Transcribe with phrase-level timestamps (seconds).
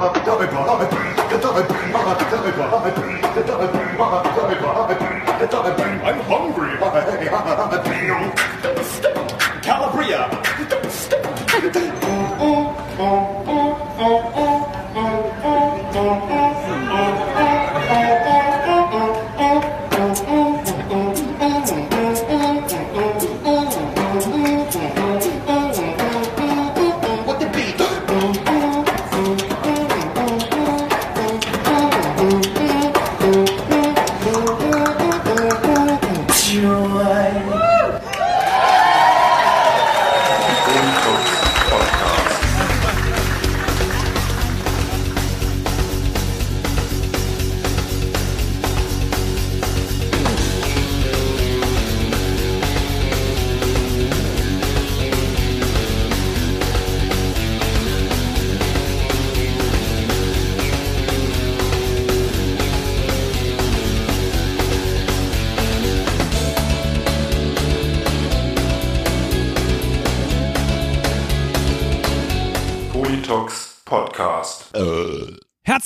[0.00, 0.14] I'm
[6.20, 7.57] hungry.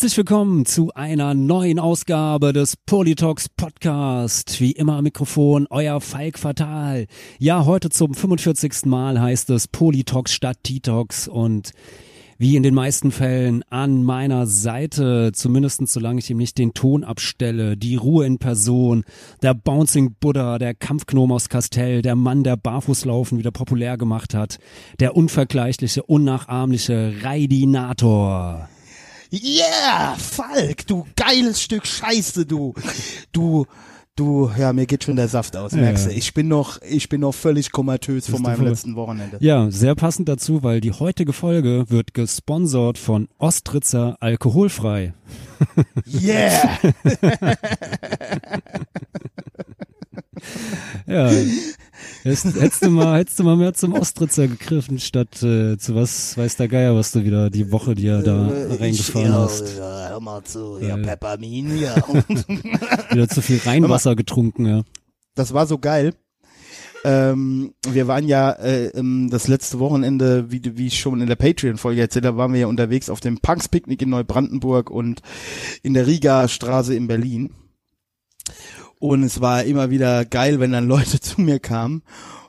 [0.02, 4.60] Herzlich willkommen zu einer neuen Ausgabe des Politox Podcast.
[4.60, 7.06] Wie immer am Mikrofon euer Falk Fatal.
[7.38, 8.86] Ja, heute zum 45.
[8.86, 11.70] Mal heißt es Politox statt Titox und
[12.36, 17.04] wie in den meisten Fällen an meiner Seite, zumindest solange ich ihm nicht den Ton
[17.04, 19.04] abstelle, die Ruhe in Person,
[19.40, 24.58] der Bouncing Buddha, der Kampfgnom aus Kastell, der Mann, der Barfußlaufen wieder populär gemacht hat,
[24.98, 28.68] der unvergleichliche, unnachahmliche Raidinator.
[29.32, 32.74] Yeah, Falk, du geiles Stück Scheiße, du.
[33.32, 33.64] Du,
[34.14, 36.10] du, ja, mir geht schon der Saft aus, merkst du.
[36.10, 36.16] Ja.
[36.16, 39.38] Ich bin noch, ich bin noch völlig komatös von du meinem voll- letzten Wochenende.
[39.40, 45.14] Ja, sehr passend dazu, weil die heutige Folge wird gesponsert von Ostritzer Alkoholfrei.
[46.06, 46.78] Yeah!
[51.06, 51.30] Ja,
[52.22, 56.36] hättest, hättest, du mal, hättest du mal mehr zum Ostritzer gegriffen, statt äh, zu was
[56.36, 59.76] weiß der Geier, was du wieder die Woche dir da reingefahren ich, hast.
[59.76, 60.96] Ja, hör mal zu, ja, Ja.
[60.96, 61.96] Peppermin, ja.
[63.10, 64.82] Wieder zu viel Rheinwasser getrunken, ja.
[65.34, 66.14] das war so geil.
[67.04, 68.92] Ähm, wir waren ja äh,
[69.28, 72.66] das letzte Wochenende, wie, wie ich schon in der Patreon-Folge erzählt habe, waren wir ja
[72.68, 75.20] unterwegs auf dem Punks-Picknick in Neubrandenburg und
[75.82, 77.50] in der Riga-Straße in Berlin.
[79.02, 82.02] Und es war immer wieder geil, wenn dann Leute zu mir kamen.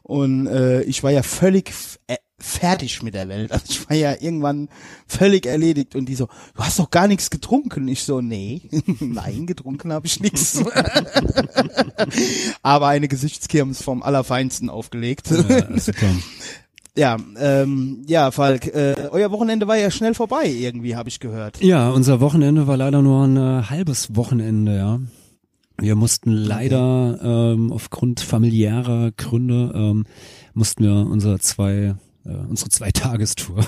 [0.03, 1.73] Und äh, ich war ja völlig
[2.05, 3.51] äh, fertig mit der Welt.
[3.51, 4.69] Also ich war ja irgendwann
[5.07, 5.95] völlig erledigt.
[5.95, 7.87] Und die so, du hast doch gar nichts getrunken.
[7.87, 8.61] Ich so, nee,
[8.99, 10.63] nein, getrunken habe ich nichts.
[12.61, 15.31] Aber eine Gesichtskirmes vom Allerfeinsten aufgelegt.
[15.31, 16.11] ja super.
[16.95, 21.59] Ja, ähm, ja, Falk, äh, euer Wochenende war ja schnell vorbei, irgendwie, habe ich gehört.
[21.63, 24.99] Ja, unser Wochenende war leider nur ein äh, halbes Wochenende, ja.
[25.79, 30.05] Wir mussten leider ähm, aufgrund familiärer Gründe ähm,
[30.53, 31.95] mussten wir unsere zwei
[32.25, 33.65] äh, unsere zwei Tagestour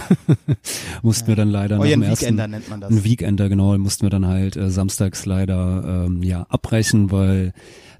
[1.01, 2.91] mussten wir dann leider nach Euren dem ersten Weekender nennt man das.
[2.91, 7.53] Ein Weekender, genau, mussten wir dann halt äh, samstags leider ähm, ja abbrechen, weil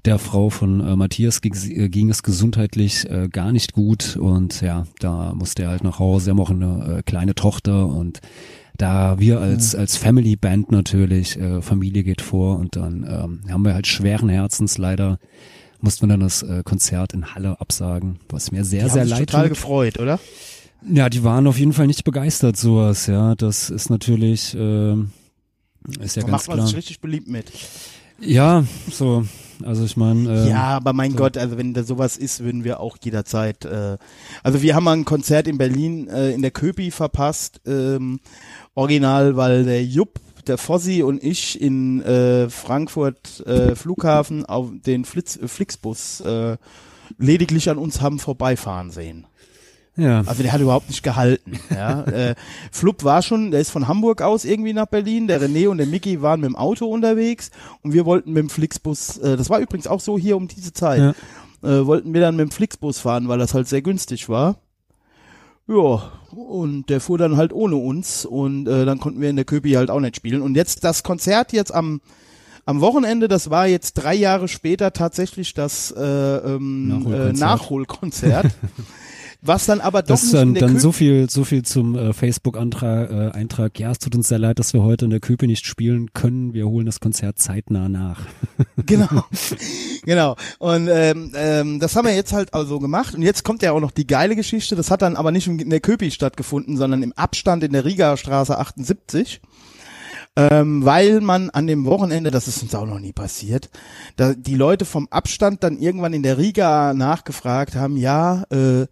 [0.06, 4.62] der Frau von äh, Matthias ging, äh, ging es gesundheitlich äh, gar nicht gut und
[4.62, 6.28] ja, da musste er halt nach Hause.
[6.28, 8.22] Wir haben auch eine äh, kleine Tochter und
[8.78, 13.64] da wir als als Family Band natürlich äh, Familie geht vor und dann ähm, haben
[13.66, 15.20] wir halt schweren Herzens leider
[15.82, 19.10] mussten wir dann das äh, Konzert in Halle absagen, was mir sehr Die sehr haben
[19.10, 19.58] sich leid total tut.
[19.58, 20.20] gefreut, oder?
[20.92, 23.36] Ja, die waren auf jeden Fall nicht begeistert sowas, ja.
[23.36, 25.12] Das ist natürlich, ähm,
[26.00, 26.68] ist ja da ganz macht man klar.
[26.68, 27.52] sich richtig beliebt mit.
[28.20, 29.26] Ja, so,
[29.64, 32.80] also ich meine, äh, ja, aber mein Gott, also wenn da sowas ist, würden wir
[32.80, 33.66] auch jederzeit.
[33.66, 33.98] Äh,
[34.44, 38.20] also wir haben mal ein Konzert in Berlin äh, in der Köpi verpasst, ähm,
[38.74, 45.06] original, weil der Jupp, der Fossi und ich in äh, Frankfurt äh, Flughafen auf den
[45.06, 46.58] Flitz, äh, Flixbus äh,
[47.18, 49.26] lediglich an uns haben vorbeifahren sehen.
[49.98, 51.60] Ja, Also der hat überhaupt nicht gehalten.
[51.74, 52.04] Ja.
[52.06, 52.36] äh,
[52.72, 55.28] Flup war schon, der ist von Hamburg aus irgendwie nach Berlin.
[55.28, 58.50] Der René und der Mickey waren mit dem Auto unterwegs und wir wollten mit dem
[58.50, 61.16] Flixbus, äh, das war übrigens auch so hier um diese Zeit,
[61.64, 64.58] äh, wollten wir dann mit dem Flixbus fahren, weil das halt sehr günstig war.
[65.68, 69.46] Ja, und der fuhr dann halt ohne uns und äh, dann konnten wir in der
[69.46, 70.42] Köpi halt auch nicht spielen.
[70.42, 72.02] Und jetzt das Konzert jetzt am
[72.68, 77.36] am Wochenende, das war jetzt drei Jahre später tatsächlich das äh, ähm, Nachholkonzert.
[77.36, 78.46] äh, Nachholkonzert.
[79.48, 81.64] was dann aber doch das ist nicht in dann, der dann so viel, so viel
[81.64, 83.80] zum äh, Facebook-Antrag, äh, Eintrag.
[83.80, 86.54] Ja, es tut uns sehr leid, dass wir heute in der Köpe nicht spielen können.
[86.54, 88.22] Wir holen das Konzert zeitnah nach.
[88.86, 89.08] Genau.
[90.06, 90.36] genau.
[90.60, 93.16] Und ähm, ähm, das haben wir jetzt halt also gemacht.
[93.16, 94.76] Und jetzt kommt ja auch noch die geile Geschichte.
[94.76, 98.16] Das hat dann aber nicht in der Köpi stattgefunden, sondern im Abstand in der Riga
[98.16, 99.42] Straße 78.
[100.36, 103.70] ähm, weil man an dem Wochenende, das ist uns auch noch nie passiert,
[104.18, 108.88] da die Leute vom Abstand dann irgendwann in der Riga nachgefragt haben, ja, äh,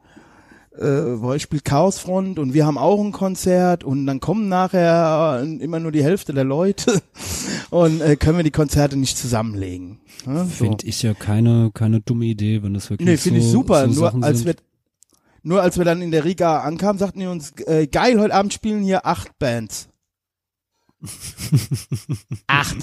[0.77, 5.79] äh, wo spielt Chaosfront und wir haben auch ein Konzert und dann kommen nachher immer
[5.79, 7.01] nur die Hälfte der Leute
[7.69, 9.99] und äh, können wir die Konzerte nicht zusammenlegen.
[10.25, 10.49] Ja, so.
[10.49, 13.81] Finde ich ja keine, keine dumme Idee, wenn das wirklich Nee, so, finde ich super.
[13.81, 14.47] so nur Sachen als sind.
[14.47, 14.55] wir
[15.45, 18.53] nur als wir dann in der Riga ankamen, sagten die uns, äh, geil, heute Abend
[18.53, 19.89] spielen hier acht Bands.
[22.47, 22.77] acht.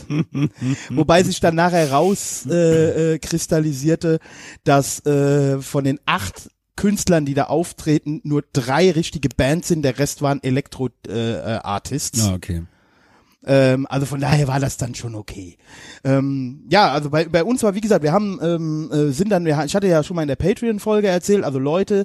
[0.91, 4.19] Wobei sich dann nachher raus äh, äh,
[4.65, 9.99] dass äh, von den acht Künstlern, die da auftreten, nur drei richtige Bands sind, der
[9.99, 11.09] Rest waren Elektro-Artists.
[11.13, 12.25] Äh, Artists.
[12.27, 12.63] Ah, okay.
[13.45, 15.57] Ähm, also von daher war das dann schon okay.
[16.05, 19.45] Ähm, ja, also bei, bei uns war, wie gesagt, wir haben, ähm, äh, sind dann,
[19.47, 22.05] wir, ich hatte ja schon mal in der Patreon-Folge erzählt, also Leute,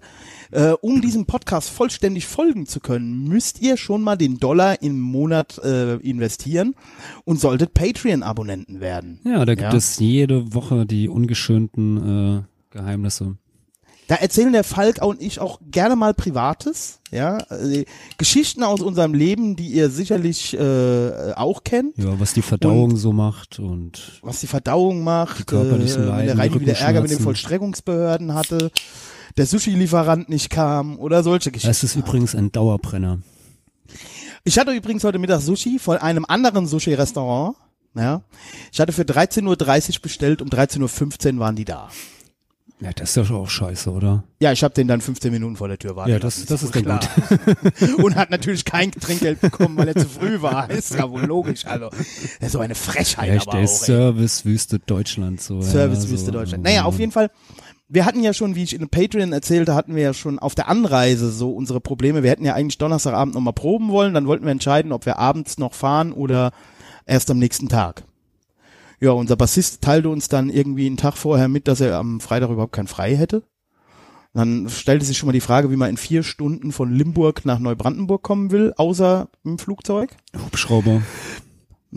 [0.51, 4.99] äh, um diesem Podcast vollständig folgen zu können, müsst ihr schon mal den Dollar im
[4.99, 6.73] Monat äh, investieren
[7.25, 9.19] und solltet Patreon-Abonnenten werden.
[9.25, 9.77] Ja, da gibt Ja.
[9.77, 13.35] es jede Woche die ungeschönten äh, Geheimnisse.
[14.07, 17.85] Da erzählen der Falk und ich auch gerne mal Privates, ja, äh,
[18.17, 21.97] Geschichten aus unserem Leben, die ihr sicherlich äh, auch kennt.
[21.97, 26.27] Ja, was die Verdauung so macht und was die Verdauung macht, Die körperlichen äh, Leiden,
[26.27, 27.19] der Reini wieder Ärger mit den.
[27.19, 28.69] Vollstreckungsbehörden hatte,
[29.37, 31.71] der Sushi-Lieferant nicht kam oder solche Geschichten.
[31.71, 33.19] es ist übrigens ein Dauerbrenner.
[34.43, 37.55] Ich hatte übrigens heute Mittag Sushi von einem anderen Sushi-Restaurant.
[37.95, 38.21] Ja,
[38.71, 41.89] ich hatte für 13.30 Uhr bestellt, um 13.15 Uhr waren die da.
[42.81, 44.25] Ja, das ist ja schon auch scheiße, oder?
[44.41, 46.75] Ja, ich habe den dann 15 Minuten vor der Tür warten Ja, das, das ist
[46.75, 46.99] dann klar.
[47.79, 47.99] gut.
[48.03, 50.69] Und hat natürlich kein Trinkgeld bekommen, weil er zu früh war.
[50.75, 51.65] Ist ja wohl logisch.
[51.65, 53.67] Also, das ist so eine Frechheit Echt, aber auch.
[53.67, 55.61] Servicewüste Deutschland so.
[55.61, 56.63] Servicewüste ja, so, Deutschland.
[56.63, 57.31] Naja, auf jeden Fall.
[57.87, 60.67] Wir hatten ja schon, wie ich in Patreon erzählte, hatten wir ja schon auf der
[60.67, 62.23] Anreise so unsere Probleme.
[62.23, 64.13] Wir hätten ja eigentlich Donnerstagabend nochmal proben wollen.
[64.13, 66.51] Dann wollten wir entscheiden, ob wir abends noch fahren oder
[67.05, 68.03] erst am nächsten Tag.
[68.99, 72.49] Ja, unser Bassist teilte uns dann irgendwie einen Tag vorher mit, dass er am Freitag
[72.49, 73.43] überhaupt kein Frei hätte.
[74.33, 77.59] Dann stellte sich schon mal die Frage, wie man in vier Stunden von Limburg nach
[77.59, 80.11] Neubrandenburg kommen will, außer im Flugzeug.
[80.37, 81.01] Hubschrauber.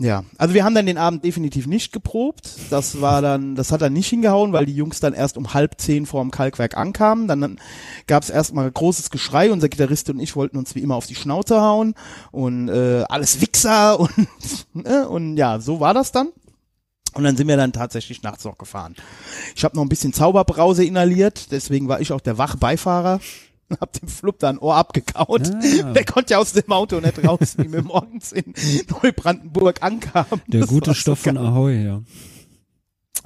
[0.01, 2.49] Ja, also wir haben dann den Abend definitiv nicht geprobt.
[2.69, 5.81] Das war dann, das hat dann nicht hingehauen, weil die Jungs dann erst um halb
[5.81, 7.27] zehn vor dem Kalkwerk ankamen.
[7.27, 7.59] Dann
[8.07, 9.51] gab es erstmal großes Geschrei.
[9.51, 11.95] Unser Gitarrist und ich wollten uns wie immer auf die Schnauze hauen
[12.31, 13.99] und äh, alles Wichser
[14.75, 16.29] und äh, und ja, so war das dann.
[17.13, 18.95] Und dann sind wir dann tatsächlich nachts noch gefahren.
[19.55, 23.19] Ich habe noch ein bisschen Zauberbrause inhaliert, deswegen war ich auch der Wachbeifahrer.
[23.79, 25.51] Hab dem Flup da ein Ohr abgekaut.
[25.51, 25.93] Ah.
[25.93, 28.53] Der konnte ja aus dem Auto nicht raus, wie wir morgens in
[29.03, 30.41] Neubrandenburg ankamen.
[30.47, 31.37] Der Das gute so Stoff von.
[31.37, 32.01] Ahoi, ja.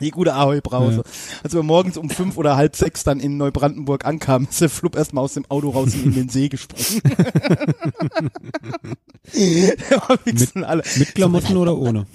[0.02, 0.98] Die gute Ahoi-Brause.
[0.98, 1.04] Ja.
[1.44, 4.98] Als wir morgens um fünf oder halb sechs dann in Neubrandenburg ankamen, ist der Flup
[4.98, 7.02] erstmal aus dem Auto raus und in den See gesprungen.
[10.66, 10.84] alle.
[10.98, 12.06] Mit Klamotten oder ohne?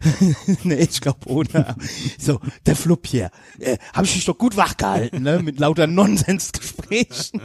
[0.64, 1.76] nee, ich glaube ohne.
[2.18, 3.30] So, der Flup hier.
[3.58, 5.40] Äh, Habe ich dich doch gut wach gehalten, ne?
[5.42, 7.42] Mit lauter Nonsensgesprächen.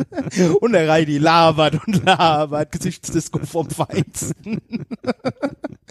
[0.60, 4.60] und der Reini labert und labert, Gesichtsdisco vom Feinsten.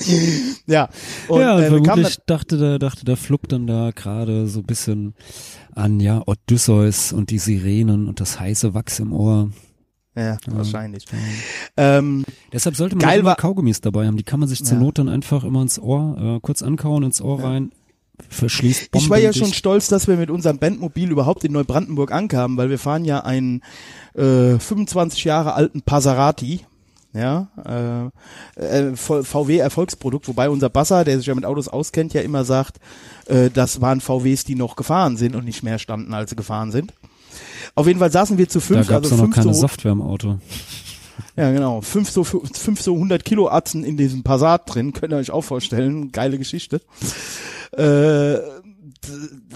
[0.67, 0.89] ja.
[1.27, 5.15] Und, ja, äh, vermutlich dachte der, dachte der Flup dann da gerade so ein bisschen
[5.73, 9.49] an, ja, Odysseus und die Sirenen und das heiße Wachs im Ohr.
[10.15, 11.05] Dann, ja, wahrscheinlich.
[11.77, 14.17] Ähm, Deshalb sollte man immer Kaugummis dabei haben.
[14.17, 14.83] Die kann man sich zur Ja.
[14.83, 17.71] Not dann einfach immer ins Ohr, äh, kurz ankauen, ins Ohr rein,
[18.29, 22.57] verschließt Ich war ja schon stolz, dass wir mit unserem Bandmobil überhaupt in Neubrandenburg ankamen,
[22.57, 23.61] weil wir fahren ja einen
[24.13, 26.61] äh, 25 Jahre alten Passerati,
[27.13, 28.11] ja,
[28.57, 32.43] äh, äh, VW Erfolgsprodukt, wobei unser Basser, der sich ja mit Autos auskennt, ja immer
[32.43, 32.79] sagt,
[33.27, 36.71] äh, das waren VWs, die noch gefahren sind und nicht mehr standen, als sie gefahren
[36.71, 36.93] sind.
[37.75, 39.91] Auf jeden Fall saßen wir zu Da fünf, gab es also noch keine so, Software
[39.91, 40.39] im Auto.
[41.35, 45.17] ja genau, fünf so fünf so 100 Kilo Atzen in diesem Passat drin, könnt ihr
[45.17, 46.81] euch auch vorstellen, geile Geschichte.
[47.71, 48.37] Äh,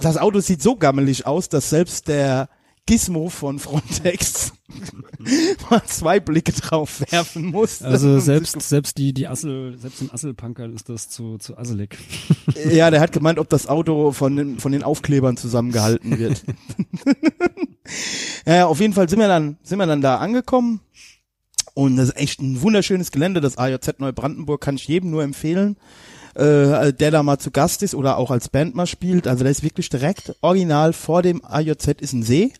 [0.01, 2.49] das Auto sieht so gammelig aus, dass selbst der
[2.87, 4.53] Gizmo von Frontex
[5.69, 7.81] mal zwei Blicke drauf werfen muss.
[7.81, 11.97] Also selbst, selbst die, die Assel, selbst den Asselpunker ist das zu, zu asselig.
[12.71, 16.43] Ja, der hat gemeint, ob das Auto von den, von den Aufklebern zusammengehalten wird.
[18.45, 20.79] ja, auf jeden Fall sind wir dann, sind wir dann da angekommen.
[21.73, 23.41] Und das ist echt ein wunderschönes Gelände.
[23.41, 25.77] Das AJZ Neubrandenburg kann ich jedem nur empfehlen,
[26.33, 29.27] äh, der da mal zu Gast ist oder auch als Band mal spielt.
[29.27, 32.53] Also da ist wirklich direkt original vor dem AJZ ist ein See.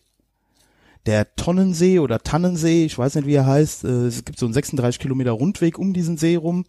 [1.07, 3.85] Der Tonnensee oder Tannensee, ich weiß nicht, wie er heißt.
[3.85, 6.65] Äh, Es gibt so einen 36 Kilometer Rundweg um diesen See rum.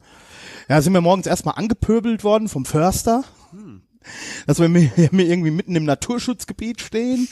[0.69, 3.25] Ja, sind wir morgens erstmal angepöbelt worden vom Förster,
[4.47, 7.27] dass wir mir, irgendwie mitten im Naturschutzgebiet stehen.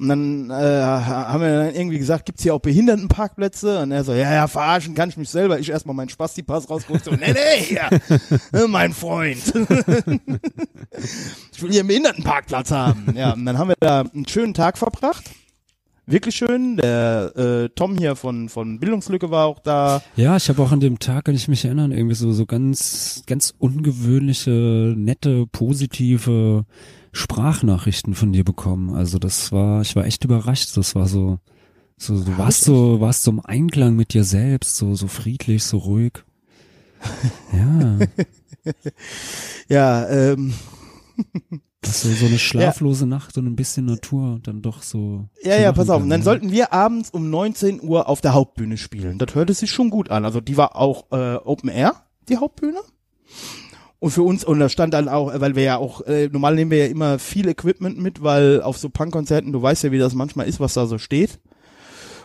[0.00, 3.78] Und dann äh, haben wir dann irgendwie gesagt, gibt's hier auch Behindertenparkplätze?
[3.78, 5.60] Und er so, ja, ja, verarschen kann ich mich selber.
[5.60, 7.04] Ich erstmal meinen Spasti-Pass rausgeholt.
[7.04, 7.88] So, nee, nee, hier,
[8.52, 9.38] äh, mein Freund.
[11.52, 13.14] ich will hier einen Behindertenparkplatz haben.
[13.16, 15.22] Ja, und dann haben wir da einen schönen Tag verbracht.
[16.06, 16.76] Wirklich schön.
[16.76, 20.02] Der äh, Tom hier von von Bildungslücke war auch da.
[20.16, 23.22] Ja, ich habe auch an dem Tag, kann ich mich erinnern, irgendwie so so ganz
[23.26, 26.64] ganz ungewöhnliche, nette, positive
[27.12, 28.94] Sprachnachrichten von dir bekommen.
[28.94, 30.76] Also das war, ich war echt überrascht.
[30.76, 31.38] Das war so,
[31.96, 35.78] so du warst so, warst so im Einklang mit dir selbst, so so friedlich, so
[35.78, 36.12] ruhig.
[37.52, 37.98] Ja,
[39.68, 40.54] Ja, ähm,
[41.80, 45.28] das ist so, so eine schlaflose Nacht und ein bisschen Natur und dann doch so.
[45.42, 46.02] Ja, ja, pass auf.
[46.02, 46.24] Und dann ja.
[46.24, 49.18] sollten wir abends um 19 Uhr auf der Hauptbühne spielen.
[49.18, 50.24] Das hörte sich schon gut an.
[50.24, 51.94] Also die war auch äh, Open Air,
[52.28, 52.80] die Hauptbühne.
[53.98, 56.72] Und für uns, und da stand dann auch, weil wir ja auch, äh, normal nehmen
[56.72, 60.14] wir ja immer viel Equipment mit, weil auf so Punkkonzerten, du weißt ja, wie das
[60.14, 61.38] manchmal ist, was da so steht.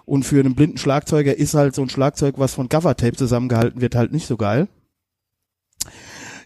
[0.03, 3.93] Und für einen blinden Schlagzeuger ist halt so ein Schlagzeug, was von Covertape zusammengehalten wird,
[3.93, 4.69] halt nicht so geil.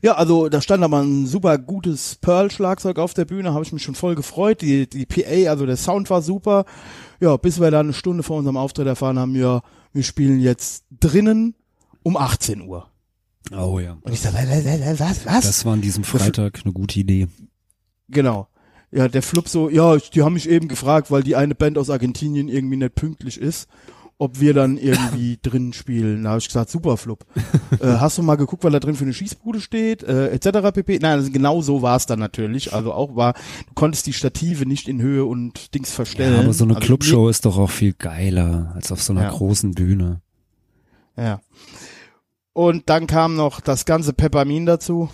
[0.02, 3.84] Ja, also da stand aber ein super gutes Pearl-Schlagzeug auf der Bühne, habe ich mich
[3.84, 4.62] schon voll gefreut.
[4.62, 6.66] Die, die PA, also der Sound war super.
[7.20, 9.62] Ja, bis wir dann eine Stunde vor unserem Auftritt erfahren haben, ja,
[9.94, 11.56] wir spielen jetzt drinnen
[12.02, 12.88] um 18 Uhr.
[13.56, 13.98] Oh ja.
[14.02, 15.46] Und ich sag, was, was, was?
[15.46, 17.28] Das war an diesem Freitag eine gute Idee.
[18.10, 18.48] Genau.
[18.92, 21.90] Ja, der Flip so, ja, die haben mich eben gefragt, weil die eine Band aus
[21.90, 23.70] Argentinien irgendwie nicht pünktlich ist,
[24.22, 26.24] ob wir dann irgendwie drin spielen.
[26.24, 27.18] Da habe ich gesagt, super Flip.
[27.80, 30.72] äh, hast du mal geguckt, weil da drin für eine Schießbude steht, äh, etc.
[30.72, 31.00] pp.
[31.00, 32.72] Nein, also genau so war es dann natürlich.
[32.72, 36.36] Also auch war, du konntest die Stative nicht in Höhe und Dings verstellen.
[36.36, 39.24] Ja, aber so eine also, Clubshow ist doch auch viel geiler als auf so einer
[39.24, 39.30] Ja.
[39.32, 40.22] großen Bühne.
[41.18, 41.42] Ja.
[42.54, 45.10] Und dann kam noch das ganze Peppermin dazu.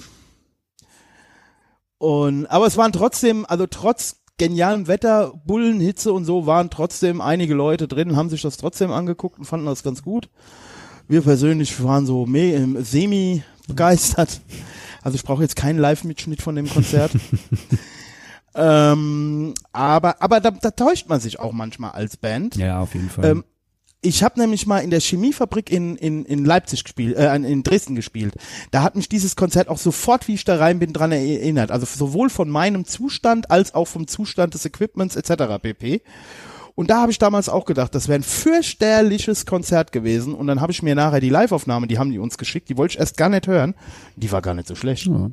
[1.97, 7.21] Und, aber es waren trotzdem, also trotz genialem Wetter, Bullen, Hitze und so, waren trotzdem
[7.21, 10.29] einige Leute drin, haben sich das trotzdem angeguckt und fanden das ganz gut.
[11.07, 14.41] Wir persönlich waren so ähm, semi begeistert.
[15.01, 17.11] Also ich brauche jetzt keinen Live-Mitschnitt von dem Konzert.
[18.55, 22.55] ähm, aber aber da, da täuscht man sich auch manchmal als Band.
[22.57, 23.25] Ja, auf jeden Fall.
[23.25, 23.43] Ähm,
[24.01, 27.95] ich habe nämlich mal in der Chemiefabrik in, in, in Leipzig gespielt, äh, in Dresden
[27.95, 28.35] gespielt.
[28.71, 31.71] Da hat mich dieses Konzert auch sofort, wie ich da rein bin, dran erinnert.
[31.71, 35.61] Also sowohl von meinem Zustand als auch vom Zustand des Equipments etc.
[35.61, 36.01] pp.
[36.75, 40.35] Und da habe ich damals auch gedacht, das wäre ein fürchterliches Konzert gewesen.
[40.35, 42.93] Und dann habe ich mir nachher die Live-Aufnahme, die haben die uns geschickt, die wollte
[42.93, 43.73] ich erst gar nicht hören.
[44.15, 45.07] Die war gar nicht so schlecht.
[45.07, 45.31] ja.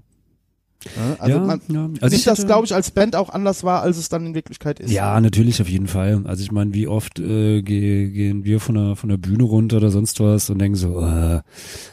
[1.18, 1.90] Also Ja, man ja.
[2.00, 4.80] Also ich das, glaube ich, als Band auch anders wahr, als es dann in Wirklichkeit
[4.80, 4.90] ist.
[4.90, 6.22] Ja, natürlich auf jeden Fall.
[6.24, 9.78] Also ich meine, wie oft äh, geh, gehen wir von der von der Bühne runter
[9.78, 11.40] oder sonst was und denken so, äh,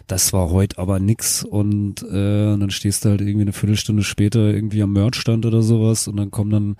[0.07, 4.03] das war heute aber nix und, äh, und dann stehst du halt irgendwie eine Viertelstunde
[4.03, 6.75] später irgendwie am Merchstand oder sowas und dann kommen dann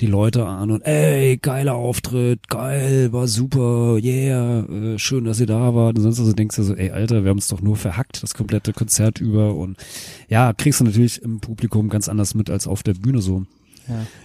[0.00, 5.46] die Leute an und ey, geiler Auftritt, geil, war super, yeah, äh, schön, dass ihr
[5.46, 6.28] da wart und sonst was.
[6.28, 9.20] Und denkst du so, ey Alter, wir haben es doch nur verhackt, das komplette Konzert
[9.20, 9.78] über und
[10.28, 11.53] ja, kriegst du natürlich im Publikum
[11.88, 13.44] ganz anders mit als auf der Bühne so.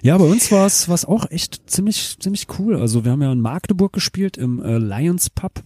[0.02, 2.78] Ja, bei uns war es auch echt ziemlich ziemlich cool.
[2.78, 5.64] Also wir haben ja in Magdeburg gespielt im äh, Lions Pub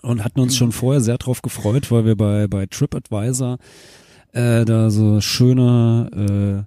[0.00, 3.58] und hatten uns schon vorher sehr drauf gefreut, weil wir bei bei TripAdvisor
[4.32, 6.66] äh, da so schöne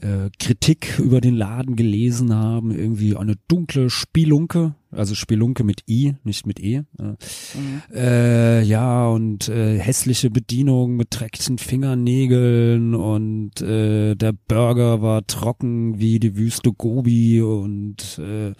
[0.00, 5.82] äh, äh, Kritik über den Laden gelesen haben, irgendwie eine dunkle Spielunke, also Spielunke mit
[5.88, 6.82] I, nicht mit E.
[6.98, 15.26] Äh, äh, ja, und äh, hässliche Bedienung mit dreckigen Fingernägeln und äh, der Burger war
[15.26, 18.52] trocken wie die Wüste Gobi und äh,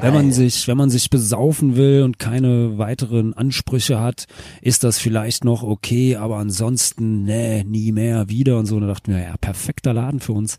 [0.00, 4.26] wenn man sich, wenn man sich besaufen will und keine weiteren Ansprüche hat,
[4.60, 8.76] ist das vielleicht noch okay, aber ansonsten, nee, nie mehr wieder und so.
[8.76, 10.56] Und da dachten wir, ja, perfekter Laden für uns.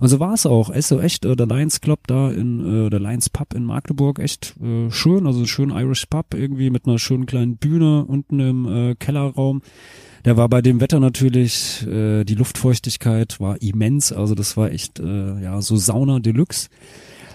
[0.00, 0.70] Und so war es auch.
[0.70, 4.18] Es so echt, äh, der Lions Club da in, äh, der Lions Pub in Magdeburg,
[4.18, 8.66] echt äh, schön, also schön Irish Pub irgendwie mit einer schönen kleinen Bühne unten im
[8.66, 9.62] äh, Kellerraum.
[10.24, 14.98] Der war bei dem Wetter natürlich, äh, die Luftfeuchtigkeit war immens, also das war echt,
[14.98, 16.68] äh, ja, so Sauna Deluxe.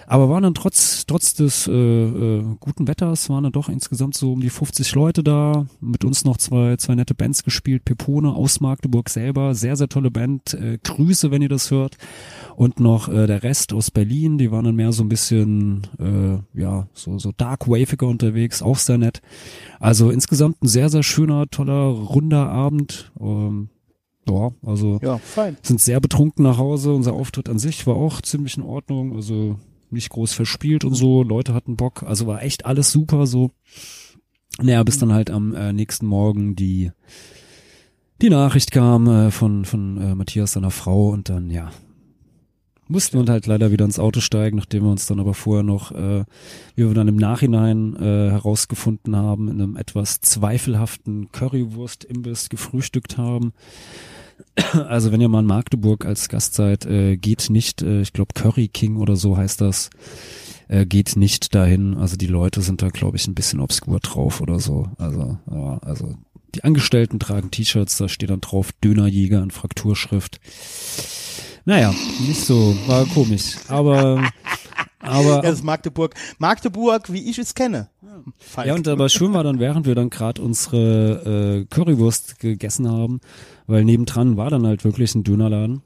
[0.06, 4.32] Aber waren dann trotz, trotz des äh, äh, guten Wetters, waren dann doch insgesamt so
[4.32, 5.66] um die 50 Leute da.
[5.80, 7.84] Mit uns noch zwei, zwei nette Bands gespielt.
[7.84, 10.54] Pepone aus Magdeburg selber, sehr, sehr tolle Band.
[10.54, 11.96] Äh, Grüße, wenn ihr das hört.
[12.56, 16.60] Und noch äh, der Rest aus Berlin, die waren dann mehr so ein bisschen, äh,
[16.60, 19.22] ja, so, so dark waviger unterwegs, auch sehr nett.
[19.80, 23.12] Also insgesamt ein sehr, sehr schöner, toller, runder Abend.
[23.20, 23.68] Ähm,
[24.28, 25.56] ja, also Ja, fein.
[25.62, 26.92] sind sehr betrunken nach Hause.
[26.92, 29.16] Unser Auftritt an sich war auch ziemlich in Ordnung.
[29.16, 29.58] Also
[29.92, 31.22] nicht groß verspielt und so.
[31.22, 32.02] Leute hatten Bock.
[32.02, 33.50] Also war echt alles super so.
[34.60, 36.90] Naja, bis dann halt am äh, nächsten Morgen die
[38.20, 41.70] die Nachricht kam äh, von von äh, Matthias seiner Frau und dann ja
[42.92, 45.92] mussten wir halt leider wieder ins Auto steigen, nachdem wir uns dann aber vorher noch,
[45.92, 46.24] äh,
[46.76, 53.52] wie wir dann im Nachhinein äh, herausgefunden haben, in einem etwas zweifelhaften Currywurst-Imbiss gefrühstückt haben.
[54.74, 58.34] Also wenn ihr mal in Magdeburg als Gast seid, äh, geht nicht, äh, ich glaube
[58.34, 59.90] Curry King oder so heißt das,
[60.68, 61.96] äh, geht nicht dahin.
[61.96, 64.88] Also die Leute sind da, glaube ich, ein bisschen obskur drauf oder so.
[64.98, 66.16] Also, ja, also
[66.54, 70.40] die Angestellten tragen T-Shirts, da steht dann drauf Dönerjäger in Frakturschrift.
[71.64, 71.94] Naja,
[72.26, 73.56] nicht so, war komisch.
[73.68, 74.22] Aber,
[74.98, 75.40] aber.
[75.42, 76.14] Das ist Magdeburg.
[76.38, 77.88] Magdeburg, wie ich es kenne.
[78.38, 78.66] Falk.
[78.66, 83.20] Ja, und aber schön war dann, während wir dann gerade unsere äh, Currywurst gegessen haben,
[83.66, 85.82] weil nebendran war dann halt wirklich ein Dönerladen.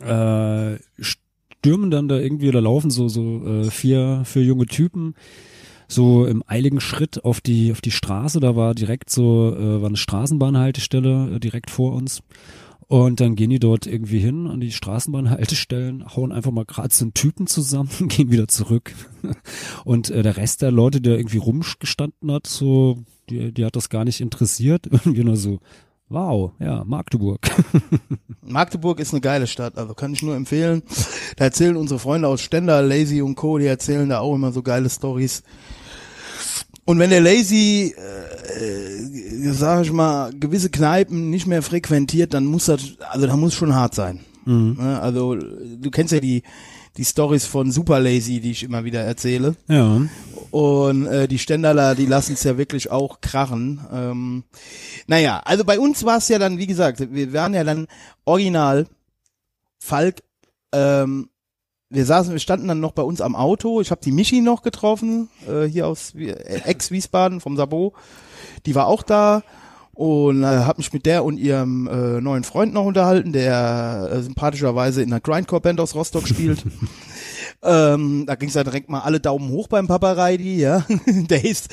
[0.00, 5.14] Äh, stürmen dann da irgendwie oder laufen so so äh, vier vier junge Typen
[5.86, 8.40] so im eiligen Schritt auf die auf die Straße.
[8.40, 12.22] Da war direkt so äh, war eine Straßenbahnhaltestelle äh, direkt vor uns.
[12.92, 17.06] Und dann gehen die dort irgendwie hin an die Straßenbahnhaltestellen, hauen einfach mal gerade so
[17.06, 18.92] einen Typen zusammen, gehen wieder zurück.
[19.86, 22.98] Und äh, der Rest der Leute, der irgendwie rumgestanden hat, so,
[23.30, 24.86] die, die hat das gar nicht interessiert.
[24.90, 25.60] Irgendwie nur so,
[26.10, 27.40] wow, ja, Magdeburg.
[28.42, 30.82] Magdeburg ist eine geile Stadt, also kann ich nur empfehlen.
[31.36, 34.62] Da erzählen unsere Freunde aus Stender, Lazy und Co., die erzählen da auch immer so
[34.62, 35.44] geile Stories.
[36.84, 42.44] Und wenn der Lazy, äh, äh, sag ich mal, gewisse Kneipen nicht mehr frequentiert, dann
[42.44, 44.20] muss das, also da muss schon hart sein.
[44.74, 45.00] Ne?
[45.00, 46.42] Also du kennst ja die
[46.96, 49.56] die Stories von Super Lazy, die ich immer wieder erzähle.
[49.68, 50.02] ja.
[50.50, 53.80] Und äh, die Ständerler, die lassen es ja wirklich auch krachen.
[53.90, 54.44] Ähm,
[55.06, 57.86] naja, also bei uns war es ja dann, wie gesagt, wir waren ja dann
[58.26, 58.86] original
[59.78, 60.22] Falk,
[60.72, 61.30] ähm,
[61.92, 63.80] wir saßen, wir standen dann noch bei uns am Auto.
[63.80, 67.92] Ich habe die Michi noch getroffen, äh, hier aus äh, Ex-Wiesbaden vom Sabo.
[68.64, 69.42] Die war auch da
[69.92, 74.22] und äh, habe mich mit der und ihrem äh, neuen Freund noch unterhalten, der äh,
[74.22, 76.64] sympathischerweise in einer Grindcore-Band aus Rostock spielt.
[77.64, 80.84] Ähm, da ging es ja direkt mal alle Daumen hoch beim Papa Reidi, ja.
[81.06, 81.68] Der ist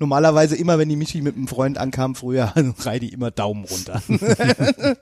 [0.00, 4.02] normalerweise immer, wenn die Michi mit einem Freund ankam, früher Reidi immer Daumen runter.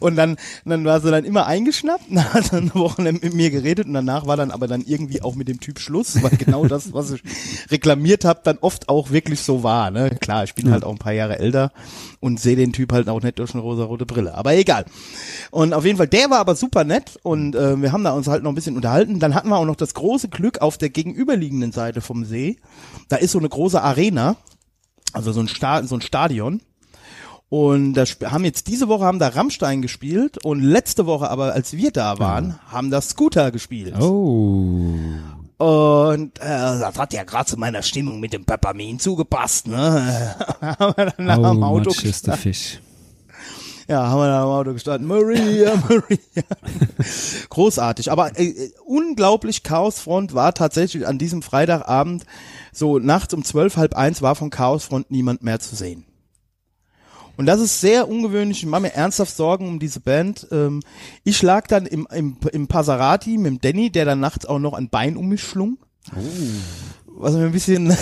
[0.00, 3.86] und dann, dann war sie dann immer eingeschnappt, hat dann eine Woche mit mir geredet
[3.86, 6.92] und danach war dann aber dann irgendwie auch mit dem Typ Schluss, weil genau das,
[6.92, 7.22] was ich
[7.70, 9.90] reklamiert habe, dann oft auch wirklich so war.
[9.90, 10.10] Ne?
[10.20, 11.72] Klar, ich bin halt auch ein paar Jahre älter
[12.20, 14.34] und sehe den Typ halt auch nicht durch eine rosa-rote Brille.
[14.34, 14.84] Aber egal.
[15.50, 18.28] Und auf jeden Fall, der war aber super nett und äh, wir haben da uns
[18.28, 19.18] halt noch ein bisschen unterhalten.
[19.18, 22.56] Dann hatten wir auch noch das große Glück auf der gegenüberliegenden Seite vom See.
[23.08, 24.36] Da ist so eine große Arena,
[25.12, 26.60] also so ein, Sta so ein Stadion.
[27.48, 31.72] Und da haben jetzt diese Woche haben da Rammstein gespielt und letzte Woche aber, als
[31.72, 34.00] wir da waren, haben da Scooter gespielt.
[34.00, 34.86] Oh.
[35.60, 36.46] Und äh,
[36.80, 40.34] das hat ja gerade zu meiner Stimmung mit dem Peppermin zugepasst, ne?
[40.62, 42.40] haben wir dann da Oh, am Auto gestanden.
[42.40, 42.80] fish.
[43.86, 45.06] Ja, haben wir da am Auto gestanden.
[45.06, 46.44] Maria, Maria.
[47.50, 48.10] Großartig.
[48.10, 52.24] Aber äh, unglaublich Chaosfront war tatsächlich an diesem Freitagabend
[52.72, 56.06] so nachts um zwölf, halb eins war von Chaosfront niemand mehr zu sehen.
[57.40, 58.58] Und das ist sehr ungewöhnlich.
[58.58, 60.46] Ich mache mir ernsthaft Sorgen um diese Band.
[60.52, 60.82] Ähm,
[61.24, 64.74] ich lag dann im, im, im Passerati mit dem Danny, der dann nachts auch noch
[64.74, 65.78] ein Bein um mich schlung.
[67.20, 67.90] Was mir ein bisschen,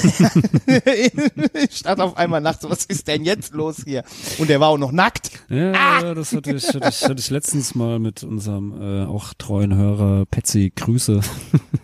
[1.55, 4.05] ich stand auf einmal nachts, was ist denn jetzt los hier?
[4.39, 5.33] Und der war auch noch nackt.
[5.49, 6.15] Ja, Ah!
[6.15, 10.25] das hatte ich, hatte, ich, hatte ich letztens mal mit unserem äh, auch treuen Hörer
[10.27, 11.21] Patsy Grüße.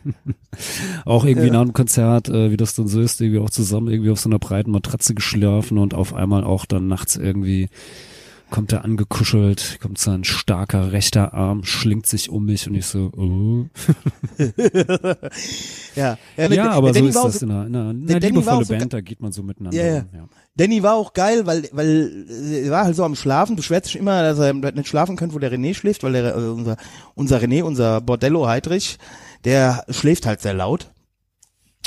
[1.05, 4.11] auch irgendwie nach einem Konzert, äh, wie das dann so ist, irgendwie auch zusammen irgendwie
[4.11, 7.69] auf so einer breiten Matratze geschlafen und auf einmal auch dann nachts irgendwie
[8.51, 12.87] kommt er angekuschelt, kommt so ein starker rechter Arm, schlingt sich um mich und ich
[12.87, 13.67] so, oh.
[15.97, 18.37] Ja, Ja, der- aber so Danny ist das in einer, in einer, in einer Danny
[18.47, 19.77] war auch liebevolle so Band, da geht man so miteinander.
[19.77, 20.05] Ja, ja.
[20.15, 20.29] ja.
[20.57, 22.27] Danny war auch geil, weil, weil
[22.65, 25.39] er war halt so am Schlafen, beschwert sich immer, dass er nicht schlafen könnte, wo
[25.39, 26.77] der René schläft, weil der, also unser,
[27.15, 28.99] unser René, unser Bordello Heidrich,
[29.45, 30.91] der schläft halt sehr laut.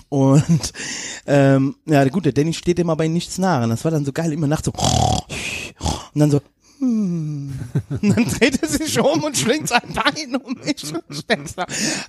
[0.09, 0.73] Und
[1.27, 3.63] ähm, ja gut, der Danny steht immer bei nichts nah.
[3.63, 4.73] Und das war dann so geil, immer nachts so
[5.79, 6.41] und dann so
[6.79, 7.57] hm.
[7.89, 11.25] Und dann dreht er sich um und schwingt sein Bein um mich und.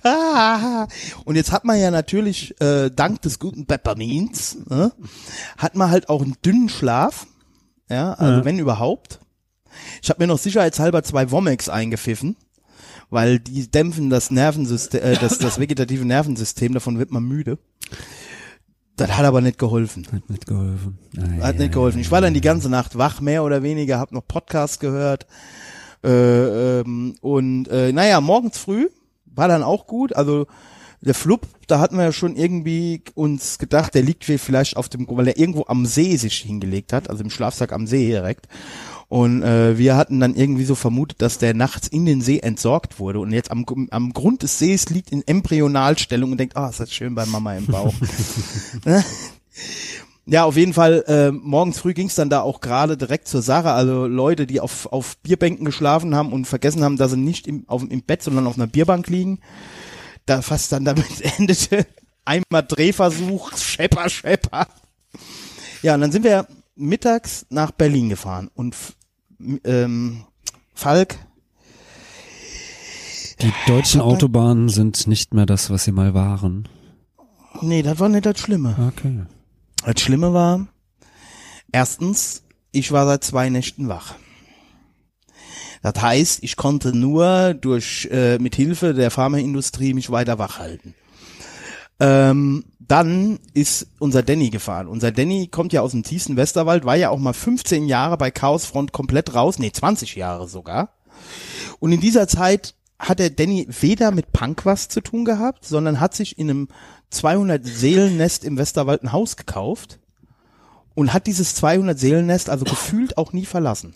[0.03, 0.87] Ah.
[1.25, 4.91] Und jetzt hat man ja natürlich, äh, dank des guten Peppermins, ne,
[5.57, 7.25] hat man halt auch einen dünnen Schlaf.
[7.89, 8.45] Ja, also Ja.
[8.45, 9.19] wenn überhaupt.
[10.03, 12.35] Ich habe mir noch sicherheitshalber zwei Womex eingepfiffen,
[13.09, 17.57] weil die dämpfen das Nervensystem, äh, das, das vegetative Nervensystem, davon wird man müde.
[18.99, 20.05] Das hat aber nicht geholfen.
[20.11, 20.99] Hat nicht geholfen.
[21.17, 21.99] Ah, Hat ja, nicht geholfen.
[21.99, 25.25] Ich war dann die ganze Nacht wach, mehr oder weniger, hab noch Podcasts gehört.
[26.03, 28.89] Äh, ähm, und äh, naja, morgens früh
[29.25, 30.13] war dann auch gut.
[30.15, 30.47] Also
[31.01, 35.07] Der Flup, da hatten wir ja schon irgendwie uns gedacht, der liegt vielleicht auf dem,
[35.09, 38.47] weil er irgendwo am See sich hingelegt hat, also im Schlafsack am See direkt.
[39.07, 42.99] Und äh, wir hatten dann irgendwie so vermutet, dass der nachts in den See entsorgt
[42.99, 46.79] wurde und jetzt am, am Grund des Sees liegt in Embryonalstellung und denkt, ah, ist
[46.79, 47.93] das schön bei Mama im Bauch.
[48.85, 49.03] Ne?
[50.25, 53.71] Ja, auf jeden Fall, äh, morgens früh ging's dann da auch gerade direkt zur Sache.
[53.71, 57.63] Also Leute, die auf, auf Bierbänken geschlafen haben und vergessen haben, dass sie nicht im,
[57.67, 59.39] auf, im Bett, sondern auf einer Bierbank liegen.
[60.29, 61.87] Da fast dann damit endete.
[62.23, 64.67] Einmal Drehversuch, Schepper, Schepper.
[65.81, 68.75] Ja, und dann sind wir mittags nach Berlin gefahren und
[69.63, 70.25] ähm,
[70.75, 71.17] Falk,
[73.41, 76.67] Die deutschen Autobahnen sind nicht mehr das, was sie mal waren.
[77.61, 78.75] nee, das war nicht das Schlimme.
[78.93, 79.23] Okay.
[79.83, 80.67] Das Schlimme war,
[81.71, 84.13] erstens, ich war seit zwei Nächten wach.
[85.81, 90.93] Das heißt, ich konnte nur durch äh, mit Hilfe der Pharmaindustrie mich weiter wach halten.
[91.99, 94.87] Ähm, dann ist unser Danny gefahren.
[94.87, 98.31] Unser Danny kommt ja aus dem tiefsten Westerwald, war ja auch mal 15 Jahre bei
[98.31, 100.93] Chaosfront komplett raus, nee, 20 Jahre sogar.
[101.79, 105.99] Und in dieser Zeit hat der Danny weder mit Punk was zu tun gehabt, sondern
[105.99, 106.67] hat sich in einem
[107.11, 109.99] 200 Seelennest im Westerwald ein Haus gekauft
[110.95, 113.93] und hat dieses 200 Seelennest also gefühlt auch nie verlassen.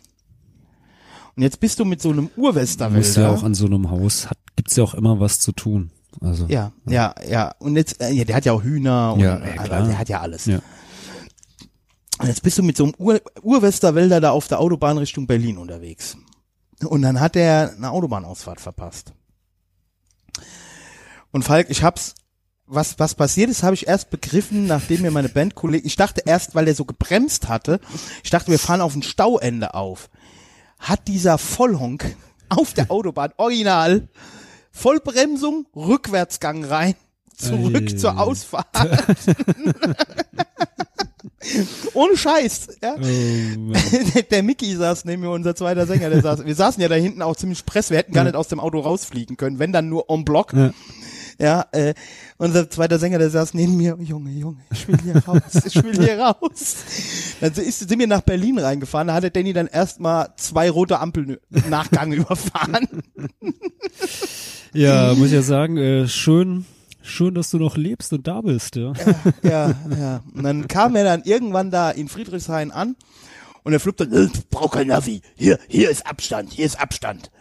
[1.35, 3.31] Und jetzt bist du mit so einem Du musst ja Urwesterwälder.
[3.31, 5.91] auch an so einem Haus, hat, gibt's ja auch immer was zu tun.
[6.21, 6.45] Also.
[6.47, 7.55] ja, ja, ja.
[7.57, 9.87] Und jetzt, äh, ja, der hat ja auch Hühner und Ja, ja, klar.
[9.87, 10.45] der hat ja alles.
[10.45, 10.59] Ja.
[12.19, 15.57] Und jetzt bist du mit so einem Ur Urwesterwälder da auf der Autobahn Richtung Berlin
[15.57, 16.15] unterwegs.
[16.85, 19.13] Und dann hat er eine Autobahnausfahrt verpasst.
[21.31, 22.13] Und Falk, ich hab's,
[22.67, 26.53] was, was passiert ist, habe ich erst begriffen, nachdem mir meine Bandkollegen, ich dachte erst,
[26.55, 27.79] weil er so gebremst hatte,
[28.23, 30.09] ich dachte, wir fahren auf ein Stauende auf.
[30.83, 32.15] Hat dieser Vollhonk
[32.49, 34.09] auf der Autobahn original
[34.71, 36.95] Vollbremsung, Rückwärtsgang rein,
[37.37, 37.95] zurück Ei.
[37.95, 38.67] zur Ausfahrt.
[41.93, 42.95] Ohne Scheiß, ja.
[42.95, 43.73] Oh,
[44.13, 46.95] der, der Mickey saß neben mir, unser zweiter Sänger, der saß, wir saßen ja da
[46.95, 49.87] hinten auch ziemlich press, wir hätten gar nicht aus dem Auto rausfliegen können, wenn dann
[49.89, 50.53] nur en bloc.
[50.53, 50.71] Ja.
[51.39, 51.93] Ja, äh,
[52.37, 55.95] unser zweiter Sänger, der saß neben mir, Junge, Junge, ich will hier raus, ich will
[55.99, 56.75] hier raus.
[57.41, 60.99] Dann ist, sind wir nach Berlin reingefahren, da hat der Danny dann erstmal zwei rote
[60.99, 61.37] Ampeln
[61.69, 62.87] Nachgang überfahren.
[64.73, 66.65] ja, muss ich ja sagen, äh, schön,
[67.01, 68.93] schön, dass du noch lebst und da bist, ja.
[69.41, 70.23] ja, ja.
[70.33, 72.95] Und dann kam er dann irgendwann da in Friedrichshain an
[73.63, 77.31] und der Flip dann, äh, brauch kein Navi, hier, hier ist Abstand, hier ist Abstand.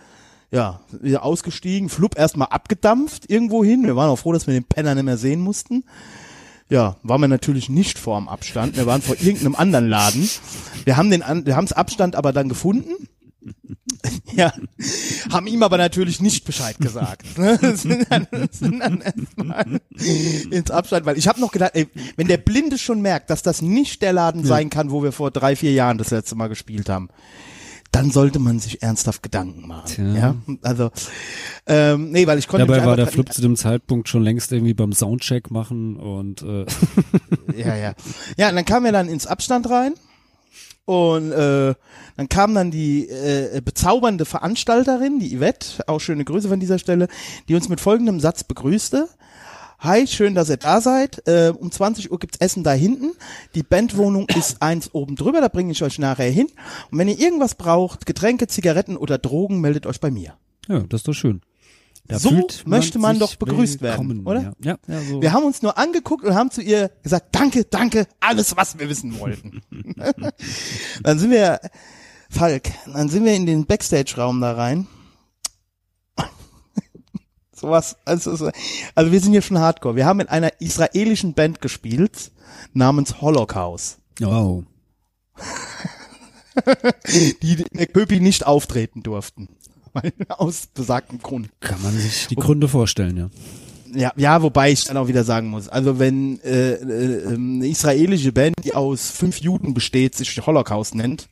[0.53, 3.85] Ja, wieder ausgestiegen, Flup erstmal abgedampft irgendwo hin.
[3.85, 5.85] Wir waren auch froh, dass wir den Penner nicht mehr sehen mussten.
[6.69, 8.77] Ja, waren wir natürlich nicht vor dem Abstand.
[8.77, 10.29] Wir waren vor irgendeinem anderen Laden.
[10.85, 12.93] Wir haben den, wir haben's Abstand aber dann gefunden.
[14.35, 14.53] Ja,
[15.31, 17.39] haben ihm aber natürlich nicht Bescheid gesagt.
[17.39, 17.59] Ne?
[17.77, 19.81] sind dann, sind dann erstmal
[20.51, 23.61] ins Abstand, weil ich habe noch gedacht, ey, wenn der Blinde schon merkt, dass das
[23.63, 26.89] nicht der Laden sein kann, wo wir vor drei, vier Jahren das letzte Mal gespielt
[26.89, 27.11] haben,
[27.93, 29.87] dann sollte man sich ernsthaft Gedanken machen.
[29.87, 30.15] Tja.
[30.15, 30.91] Ja, also
[31.67, 34.75] ähm, nee, weil ich konnte Dabei war der Flip zu dem Zeitpunkt schon längst irgendwie
[34.75, 36.65] beim Soundcheck machen und äh,
[37.57, 37.95] Ja, ja.
[38.37, 39.93] Ja, und dann kamen wir dann ins Abstand rein
[40.85, 41.75] und äh,
[42.17, 47.09] dann kam dann die äh, bezaubernde Veranstalterin, die Yvette, auch schöne Grüße von dieser Stelle,
[47.49, 49.09] die uns mit folgendem Satz begrüßte.
[49.83, 51.27] Hi, schön, dass ihr da seid.
[51.27, 53.15] Äh, um 20 Uhr gibt's Essen da hinten.
[53.57, 56.47] Die Bandwohnung ist eins oben drüber, da bringe ich euch nachher hin.
[56.93, 60.35] Und wenn ihr irgendwas braucht, Getränke, Zigaretten oder Drogen, meldet euch bei mir.
[60.69, 61.41] ja, das ist doch schön.
[62.07, 62.31] Da So
[62.65, 64.55] möchte man sich doch begrüßt werden, oder?
[64.61, 65.21] Ja, ja, ja so.
[65.21, 68.89] Wir haben uns nur angeguckt und haben zu ihr gesagt, danke, danke, alles, was wir
[68.89, 69.63] wissen wollten.
[71.03, 71.61] dann sind wir,
[72.31, 74.87] Falk, dann sind wir in den Backstage-Raum da rein.
[77.63, 78.51] Sowas, also, so-
[78.95, 79.97] also wir sind hier schon hardcore.
[79.97, 82.31] Wir haben mit einer israelischen Band gespielt,
[82.75, 84.65] namens Holocaust, wow.
[87.43, 89.49] die der Köpi nicht auftreten durften.
[90.29, 91.49] Aus besagtem Grund.
[91.61, 93.31] Kann man sich die Gründe vorstellen, ja.
[93.95, 97.69] Ja, ja, wobei ich dann auch wieder sagen muss, also wenn äh, äh, ähm, eine
[97.69, 101.29] israelische Band, die aus fünf Juden besteht, sich Holocaust nennt,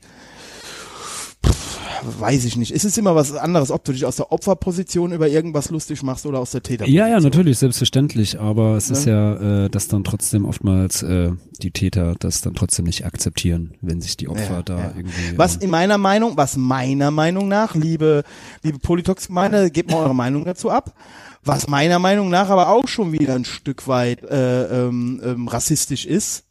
[2.02, 2.72] weiß ich nicht.
[2.72, 6.26] Es ist immer was anderes, ob du dich aus der Opferposition über irgendwas lustig machst
[6.26, 7.06] oder aus der Täterposition.
[7.06, 11.32] Ja, ja, natürlich, selbstverständlich, aber es ist ja, äh, dass dann trotzdem oftmals äh,
[11.62, 14.92] die Täter das dann trotzdem nicht akzeptieren, wenn sich die Opfer Ja, da ja.
[14.96, 15.36] irgendwie.
[15.36, 18.24] Was äh, in meiner Meinung, was meiner Meinung nach, liebe,
[18.62, 20.94] liebe Politox-Gemeinde, gebt mal eure Meinung dazu ab.
[21.42, 26.04] Was meiner Meinung nach aber auch schon wieder ein Stück weit äh, ähm, ähm, rassistisch
[26.04, 26.44] ist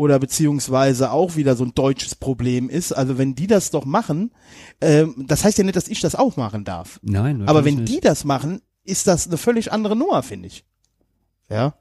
[0.00, 2.92] oder beziehungsweise auch wieder so ein deutsches Problem ist.
[2.92, 4.32] Also wenn die das doch machen,
[4.80, 6.98] ähm, das heißt ja nicht, dass ich das auch machen darf.
[7.02, 8.06] nein, Aber wenn die nicht.
[8.06, 10.64] das machen, ist das eine völlig andere Nummer, finde ich.
[11.50, 11.74] Ja.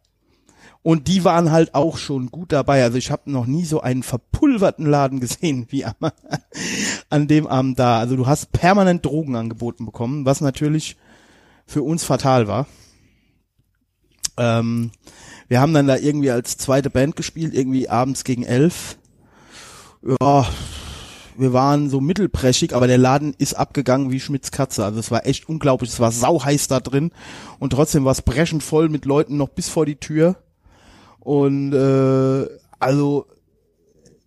[0.81, 2.83] Und die waren halt auch schon gut dabei.
[2.83, 5.95] Also ich habe noch nie so einen verpulverten Laden gesehen wie am,
[7.09, 7.99] an dem Abend da.
[7.99, 10.97] Also du hast permanent Drogen angeboten bekommen, was natürlich
[11.65, 12.67] für uns fatal war.
[14.35, 14.91] Ähm,
[15.49, 18.97] wir haben dann da irgendwie als zweite Band gespielt, irgendwie abends gegen elf.
[20.21, 20.47] Ja,
[21.37, 24.85] wir waren so mittelprächig, aber der Laden ist abgegangen wie Schmitz Katze.
[24.85, 25.89] Also es war echt unglaublich.
[25.89, 27.11] Es war sauheiß da drin
[27.57, 30.35] und trotzdem war es brechend voll mit Leuten noch bis vor die Tür.
[31.19, 32.47] Und äh,
[32.79, 33.25] also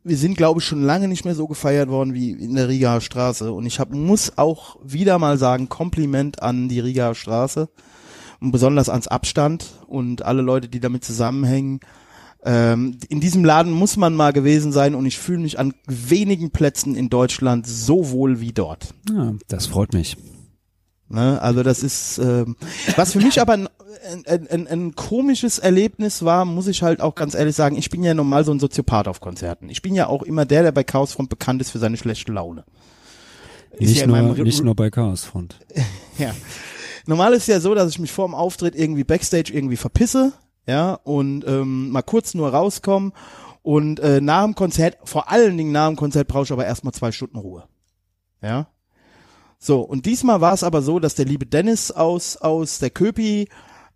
[0.04, 3.00] wir sind, glaube ich, schon lange nicht mehr so gefeiert worden wie in der Rigaer
[3.00, 3.52] Straße.
[3.52, 7.68] Und ich hab, muss auch wieder mal sagen, Kompliment an die Rigaer Straße
[8.42, 11.80] und besonders ans Abstand und alle Leute, die damit zusammenhängen.
[12.44, 16.50] Ähm, in diesem Laden muss man mal gewesen sein und ich fühle mich an wenigen
[16.50, 18.94] Plätzen in Deutschland so wohl wie dort.
[19.08, 20.16] Ja, das freut mich.
[21.08, 21.40] Ne?
[21.40, 22.56] Also das ist, ähm,
[22.96, 23.68] was für mich aber ein,
[24.26, 28.02] ein, ein, ein komisches Erlebnis war, muss ich halt auch ganz ehrlich sagen, ich bin
[28.02, 29.68] ja normal so ein Soziopath auf Konzerten.
[29.68, 32.64] Ich bin ja auch immer der, der bei Chaosfront bekannt ist für seine schlechte Laune.
[33.72, 35.58] Ist Nicht, ja nur, nicht nur bei Chaosfront.
[36.18, 36.34] Ja.
[37.06, 40.32] Normal ist ja so, dass ich mich vor dem Auftritt irgendwie Backstage irgendwie verpisse,
[40.66, 43.12] ja, und ähm, mal kurz nur rauskomme
[43.62, 46.92] und äh, nach dem Konzert, vor allen Dingen nach dem Konzert brauche ich aber erstmal
[46.92, 47.64] zwei Stunden Ruhe.
[48.42, 48.66] Ja.
[49.58, 53.48] So, und diesmal war es aber so, dass der liebe Dennis aus, aus der Köpi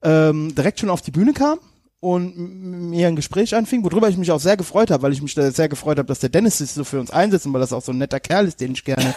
[0.02, 1.58] ähm, direkt schon auf die Bühne kam
[1.98, 5.34] und mir ein Gespräch anfing, worüber ich mich auch sehr gefreut habe, weil ich mich
[5.34, 7.72] da sehr gefreut habe, dass der Dennis sich so für uns einsetzt und weil das
[7.72, 9.14] auch so ein netter Kerl ist, den ich gerne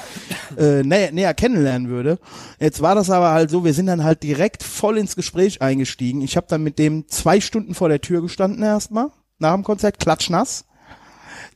[0.58, 2.20] äh, näher, näher kennenlernen würde.
[2.60, 6.22] Jetzt war das aber halt so, wir sind dann halt direkt voll ins Gespräch eingestiegen.
[6.22, 9.08] Ich habe dann mit dem zwei Stunden vor der Tür gestanden erstmal,
[9.38, 10.66] nach dem Konzert, klatschnass.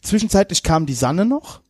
[0.01, 1.61] Zwischenzeitlich kam die Sanne noch.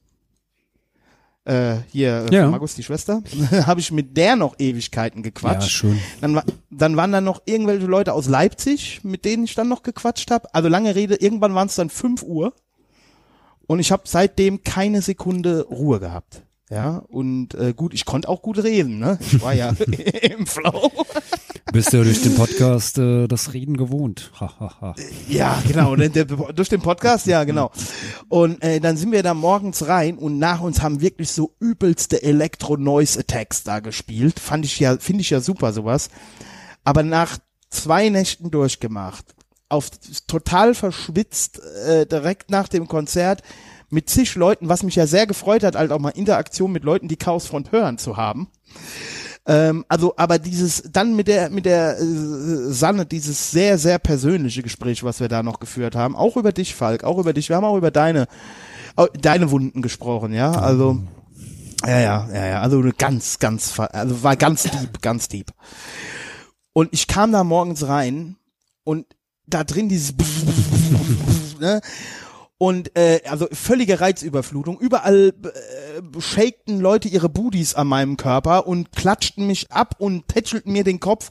[1.45, 2.49] Äh, hier, äh, Ja.
[2.49, 3.21] Margus, die Schwester,
[3.65, 5.63] habe ich mit der noch Ewigkeiten gequatscht.
[5.63, 5.99] Ja, schön.
[6.21, 10.31] Dann, dann waren da noch irgendwelche Leute aus Leipzig, mit denen ich dann noch gequatscht
[10.31, 10.53] habe.
[10.53, 12.53] Also lange Rede, irgendwann waren es dann 5 Uhr
[13.67, 16.43] und ich habe seitdem keine Sekunde Ruhe gehabt.
[16.73, 19.19] Ja, und äh, gut, ich konnte auch gut reden, ne?
[19.21, 19.69] Ich war ja
[20.21, 20.91] im Flow.
[21.71, 24.31] Bist ja durch den Podcast äh, das Reden gewohnt.
[24.39, 24.95] Ha, ha, ha.
[25.29, 27.71] Ja, genau, der, der, durch den Podcast, ja, genau.
[28.27, 32.23] Und äh, dann sind wir da morgens rein und nach uns haben wirklich so übelste
[32.23, 34.39] Elektro-Noise-Attacks da gespielt.
[34.39, 36.09] Fand ich ja, finde ich ja super sowas.
[36.83, 37.37] Aber nach
[37.69, 39.35] zwei Nächten durchgemacht,
[39.69, 39.91] auf
[40.27, 43.43] total verschwitzt, äh, direkt nach dem Konzert
[43.93, 47.07] mit zig Leuten, was mich ja sehr gefreut hat, halt auch mal Interaktion mit Leuten,
[47.07, 48.49] die Chaosfront hören zu haben.
[49.45, 52.03] Ähm, also, aber dieses, dann mit der, mit der äh,
[52.71, 56.75] Sanne, dieses sehr, sehr persönliche Gespräch, was wir da noch geführt haben, auch über dich,
[56.75, 58.27] Falk, auch über dich, wir haben auch über deine,
[59.21, 60.99] deine Wunden gesprochen, ja, also,
[61.85, 65.51] ja, ja, ja, ja, also ganz, ganz, also war ganz deep, ganz deep.
[66.71, 68.37] Und ich kam da morgens rein
[68.85, 69.05] und
[69.45, 70.13] da drin dieses,
[71.59, 71.81] ne,
[72.63, 74.79] und äh, also völlige Reizüberflutung.
[74.79, 80.71] Überall äh, shakten Leute ihre Booties an meinem Körper und klatschten mich ab und tätschelten
[80.71, 81.29] mir den Kopf.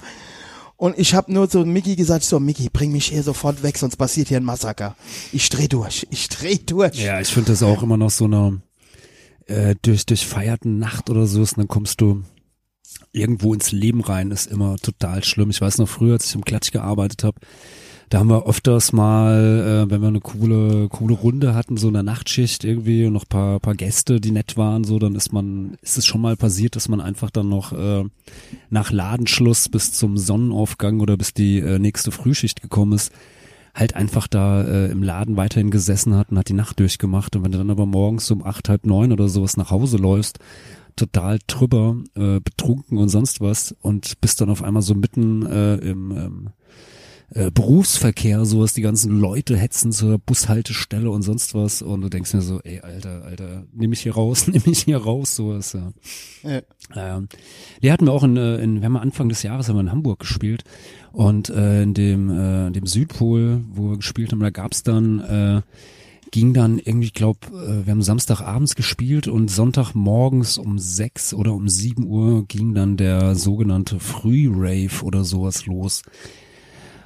[0.77, 3.97] Und ich habe nur so Mickey gesagt, so Mickey, bring mich hier sofort weg, sonst
[3.97, 4.95] passiert hier ein Massaker.
[5.33, 7.03] Ich dreh durch, ich dreh durch.
[7.03, 8.61] Ja, ich finde das auch immer noch so eine
[9.47, 12.25] äh, durch durch feierten Nacht oder so ist, dann kommst du
[13.11, 15.49] irgendwo ins Leben rein, ist immer total schlimm.
[15.49, 17.41] Ich weiß noch früher, als ich im Klatsch gearbeitet habe,
[18.13, 22.03] da haben wir öfters mal, äh, wenn wir eine coole coole Runde hatten, so eine
[22.03, 25.97] Nachtschicht irgendwie und noch paar paar Gäste, die nett waren, so dann ist man ist
[25.97, 28.05] es schon mal passiert, dass man einfach dann noch äh,
[28.69, 33.13] nach Ladenschluss bis zum Sonnenaufgang oder bis die äh, nächste Frühschicht gekommen ist,
[33.75, 37.35] halt einfach da äh, im Laden weiterhin gesessen hat und hat die Nacht durchgemacht.
[37.35, 40.39] Und wenn du dann aber morgens um acht, halb neun oder sowas nach Hause läufst,
[40.97, 45.77] total drüber, äh, betrunken und sonst was und bist dann auf einmal so mitten äh,
[45.77, 46.49] im ähm,
[47.35, 52.35] äh, Berufsverkehr, sowas, die ganzen Leute hetzen zur Bushaltestelle und sonst was und du denkst
[52.35, 55.93] mir so, ey, Alter, Alter, nimm mich hier raus, nimm mich hier raus, sowas, ja.
[56.43, 57.17] Ja.
[57.17, 57.29] Ähm,
[57.83, 59.93] die hatten wir auch in, äh, in, wir haben Anfang des Jahres haben wir in
[59.93, 60.65] Hamburg gespielt
[61.13, 65.63] und äh, in dem, äh, dem Südpol, wo wir gespielt haben, da gab's dann, äh,
[66.33, 71.53] ging dann irgendwie, ich glaube, äh, wir haben Samstagabends gespielt und Sonntagmorgens um sechs oder
[71.53, 76.03] um sieben Uhr ging dann der sogenannte Früh-Rave oder sowas los.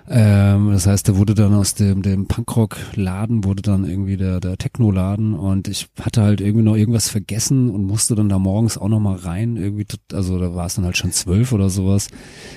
[0.09, 4.57] Ähm, das heißt, da wurde dann aus dem, dem Punkrock-Laden wurde dann irgendwie der, der
[4.57, 8.89] Techno-Laden und ich hatte halt irgendwie noch irgendwas vergessen und musste dann da morgens auch
[8.89, 9.57] noch mal rein.
[9.57, 12.09] Irgendwie, also da war es dann halt schon zwölf oder sowas.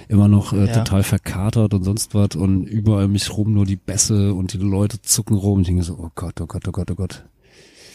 [0.08, 0.74] Immer noch äh, Ja.
[0.84, 5.02] total verkatert und sonst was und überall mich rum nur die Bässe und die Leute
[5.02, 5.62] zucken rum.
[5.62, 7.26] Ich denke so, oh Gott, oh Gott, oh Gott, oh Gott.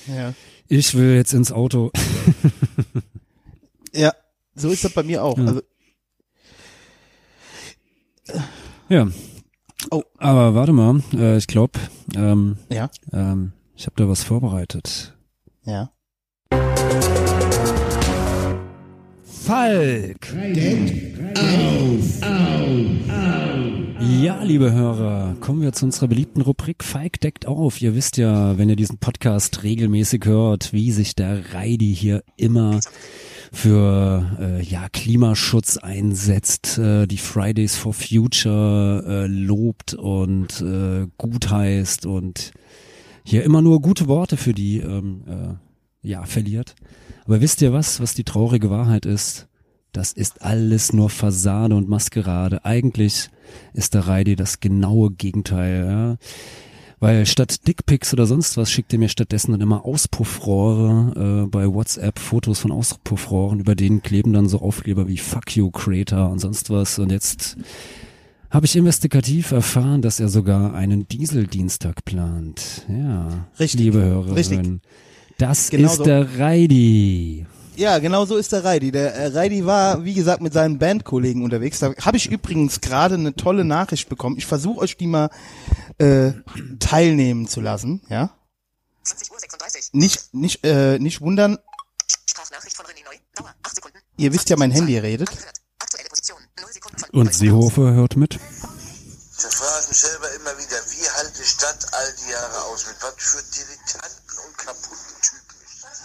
[0.09, 0.35] Ja.
[0.67, 1.93] Ich will jetzt ins Auto.
[3.95, 4.13] ja,
[4.57, 5.39] so ist das bei mir auch.
[5.39, 5.45] Ja.
[5.47, 5.61] Also,
[8.89, 9.09] Ja.
[9.91, 10.03] Oh.
[10.19, 11.79] Aber warte mal, äh, ich glaube,
[12.17, 15.15] ähm, Ja, ähm, ich habe da was vorbereitet.
[15.65, 15.91] ja.
[19.25, 20.33] Falk.
[24.01, 27.83] Ja, liebe Hörer, kommen wir zu unserer beliebten Rubrik Falk deckt auf.
[27.83, 32.81] Ihr wisst ja, wenn ihr diesen Podcast regelmäßig hört, wie sich der Reidi hier immer
[33.55, 41.51] für äh, ja Klimaschutz einsetzt, äh, die Fridays for Future äh, lobt und äh, gut
[41.51, 42.53] heißt und
[43.25, 46.75] hier immer nur gute Worte für die ähm, äh, ja verliert.
[47.25, 49.49] Aber wisst ihr was, was die traurige Wahrheit ist?
[49.93, 52.65] Das ist alles nur Fassade und Maskerade.
[52.65, 53.31] Eigentlich
[53.73, 55.87] ist der Reidi das genaue Gegenteil.
[55.87, 56.17] Ja?
[57.01, 61.67] Weil statt Dickpics oder sonst was schickt er mir stattdessen dann immer Auspuffrohre äh, bei
[61.67, 66.39] WhatsApp, Fotos von Auspuffrohren, über denen kleben dann so Aufkleber wie Fuck you Creator und
[66.39, 66.99] sonst was.
[66.99, 67.57] Und jetzt
[68.51, 72.87] habe ich investigativ erfahren, dass er sogar einen Dieseldienstag plant.
[72.89, 73.81] Ja, Richtig.
[73.81, 74.35] liebe Hörerin.
[74.35, 74.81] Richtig.
[75.39, 76.05] Das Genau ist so.
[76.05, 77.47] der Reidi.
[77.77, 78.93] Ja, genau so ist der Reidi.
[78.93, 81.81] Der äh, Reidi war, wie gesagt, mit seinen Bandkollegen unterwegs.
[81.81, 84.37] Da habe ich übrigens gerade eine tolle Nachricht bekommen.
[84.39, 85.31] Ich versuche euch die mal
[85.99, 86.33] äh,
[86.79, 88.31] teilnehmen zu lassen, ja?
[89.03, 89.91] 20 Uhr 36.
[89.93, 91.59] Nicht, nicht, äh, nicht wundern,
[92.35, 93.17] Sprachnachricht von René Neu.
[93.35, 93.99] Dauer 8 Sekunden.
[94.17, 95.31] ihr wisst ja, mein Handy redet.
[95.79, 98.35] Aktuelle Position 0 Sekunden von Und Seehofer hört mit.
[98.35, 102.87] Ich frage mich selber immer wieder, wie halte ich das all die Jahre aus?
[102.87, 106.03] Mit was für Dilettanten und kaputten Typen ich das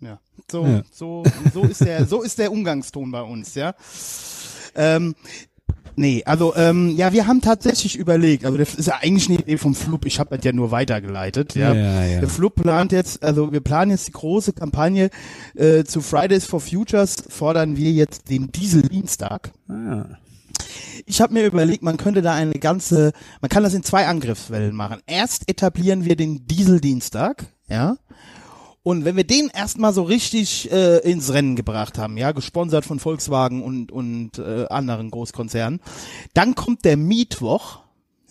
[0.00, 0.20] Ja.
[0.50, 0.82] So, Ja.
[0.90, 3.74] so, so ist der, so ist der Umgangston bei uns, ja.
[4.74, 5.14] Ähm,
[5.96, 9.58] nee, also ähm, ja, wir haben tatsächlich überlegt, also das ist ja eigentlich eine Idee
[9.58, 11.74] vom Flub, ich habe das ja nur weitergeleitet, ja.
[11.74, 12.20] Ja, ja.
[12.20, 15.10] Der Flub plant jetzt, also wir planen jetzt die große Kampagne
[15.54, 19.50] äh, zu Fridays for Futures, fordern wir jetzt den Dieseldienstag.
[19.68, 20.06] Ah,
[21.06, 24.74] Ich habe mir überlegt, man könnte da eine ganze, man kann das in zwei Angriffswellen
[24.74, 25.00] machen.
[25.06, 27.96] Erst etablieren wir den Dieseldienstag, ja.
[28.88, 32.98] Und wenn wir den erstmal so richtig äh, ins Rennen gebracht haben, ja, gesponsert von
[32.98, 35.80] Volkswagen und und äh, anderen Großkonzernen,
[36.32, 37.80] dann kommt der Mittwoch,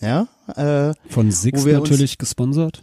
[0.00, 2.80] ja, äh, Von uns- natürlich gesponsert.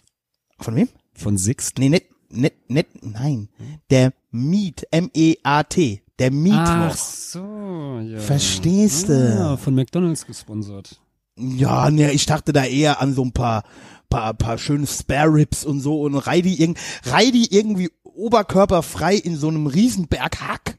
[0.57, 0.87] von wem?
[1.15, 1.77] Von Sixt.
[1.79, 3.49] Nee, net, net, net, nein,
[3.89, 6.57] der Meet, M-E-A-T, der Mittwoch.
[6.61, 8.19] Ach so, ja.
[8.19, 9.37] Verstehst du?
[9.37, 11.01] Ah, von McDonalds gesponsert.
[11.37, 13.63] Ja, ne, ich dachte da eher an so ein paar,
[14.09, 19.47] paar, paar schöne Spare Ribs und so und Reidi, irg Reidi irgendwie oberkörperfrei in so
[19.47, 20.77] einem Riesenberg Hack.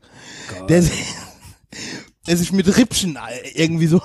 [0.68, 0.82] Der,
[2.26, 4.00] der sich mit Rippchen äh, irgendwie so.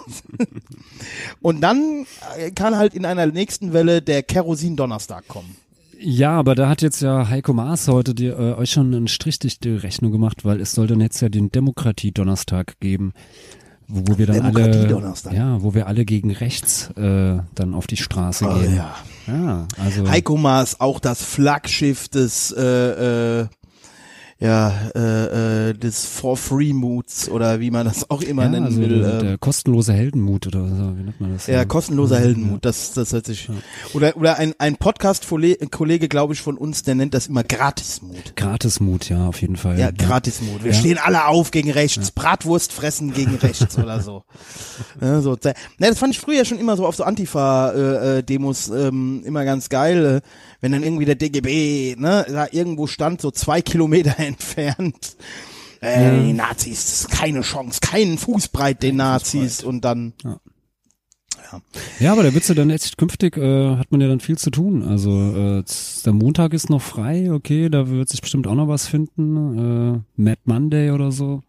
[1.42, 2.06] Und dann
[2.38, 5.56] äh, kann halt in einer nächsten Welle der Kerosin Donnerstag kommen.
[6.04, 9.38] Ja, aber da hat jetzt ja Heiko Maas heute die, äh, euch schon einen Strich
[9.40, 13.14] durch die Rechnung gemacht, weil es soll dann jetzt ja den Demokratie-Donnerstag geben,
[13.92, 18.46] wo, wir dann alle, ja, wo wir alle gegen rechts äh, dann auf die Straße
[18.48, 18.76] Oh, gehen.
[18.76, 18.96] ja.
[19.28, 23.48] Ja, also Heiko Maas, auch das Flaggschiff des, äh, äh,
[24.42, 28.66] ja, äh, äh, des For Free Moods oder wie man das auch immer ja, nennen
[28.66, 29.02] also will.
[29.02, 29.20] der, ähm.
[29.20, 31.46] der kostenlose Heldenmut oder so, wie nennt man das?
[31.46, 33.50] Ja, kostenloser Heldenmut, das, das hört sich.
[33.94, 38.36] Oder, oder ein, ein Podcast-Kollege, glaube ich, von uns, der nennt das immer Gratismut.
[38.36, 39.78] Gratismut, ja, auf jeden Fall.
[39.80, 40.64] Ja, Gratismut.
[40.64, 40.78] Wir Ja.
[40.78, 42.10] stehen alle auf gegen rechts.
[42.10, 44.24] Bratwurst fressen gegen rechts oder so.
[45.00, 45.38] Ja, so.
[45.44, 50.22] Ne, das fand ich früher schon immer so auf so Antifa-Demos ähm, immer ganz geil,
[50.24, 50.28] äh,
[50.62, 55.16] wenn dann irgendwie der DGB ne, da irgendwo stand, so zwei Kilometer entfernt.
[55.82, 60.14] Äh, Die Nazis, das ist keine Chance, keinen Fußbreit den Nazis und dann
[62.00, 64.84] Ja, aber der Witze dann echt künftig äh, hat man ja dann viel zu tun.
[64.84, 65.64] Also äh,
[66.06, 70.04] der Montag ist noch frei, okay, da wird sich bestimmt auch noch was finden.
[70.18, 71.42] Äh, Mad Monday oder so.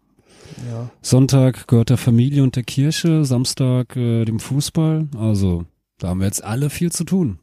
[0.69, 0.89] Ja.
[1.01, 5.07] Sonntag gehört der Familie und der Kirche, Samstag äh, dem Fußball.
[5.17, 5.65] Also
[5.99, 7.39] da haben wir jetzt alle viel zu tun.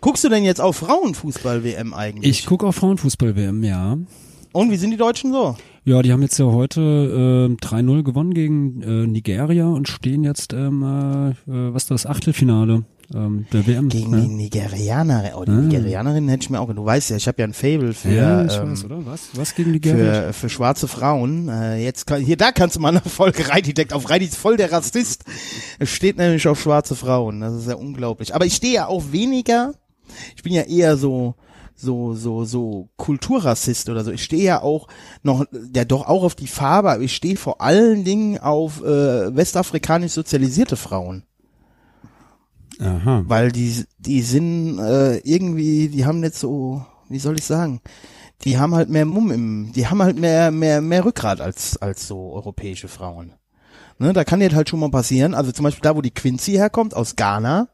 [0.00, 2.30] Guckst du denn jetzt auf Frauenfußball-WM eigentlich?
[2.40, 3.98] Ich gucke auf Frauenfußball-WM, ja.
[4.58, 5.56] Und wie sind die Deutschen so?
[5.84, 10.52] Ja, die haben jetzt ja heute äh, 3-0 gewonnen gegen äh, Nigeria und stehen jetzt
[10.52, 11.34] ähm, äh, äh,
[11.72, 12.82] was ist das Achtelfinale
[13.14, 13.88] ähm, der WM.
[13.88, 14.20] Gegen ja.
[14.20, 15.30] die Nigerianerin.
[15.36, 15.60] Oh, die Ah.
[15.60, 16.74] Nigerianerin hätte ich mir auch.
[16.74, 19.06] Du weißt ja, ich habe ja ein Fable für, ja, ich ähm, weiß, oder?
[19.06, 19.28] Was?
[19.34, 20.22] Was gegen Nigeria?
[20.22, 21.48] für, für schwarze Frauen.
[21.48, 24.10] Äh, jetzt kann, hier, da kannst du mal eine Folge Reidi deckt auf.
[24.10, 25.22] Reidi ist voll der Rassist.
[25.78, 27.42] Es steht nämlich auf schwarze Frauen.
[27.42, 28.34] Das ist ja unglaublich.
[28.34, 29.74] Aber ich stehe ja auch weniger,
[30.34, 31.36] ich bin ja eher so,
[31.78, 34.10] so, so, so Kulturrassist oder so.
[34.10, 34.88] Ich stehe ja auch
[35.22, 39.34] noch, ja doch auch auf die Farbe, aber ich stehe vor allen Dingen auf äh,
[39.34, 41.24] westafrikanisch sozialisierte Frauen.
[42.80, 43.24] Aha.
[43.26, 47.80] weil die die sind äh, irgendwie, die haben nicht so, wie soll ich sagen,
[48.42, 52.06] die haben halt mehr Mumm im, die haben halt mehr mehr mehr Rückgrat als als
[52.06, 53.32] so europäische Frauen.
[53.98, 55.34] Ne, da kann jetzt halt schon mal passieren.
[55.34, 57.68] Also zum Beispiel da, wo die Quincy herkommt, aus Ghana,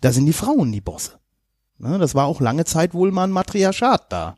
[0.00, 1.19] da sind die Frauen die Bosse.
[1.80, 4.36] Ne, das war auch lange Zeit wohl mal ein Matriarchat da.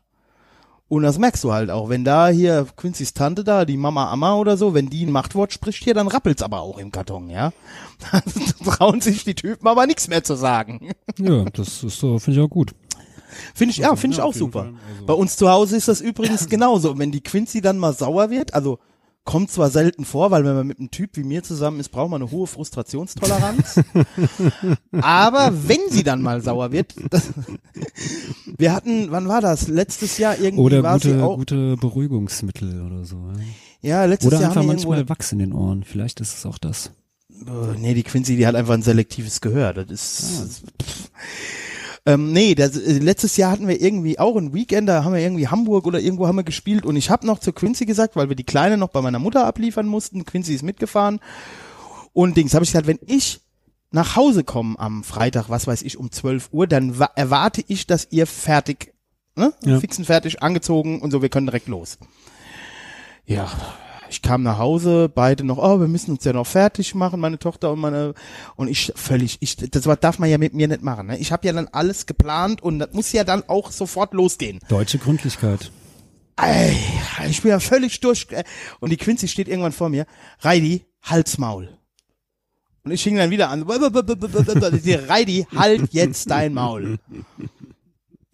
[0.88, 4.34] Und das merkst du halt auch, wenn da hier Quincy's Tante da, die Mama Amma
[4.34, 7.52] oder so, wenn die ein Machtwort spricht hier, dann rappelt's aber auch im Karton, ja.
[8.12, 8.22] Dann
[8.64, 10.90] trauen sich die Typen aber nichts mehr zu sagen.
[11.18, 12.72] Ja, das ist so, finde ich auch gut.
[13.54, 14.64] Finde ich, ja, finde ich auch super.
[14.94, 16.98] Also- Bei uns zu Hause ist das übrigens genauso.
[16.98, 18.78] Wenn die Quincy dann mal sauer wird, also
[19.24, 22.10] kommt zwar selten vor, weil wenn man mit einem Typ wie mir zusammen ist, braucht
[22.10, 23.80] man eine hohe Frustrationstoleranz.
[25.00, 27.30] Aber wenn sie dann mal sauer wird, das,
[28.56, 29.68] wir hatten, wann war das?
[29.68, 31.36] Letztes Jahr irgendwie Oder war sie gute, auch.
[31.36, 33.16] gute Beruhigungsmittel oder so.
[33.16, 33.42] Ja.
[33.82, 35.82] Ja, letztes Oder Jahr einfach haben wir manchmal Wachs in den Ohren.
[35.82, 36.92] Vielleicht ist es auch das.
[37.30, 39.72] Äh, nee, die Quincy, die hat einfach ein selektives Gehör.
[39.74, 40.62] Das ist.
[40.80, 41.10] Pff.
[42.04, 45.20] Ähm, nee, das, äh, letztes Jahr hatten wir irgendwie auch ein Weekend, da haben wir
[45.20, 48.28] irgendwie Hamburg oder irgendwo haben wir gespielt und ich habe noch zu Quincy gesagt, weil
[48.28, 51.20] wir die Kleine noch bei meiner Mutter abliefern mussten, Quincy ist mitgefahren
[52.12, 53.40] und Dings, habe ich gesagt, wenn ich
[53.92, 57.86] nach Hause komme am Freitag, was weiß ich, um 12 Uhr, dann wa- erwarte ich,
[57.86, 58.92] dass ihr fertig,
[59.36, 59.78] ne, Ja.
[59.78, 61.98] fix und fertig, angezogen und so, wir können direkt los.
[63.26, 63.48] Ja,
[64.12, 67.38] ich kam nach Hause, beide noch, oh, wir müssen uns ja noch fertig machen, meine
[67.38, 68.14] Tochter und meine
[68.56, 71.06] und ich völlig, ich das darf man ja mit mir nicht machen.
[71.06, 71.18] Ne?
[71.18, 74.58] Ich habe ja dann alles geplant und das muss ja dann auch sofort losgehen.
[74.68, 75.70] Deutsche Gründlichkeit.
[76.36, 76.76] Ey,
[77.28, 78.44] ich bin ja völlig durch äh,
[78.80, 80.06] und die Quincy steht irgendwann vor mir,
[80.40, 81.78] Reidi, Halsmaul.
[82.84, 83.64] Und ich hing dann wieder an,
[84.84, 86.98] die Reidi, halt jetzt dein Maul.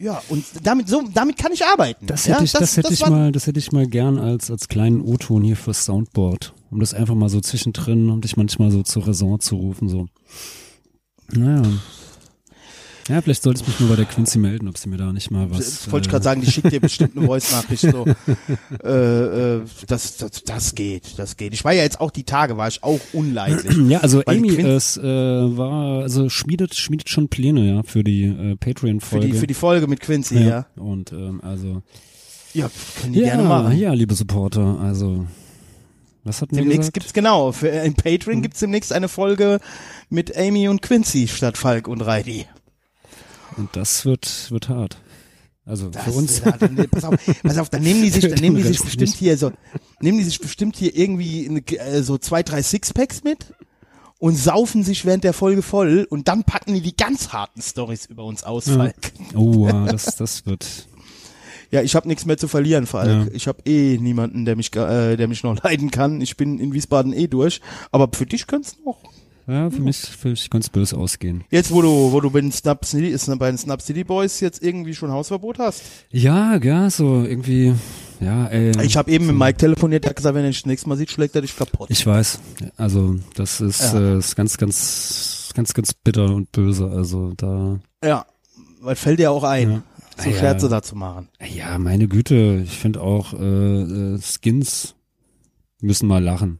[0.00, 2.06] Ja, und damit so damit kann ich arbeiten.
[2.06, 4.48] Das ja, hätte ich, das, hätte ich war- mal, das hätte ich mal gern als,
[4.50, 6.54] als kleinen O-Ton hier fürs Soundboard.
[6.70, 10.06] Um das einfach mal so zwischendrin, um dich manchmal so zur Raison zu rufen, so.
[11.32, 11.62] Naja.
[13.08, 15.30] Ja, vielleicht sollte ich mich mal bei der Quincy melden, ob sie mir da nicht
[15.30, 15.58] mal was.
[15.58, 18.04] Das wollte ich äh, gerade sagen, die schickt dir bestimmt eine Voice-Nachricht so.
[18.84, 21.54] äh, äh, das, das, das geht, das geht.
[21.54, 23.76] Ich war ja jetzt auch die Tage, war ich auch unleidlich.
[23.88, 28.50] Ja, also Amy ist, äh, war, also schmiedet, schmiedet schon Pläne, ja, für die äh,
[28.50, 29.26] Für Patreon-Folge.
[29.28, 30.48] die, für die Folge mit Quincy, ja.
[30.48, 30.66] ja.
[30.76, 31.82] Und ähm, also
[32.52, 33.78] Ja, können die ja, gerne machen.
[33.78, 35.26] ja, liebe Supporter, also
[36.24, 39.60] was wir Demnächst gibt's genau, für, äh, in Patreon gibt's demnächst eine Folge
[40.10, 42.46] mit Amy und Quincy statt Falk und Reidi.
[43.58, 44.98] Und das wird wird hart.
[45.64, 46.44] Also Das für uns.
[46.44, 49.14] wird halt- pass auf, pass auf, dann nehmen die sich, dann nehmen die sich bestimmt
[49.14, 49.52] hier so,
[50.00, 53.52] nehmen die sich bestimmt hier irgendwie eine, äh, so zwei, drei Sixpacks mit
[54.18, 58.06] und saufen sich während der Folge voll und dann packen die die ganz harten Stories
[58.06, 59.12] über uns aus, Falk.
[59.34, 60.66] Oh, ja, das das wird.
[61.70, 63.26] Ja, ich habe nichts mehr zu verlieren, Falk.
[63.28, 63.34] Ja.
[63.34, 66.22] Ich habe eh niemanden, der mich, äh, der mich noch leiden kann.
[66.22, 67.60] Ich bin in Wiesbaden eh durch.
[67.92, 69.02] Aber für dich könnte noch.
[69.48, 71.42] Ja, für mich, für mich es böse ausgehen.
[71.50, 74.40] Jetzt, wo du, wo du bei den Snap City, ist bei den Snap City Boys
[74.40, 75.82] jetzt irgendwie schon Hausverbot hast.
[76.10, 77.74] Ja, ja, so irgendwie,
[78.20, 78.72] ja, ey.
[78.84, 80.98] Ich habe eben mit Mike telefoniert, der hat gesagt, wenn er dich das nächste Mal
[80.98, 81.88] sieht, schlägt er dich kaputt.
[81.90, 82.40] Ich weiß.
[82.76, 83.98] Also das ist, Ja.
[84.16, 86.90] äh, ist ganz, ganz, ganz, ganz bitter und böse.
[86.90, 87.80] Also da.
[88.04, 88.26] ja,
[88.82, 89.82] was fällt dir auch ein, Ja.
[90.24, 90.36] so Ja.
[90.36, 91.28] Scherze da zu machen.
[91.54, 93.36] Ja, meine Güte, ich finde auch äh,
[94.16, 94.94] äh, Skins
[95.80, 96.58] müssen mal lachen.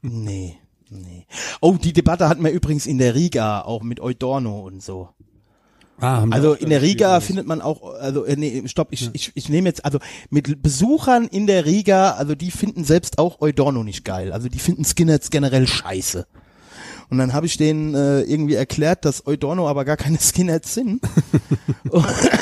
[0.00, 0.56] Nee,
[0.92, 1.26] nee.
[1.60, 5.08] Oh, die Debatte hatten wir übrigens in der Riga, auch mit Eudorno und so.
[6.00, 9.48] Ah, Also in der Riga findet man auch, also äh, nee, stopp, ich, ich, ich
[9.48, 9.98] nehme jetzt, also
[10.30, 14.32] mit Besuchern in der Riga, also die finden selbst auch Eudorno nicht geil.
[14.32, 16.26] Also die finden Skinheads generell scheiße.
[17.12, 21.02] Und dann habe ich denen äh, irgendwie erklärt, dass Eudorno aber gar keine Skinheads sind.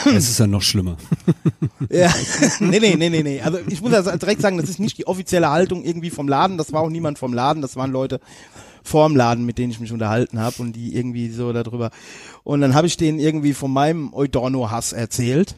[0.06, 0.96] Es ist ja noch schlimmer.
[1.90, 2.14] ja,
[2.60, 3.40] nee, nee, nee, nee, nee.
[3.40, 6.56] Also ich muss also direkt sagen, das ist nicht die offizielle Haltung irgendwie vom Laden.
[6.56, 7.62] Das war auch niemand vom Laden.
[7.62, 8.20] Das waren Leute
[8.84, 11.90] vorm Laden, mit denen ich mich unterhalten habe und die irgendwie so darüber.
[12.44, 15.56] Und dann habe ich denen irgendwie von meinem Eudorno-Hass erzählt.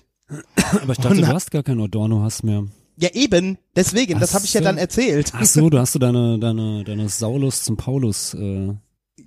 [0.82, 2.64] Aber ich dachte, du hast gar keinen Adorno-Hass mehr.
[2.96, 3.58] Ja, eben.
[3.76, 4.64] Deswegen, das Ach habe ich ja so.
[4.64, 5.32] dann erzählt.
[5.34, 8.32] Ach so, du hast du deine, deine, deine Saulus zum Paulus.
[8.32, 8.72] Äh,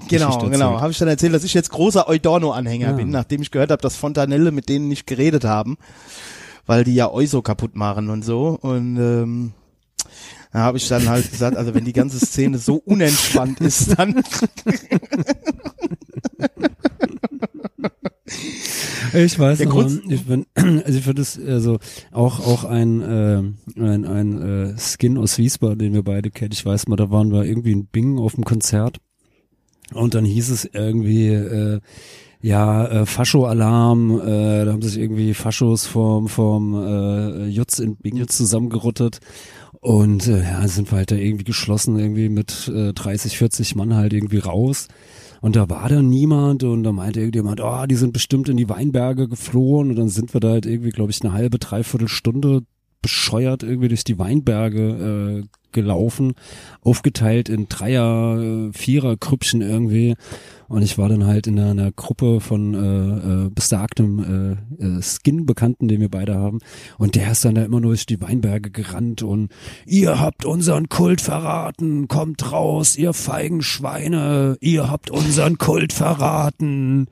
[0.08, 0.80] Genau, genau.
[0.82, 2.93] Habe ich dann erzählt, dass ich jetzt großer Eudorno-Anhänger Ja.
[2.93, 5.78] bin, nachdem ich gehört habe, dass Fontanelle mit denen nicht geredet haben,
[6.66, 8.58] weil die ja Euso kaputt machen und so.
[8.62, 9.51] Und ähm,
[10.53, 14.24] da habe ich dann halt gesagt, also wenn die ganze Szene so unentspannt ist, dann
[19.14, 21.80] Ich weiß Ja, aber, kurz- ich bin, also ich finde es also
[22.12, 23.38] auch auch ein äh,
[23.80, 26.51] ein, ein äh, Skin aus Wiesbaden, den wir beide kennen.
[26.51, 28.97] Ich weiß mal, da waren wir irgendwie in Bingen auf dem Konzert
[29.94, 31.80] und dann hieß es irgendwie äh,
[32.42, 38.28] ja äh, Fascho-Alarm, äh, da haben sich irgendwie Faschos vom vom äh, Jutz in Bingen
[38.28, 39.20] zusammengerottet.
[39.82, 43.94] Und äh, ja, sind wir halt da irgendwie geschlossen, irgendwie mit äh, 30, 40 Mann
[43.94, 44.88] halt irgendwie raus.
[45.42, 48.68] Und da war dann niemand und da meinte irgendjemand, oh, die sind bestimmt in die
[48.68, 52.64] Weinberge geflohen und dann sind wir da halt irgendwie, glaube ich, eine halbe, dreiviertel Stunde
[53.06, 56.34] bescheuert irgendwie durch die Weinberge äh, gelaufen,
[56.82, 60.16] aufgeteilt in Dreier, Vierer Krüppchen irgendwie.
[60.68, 65.88] Und ich war dann halt in einer, Gruppe von äh, äh, besagtem äh, äh, Skin-Bekannten,
[65.88, 66.62] den wir beide haben.
[66.97, 69.51] Und der ist dann da immer nur durch die Weinberge gerannt und
[69.86, 77.06] ihr habt unseren Kult verraten, kommt raus, ihr feigen Schweine, ihr habt unseren Kult verraten.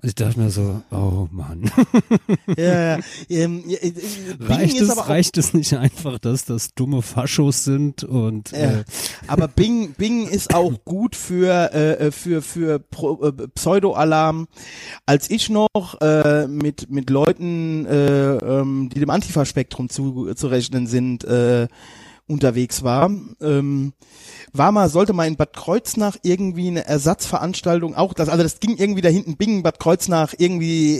[0.00, 1.70] Und ich dachte mir so, oh Mann.
[2.56, 2.98] Ja, ja.
[3.28, 3.92] Ähm, äh,
[4.40, 8.84] reicht, es, aber auch- reicht es nicht einfach, dass das dumme Faschos sind und äh,
[9.26, 14.46] Aber Bing, Bing ist auch gut für, äh, für, für Pro, äh, Pseudo-Alarm.
[15.06, 20.86] Als ich noch äh, mit, mit Leuten, äh, ähm, die dem Antifa-Spektrum zu, zu rechnen
[20.86, 21.66] sind, äh,
[22.28, 23.10] unterwegs war,
[23.40, 23.92] ähm,
[24.52, 28.76] war mal, sollte mal in Bad Kreuznach irgendwie eine Ersatzveranstaltung auch, das, also das ging
[28.76, 30.96] irgendwie da hinten Bingen, Bad Kreuznach, irgendwie,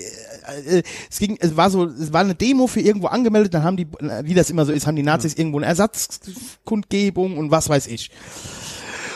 [0.67, 3.63] äh, äh, es ging, es war so, es war eine Demo für irgendwo angemeldet, dann
[3.63, 3.87] haben die,
[4.23, 8.11] wie das immer so ist, haben die Nazis irgendwo eine Ersatzkundgebung und was weiß ich.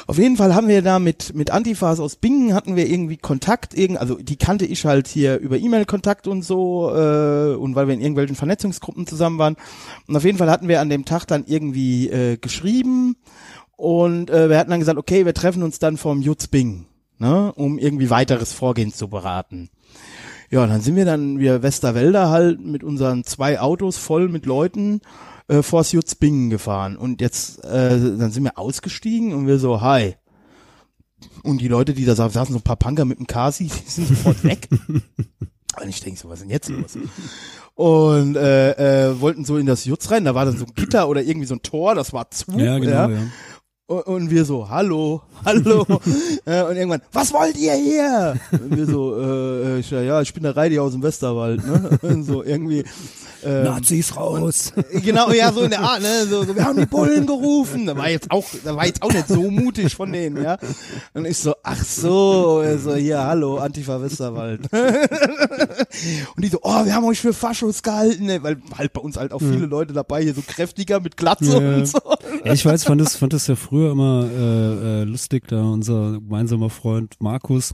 [0.07, 3.74] Auf jeden Fall haben wir da mit, mit Antifas aus Bingen hatten wir irgendwie Kontakt,
[3.74, 7.94] irgend, also die kannte ich halt hier über E-Mail-Kontakt und so, äh, und weil wir
[7.94, 9.57] in irgendwelchen Vernetzungsgruppen zusammen waren.
[10.09, 13.16] Und auf jeden Fall hatten wir an dem Tag dann irgendwie äh, geschrieben
[13.76, 16.86] und äh, wir hatten dann gesagt, okay, wir treffen uns dann vom Jutz Bingen,
[17.18, 19.70] ne, um irgendwie weiteres Vorgehen zu beraten.
[20.50, 25.00] Ja, dann sind wir dann, wir Westerwälder halt mit unseren zwei Autos voll mit Leuten
[25.49, 26.97] äh, vors Jutzbingen gefahren.
[26.97, 30.14] Und jetzt, äh, dann sind wir ausgestiegen und wir so, hi.
[31.43, 33.90] Und die Leute, die da sa- saßen, so ein paar Punker mit dem Kasi, die
[33.90, 34.68] sind sofort weg.
[35.80, 36.99] Und ich denke so, was ist denn jetzt los?
[37.74, 41.09] Und äh, äh, wollten so in das Jutz rein, da war dann so ein Gitter
[41.09, 42.53] oder irgendwie so ein Tor, das war zu.
[42.59, 43.20] ja genau, ja.
[43.88, 45.84] Und, und wir so, hallo, hallo.
[46.46, 48.36] äh, und irgendwann, was wollt ihr hier?
[48.52, 51.98] Und wir so, äh, ich, ja, ich bin der Reidi aus dem Westerwald, ne?
[52.02, 52.84] Und so irgendwie.
[53.44, 54.72] Ähm, Nazis raus.
[54.92, 56.26] Genau, ja, so in der Art, ne?
[56.30, 57.86] So, so, wir haben die Bullen gerufen.
[57.86, 60.58] Da war jetzt auch, da war jetzt auch nicht so mutig von denen, ja.
[61.12, 64.60] Und ich so, ach so, so, ja, hallo, Antifa Westerwald.
[66.36, 68.42] Und die so, oh, wir haben euch für Faschos gehalten, ne?
[68.44, 71.74] weil halt bei uns halt auch viele Leute dabei, hier so kräftiger mit Glatze Ja.
[71.74, 71.98] und so.
[72.44, 76.20] Ja, ich weiß, fand das, fand das ja früher immer äh, äh, lustig, da unser
[76.20, 77.72] gemeinsamer Freund Markus,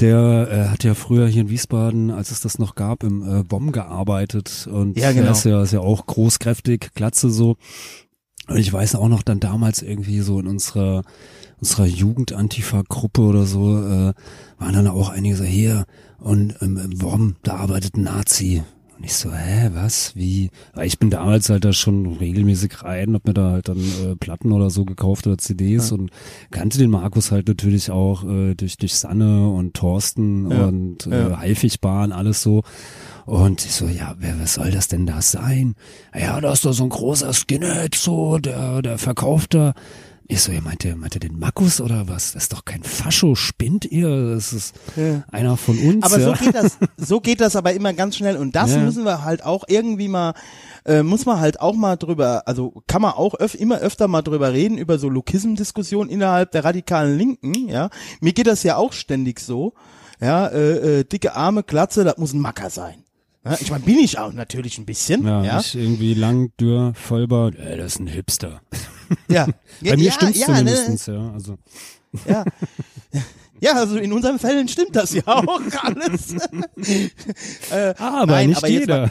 [0.00, 3.44] der äh, hat ja früher hier in Wiesbaden, als es das noch gab, im äh,
[3.44, 5.26] BOM gearbeitet und Ja, genau.
[5.26, 7.54] er ist ja, ist ja auch großkräftig, Glatze so.
[8.48, 11.04] Und ich weiß auch noch dann damals irgendwie so in unserer
[11.60, 14.14] unserer Jugend-Antifa-Gruppe oder so, äh,
[14.58, 15.86] waren dann auch einige so, hier,
[16.18, 18.62] und ähm, im WOM, da arbeitet ein Nazi.
[18.96, 20.50] Und ich so, hä, was, wie?
[20.72, 24.16] Weil ich bin damals halt da schon regelmäßig rein, hab mir da halt dann äh,
[24.16, 26.10] Platten oder so gekauft oder CDs und
[26.50, 31.28] kannte den Markus halt natürlich auch äh, durch, durch Sanne und Thorsten Ja, und ja.
[31.28, 32.62] äh, Haifigbahn, alles so.
[33.26, 35.74] Und ich so, ja, wer, was soll das denn da sein?
[36.18, 39.74] Ja, da ist doch so ein großer Skinhead, so, der, der verkauft da.
[40.28, 42.32] Ich so, ihr meint ihr, meint ihr den Markus oder was?
[42.32, 44.34] Das ist doch kein Fascho, spinnt ihr?
[44.34, 44.74] Das ist
[45.30, 46.04] einer von uns.
[46.04, 46.26] Aber ja.
[46.26, 48.78] so geht das, so geht das aber immer ganz schnell und das Ja.
[48.78, 50.34] müssen wir halt auch irgendwie mal,
[50.84, 54.22] äh, muss man halt auch mal drüber, also kann man auch öf immer öfter mal
[54.22, 57.88] drüber reden, über so Lokism-Diskussionen innerhalb der radikalen Linken, ja.
[58.20, 59.74] Mir geht das ja auch ständig so,
[60.20, 63.05] ja, äh, äh, dicke Arme, Glatze, das muss ein Macker sein.
[63.46, 65.56] Ja, ich meine, bin ich auch natürlich ein bisschen, Ja, ja.
[65.58, 67.54] nicht irgendwie lang, dürr, vollbar.
[67.54, 68.60] Äh, das ist ein Hipster.
[69.28, 69.46] Ja,
[69.80, 71.32] Bei mir ja, stimmt's ja, zumindestens, ja.
[71.32, 71.56] Also,
[72.26, 72.44] Ja.
[73.60, 76.34] Ja, also in unseren Fällen stimmt das ja auch alles.
[77.70, 79.04] äh, aber nein, nicht aber jeder.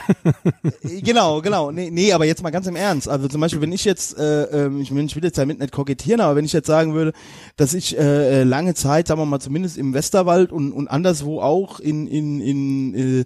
[0.83, 1.71] Äh, Genau, genau.
[1.71, 3.09] Nee, nee, aber jetzt mal ganz im Ernst.
[3.09, 6.35] Also zum Beispiel, wenn ich jetzt, äh, ähm, ich, will jetzt damit nicht kokettieren, aber
[6.35, 7.13] wenn ich jetzt sagen würde,
[7.57, 11.41] dass ich äh, äh, lange Zeit, sagen wir mal, zumindest im Westerwald und, und anderswo
[11.41, 13.25] auch in, in, in äh,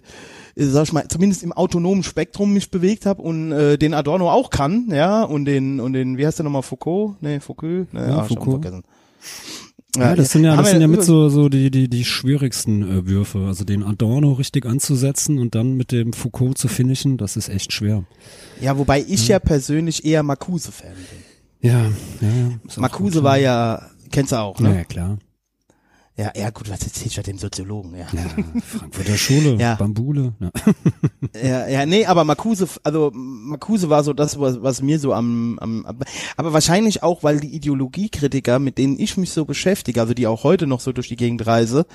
[0.56, 4.50] sag ich mal, zumindest im autonomen Spektrum mich bewegt habe und äh, den Adorno auch
[4.50, 7.16] kann, ja, und den, und den, wie heißt der nochmal, Foucault?
[7.22, 7.92] Nee, Foucault?
[7.92, 8.62] Nee, Ja, ah, hab ihn Foucault.
[8.62, 8.84] vergessen.
[9.96, 13.06] Ja, das sind ja, das sind ja mit so, so die, die, die schwierigsten äh,
[13.08, 13.40] Würfe.
[13.46, 17.72] Also den Adorno richtig anzusetzen und dann mit dem Foucault zu finishen, das ist echt
[17.72, 18.04] schwer.
[18.60, 21.70] Ja, wobei ich ja persönlich eher Marcuse-Fan bin.
[21.70, 21.86] Ja,
[22.20, 22.50] ja, ja.
[22.76, 23.42] Marcuse war ja.
[23.80, 24.76] ja, kennst du auch, Ja, ne?
[24.76, 25.18] ja, klar.
[26.20, 28.06] Ja, ja, gut, was erzählst du dem Soziologen, ja.
[28.12, 29.76] Ja, Frankfurter Schule, Ja.
[29.76, 30.34] Bambule.
[30.38, 30.50] Ja.
[31.42, 35.58] Ja, ja, nee, aber Marcuse, also Marcuse war so das, was, was mir so am,
[35.60, 35.86] am,
[36.36, 40.42] aber wahrscheinlich auch, weil die Ideologiekritiker, mit denen ich mich so beschäftige, also die auch
[40.42, 41.86] heute noch so durch die Gegend reise,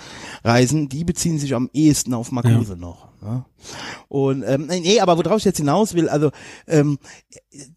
[0.43, 3.09] reisen, die beziehen sich am ehesten auf Marcuse noch.
[3.21, 3.45] Ne?
[4.07, 6.31] Und ähm, nee, aber worauf ich jetzt hinaus will, also
[6.67, 6.97] ähm,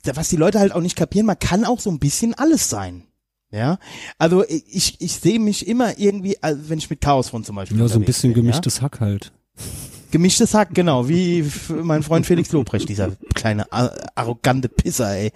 [0.05, 3.08] was die Leute halt auch nicht kapieren, man kann auch so ein bisschen alles sein.
[3.51, 3.79] Ja,
[4.19, 7.89] also ich, ich sehe mich immer irgendwie, also wenn ich mit Chaosfront zum Beispiel ja,
[7.89, 8.51] so ein bisschen bin, ja?
[8.51, 9.33] gemischtes Hack halt.
[10.11, 15.33] Gemischtes Hack, genau, wie mein Freund Felix Lobrecht, dieser kleine arrogante Pisser, ey.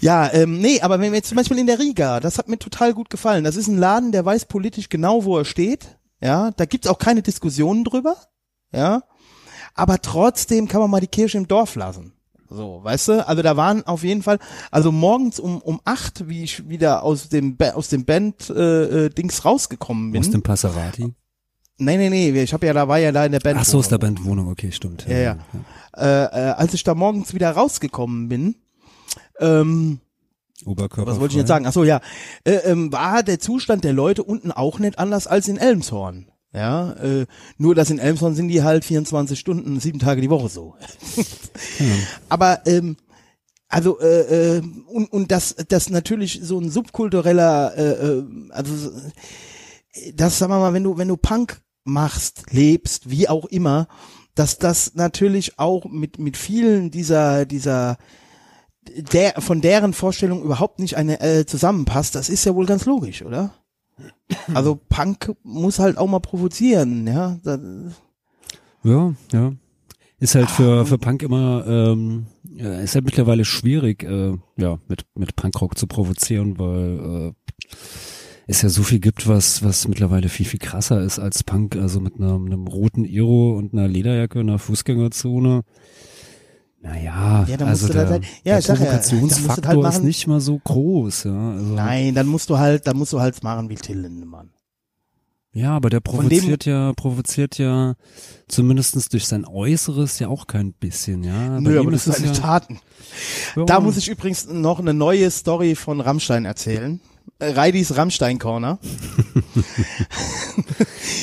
[0.00, 2.58] Ja, ähm, nee, aber wenn wir jetzt zum Beispiel in der Riga, das hat mir
[2.58, 3.44] total gut gefallen.
[3.44, 5.98] Das ist ein Laden, der weiß politisch genau, wo er steht.
[6.20, 8.16] Ja, da gibt's auch keine Diskussionen drüber.
[8.72, 9.04] Ja,
[9.74, 12.15] aber trotzdem kann man mal die Kirche im Dorf lassen.
[12.48, 13.26] So, weißt du?
[13.28, 14.38] Also da waren auf jeden Fall,
[14.70, 19.06] also morgens um um acht, wie ich wieder aus dem Ba- aus dem Band äh,
[19.06, 20.20] äh, Dings rausgekommen bin.
[20.20, 21.14] Aus dem Passerati.
[21.78, 23.58] nee, nee, nee, ich habe ja da war ja da in der Band.
[23.60, 25.06] Ach so, ist der Bandwohnung, okay, stimmt.
[25.08, 25.36] Ja, ja.
[25.96, 28.54] Äh, äh, als ich da morgens wieder rausgekommen bin,
[29.40, 30.00] ähm,
[30.64, 31.10] Oberkörper.
[31.10, 31.66] was wollte ich jetzt sagen?
[31.66, 32.00] Ach so, ja,
[32.44, 36.26] äh, ähm, war der Zustand der Leute unten auch nicht anders als in Elmshorn.
[36.52, 37.26] Ja, äh,
[37.58, 40.74] nur dass in Elmshorn sind die halt 24 Stunden, sieben Tage die Woche so.
[42.28, 42.96] Aber ähm,
[43.68, 47.82] also äh, äh, und und das das natürlich so ein subkultureller äh,
[48.18, 48.90] äh, also so-
[50.14, 53.88] das sagen wir mal wenn du wenn du Punk machst lebst wie auch immer
[54.34, 57.96] dass das natürlich auch mit mit vielen dieser dieser
[58.88, 63.22] der von deren Vorstellung überhaupt nicht eine äh, zusammenpasst das ist ja wohl ganz logisch
[63.22, 63.52] oder
[64.54, 67.58] also Punk muss halt auch mal provozieren ja da,
[68.82, 69.52] Ja, ja.
[70.18, 75.04] Ist halt für, für Punk immer, ähm, ja, ist halt mittlerweile schwierig, äh, ja, mit,
[75.14, 77.54] mit Punkrock zu provozieren, weil äh,
[78.46, 82.00] es ja so viel gibt, was, was mittlerweile viel, viel krasser ist als Punk, also
[82.00, 85.64] mit einem, einem roten Iro und einer Lederjacke in einer Fußgängerzone.
[86.86, 90.04] Naja, Ja, da also musst du der, halt- ja, der sag ja, Provokationsfaktor halt ist
[90.04, 91.50] nicht mal so groß, ja.
[91.52, 94.50] Also, nein dann musst du halt dann musst du halt machen wie Till Lindemann
[95.52, 97.94] Ja, aber der Von dem- provoziert ja, provoziert ja
[98.46, 101.60] zumindestens durch sein Äußeres ja auch kein bisschen, ja.
[101.60, 102.78] Nö, aber das ist sind seine ja, Taten.
[103.56, 107.00] ja, Da muss ich übrigens noch eine neue Story von Rammstein erzählen.
[107.38, 108.78] Äh, Reidis Rammstein Corner.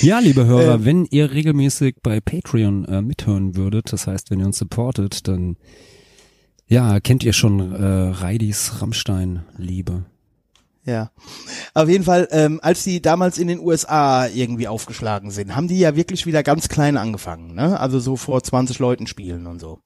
[0.02, 4.40] Ja, liebe Hörer, Ähm, wenn ihr regelmäßig bei Patreon äh, mithören würdet, das heißt, wenn
[4.40, 5.56] ihr uns supportet, dann
[6.68, 10.06] ja, kennt ihr schon äh, Reidis Rammstein-Liebe.
[10.86, 11.12] Ja.
[11.74, 15.80] Auf jeden Fall, ähm, als die damals in den USA irgendwie aufgeschlagen sind, haben die
[15.80, 17.80] ja wirklich wieder ganz klein angefangen, ne?
[17.80, 19.80] Also so vor 20 Leuten spielen und so.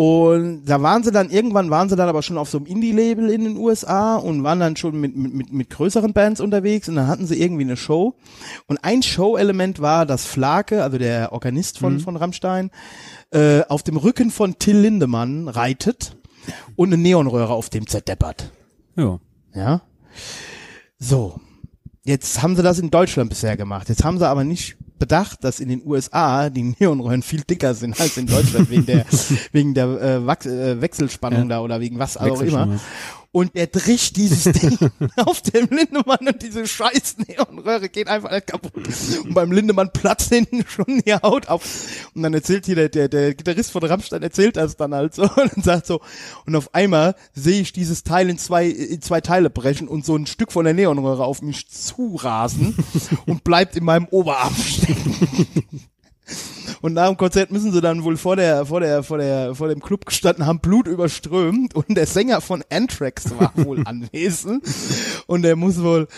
[0.00, 3.28] Und da waren sie dann, irgendwann waren sie dann aber schon auf so einem Indie-Label
[3.28, 7.06] in den USA und waren dann schon mit, mit, mit, größeren Bands unterwegs und dann
[7.06, 8.14] hatten sie irgendwie eine Show.
[8.66, 12.70] Und ein Show-Element war, dass Flake, also der Organist von, von Rammstein,
[13.30, 16.16] äh, auf dem Rücken von Till Lindemann reitet
[16.76, 18.52] und eine Neonröhre auf dem zerdeppert.
[18.96, 19.20] Ja.
[19.52, 19.82] Ja.
[20.98, 21.38] So.
[22.06, 23.90] Jetzt haben sie das in Deutschland bisher gemacht.
[23.90, 27.98] Jetzt haben sie aber nicht bedacht, dass in den USA die Neonröhren viel dicker sind
[28.00, 29.04] als in Deutschland wegen der
[29.52, 32.78] wegen der äh, Wachs, äh, Wechselspannung da oder wegen was auch immer.
[33.32, 34.76] Und er bricht dieses Ding
[35.16, 38.88] auf dem Lindemann und diese scheiß Neonröhre geht einfach nicht kaputt.
[39.24, 41.64] Und beim Lindemann platzt hinten schon die Haut auf.
[42.14, 45.22] Und dann erzählt hier der, der, der Gitarrist von Rammstein erzählt das dann halt so
[45.56, 46.00] und sagt so,
[46.44, 50.16] und auf einmal sehe ich dieses Teil in zwei, in zwei Teile brechen und so
[50.16, 52.74] ein Stück von der Neonröhre auf mich zurasen
[53.26, 55.48] und bleibt in meinem Oberarm stecken.
[56.80, 59.68] Und nach dem Konzert müssen sie dann wohl vor der, vor der, vor der, vor
[59.68, 64.64] dem Club gestanden haben, Blut überströmt und der Sänger von Anthrax war wohl anwesend
[65.26, 66.08] und der muss wohl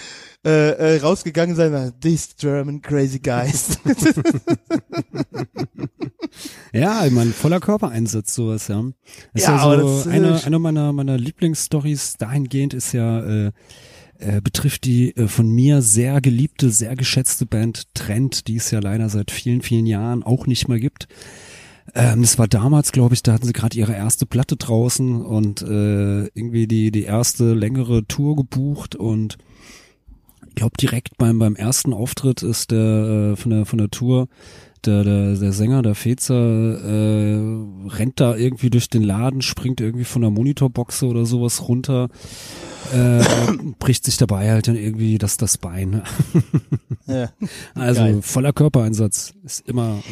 [0.45, 3.79] äh, äh, rausgegangen sein, these German crazy guys.
[6.73, 8.83] Ja, ich meine, voller Körpereinsatz sowas, ja.
[9.35, 13.53] Ist Ja, ja, aber so das, eine, eine meiner, meiner Lieblingsstories dahingehend ist ja, äh,
[14.23, 18.81] äh, betrifft die äh, von mir sehr geliebte, sehr geschätzte Band Trend, die es ja
[18.81, 21.09] leider seit vielen, vielen Jahren auch nicht mehr gibt.
[21.95, 25.63] Ähm, das war damals, glaube ich, da hatten sie gerade ihre erste Platte draußen und
[25.63, 29.39] äh, irgendwie die, die erste längere Tour gebucht und
[30.49, 34.29] ich glaube direkt beim, beim ersten Auftritt ist der äh, von der von der Tour
[34.87, 37.39] der, der, der Sänger, der Fezer, äh,
[37.89, 42.09] rennt da irgendwie durch den Laden, springt irgendwie von der Monitorboxe oder sowas runter,
[42.93, 43.23] äh,
[43.79, 46.03] bricht sich dabei halt dann irgendwie das, das Bein.
[47.07, 47.31] ja.
[47.75, 48.23] Also Geil.
[48.23, 50.03] voller Körpereinsatz ist immer.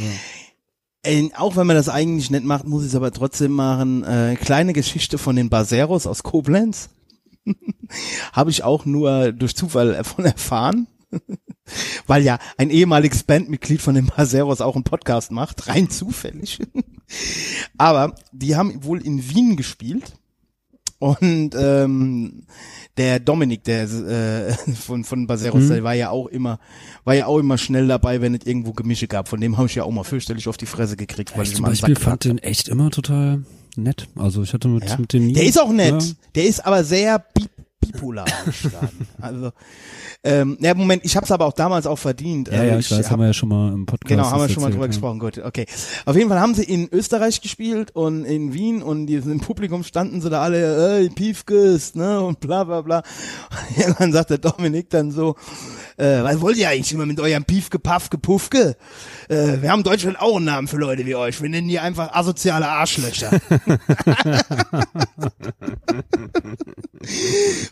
[1.04, 1.10] Ja.
[1.10, 4.04] Äh, auch wenn man das eigentlich nicht macht, muss ich es aber trotzdem machen.
[4.04, 6.90] Äh, kleine Geschichte von den Baseros aus Koblenz.
[8.32, 10.86] Habe ich auch nur durch Zufall davon erfahren.
[12.06, 16.58] Weil ja ein ehemaliges Bandmitglied von den Baseros auch einen Podcast macht, rein zufällig.
[17.78, 20.14] Aber die haben wohl in Wien gespielt.
[20.98, 22.42] Und ähm,
[22.98, 26.60] der Dominik, der äh, von von Baseros, der war ja auch immer,
[27.04, 29.26] war ja auch immer schnell dabei, wenn es irgendwo Gemische gab.
[29.28, 31.56] Von dem habe ich ja auch mal fürchterlich auf die Fresse gekriegt, weil Ich ich
[31.56, 33.44] zum Beispiel fand den echt immer total
[33.76, 34.08] nett.
[34.16, 34.98] Also ich hatte mit, Ja.
[34.98, 36.02] mit dem nie, Der ist auch nett.
[36.02, 37.24] Ja, Der ist aber sehr
[37.92, 38.26] bipolar.
[39.20, 39.50] Also,
[40.24, 42.48] ähm, ja, Moment, ich habe es aber auch damals auch verdient.
[42.48, 44.08] Ja, Also ja, ich weiß, hab- haben wir ja schon mal im Podcast.
[44.08, 44.88] Genau, haben wir schon mal drüber ja.
[44.88, 45.18] gesprochen.
[45.18, 45.66] Gut, okay.
[46.06, 49.84] Auf jeden Fall haben sie in Österreich gespielt und in Wien und die, im Publikum
[49.84, 52.98] standen sie da alle, ey, Piefkes, ne, und bla bla bla.
[53.70, 55.36] Und irgendwann sagt der Dominik dann so,
[56.00, 58.76] äh, was wollt ihr eigentlich immer mit eurem Piefke, Paffke, Puffke?
[59.28, 61.40] Äh, wir haben in Deutschland auch einen Namen für Leute wie euch.
[61.42, 63.30] Wir nennen die einfach asoziale Arschlöcher.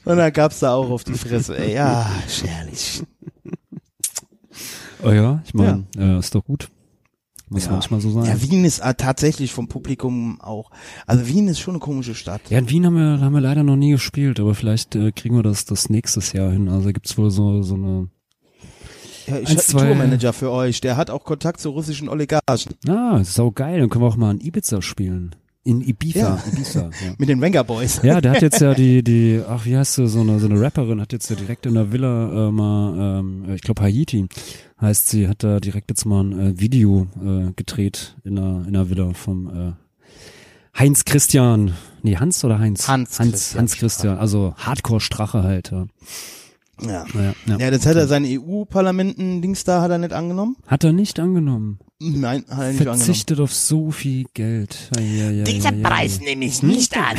[0.04, 3.02] und dann gab's da auch auf die Fresse, ey, ja, schärlich.
[5.02, 6.68] Oh ja, ich meine, äh, ist doch gut.
[7.50, 7.72] Muss Ja.
[7.72, 8.24] manchmal so sein.
[8.26, 10.70] Ja, Wien ist äh, tatsächlich vom Publikum auch.
[11.06, 12.42] Also Wien ist schon eine komische Stadt.
[12.50, 15.34] Ja, in Wien haben wir, haben wir leider noch nie gespielt, aber vielleicht äh, kriegen
[15.34, 16.68] wir das das nächstes Jahr hin.
[16.68, 18.08] Also gibt's wohl so so eine.
[19.28, 22.74] Ja, ich Eins, habe einen Tourmanager für euch, der hat auch Kontakt zu russischen Oligarchen.
[22.88, 23.80] Ah, sau geil.
[23.80, 25.34] Dann können wir auch mal in Ibiza spielen.
[25.64, 26.18] In Ibiza.
[26.18, 26.42] Ja.
[26.52, 26.90] Ibiza.
[27.04, 27.12] Ja.
[27.18, 28.00] Mit den Wenger Boys.
[28.02, 30.60] Ja, der hat jetzt ja die, die, ach, wie heißt sie, so eine, so eine
[30.60, 34.26] Rapperin, hat jetzt ja direkt in der Villa äh, mal, ähm, ich glaube Haiti
[34.80, 38.72] heißt sie, hat da direkt jetzt mal ein äh, Video äh, gedreht in der, in
[38.72, 39.72] der Villa vom äh,
[40.78, 41.74] Heinz Christian.
[42.02, 42.86] Nee, Hans oder Heinz?
[42.88, 45.72] Hans Hans, Christian Hans Christian, also Hardcore-Strache halt.
[45.72, 45.86] Ja.
[46.80, 47.04] Ja.
[47.14, 47.58] Ja, ja.
[47.58, 50.56] Ja, das hat er sein EU-Parlamenten-Dings da, hat er nicht angenommen?
[50.66, 51.78] Hat er nicht angenommen.
[52.00, 53.00] Nein, hat er nicht angenommen.
[53.00, 54.90] Verzichtet auf so viel Geld.
[54.96, 55.88] Ja, ja, Dieser ja, ja.
[55.88, 57.16] Preis nehme ich nicht an.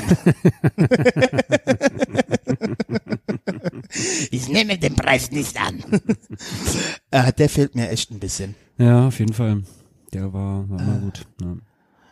[4.31, 5.83] ich nehme den Preis nicht an.
[7.11, 8.55] Äh, der fehlt mir echt ein bisschen.
[8.77, 9.63] Ja, auf jeden Fall.
[10.13, 11.25] Der war, war mal gut.
[11.41, 11.55] Ja.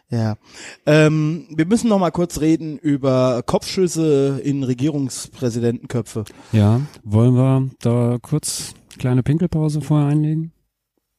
[0.10, 0.38] Ja.
[0.86, 6.24] Ähm, wir müssen noch mal kurz reden über Kopfschüsse in Regierungspräsidentenköpfe.
[6.54, 10.54] Ja, wollen wir da kurz kleine Pinkelpause vorher einlegen?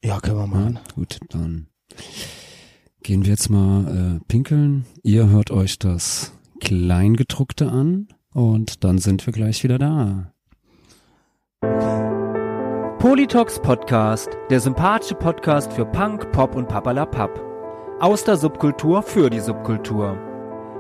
[0.03, 0.75] Ja, können wir machen.
[0.75, 1.67] Ja, gut, dann
[3.03, 4.87] gehen wir jetzt mal äh, pinkeln.
[5.03, 10.33] Ihr hört euch das Kleingedruckte an und dann sind wir gleich wieder da.
[12.99, 17.48] Politox Podcast, der sympathische Podcast für Punk, Pop und Papalapap.
[18.01, 20.17] Aus der Subkultur für die Subkultur.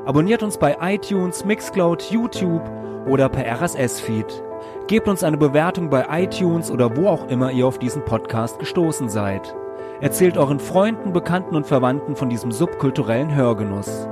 [0.06, 2.62] Abonniert uns bei iTunes, Mixcloud, YouTube
[3.08, 4.44] oder per RSS-Feed.
[4.86, 9.08] Gebt uns eine Bewertung bei iTunes oder wo auch immer ihr auf diesen Podcast gestoßen
[9.08, 9.52] seid.
[10.00, 14.06] Erzählt euren Freunden, Bekannten und Verwandten von diesem subkulturellen Hörgenuss.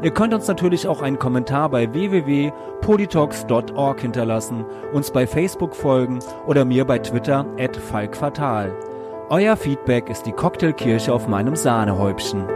[0.00, 6.64] Ihr könnt uns natürlich auch einen Kommentar bei www.politox.org hinterlassen, uns bei Facebook folgen oder
[6.64, 8.72] mir bei Twitter at falkfatal.
[9.32, 12.46] Euer Feedback ist die Cocktailkirche auf meinem Sahnehäubchen.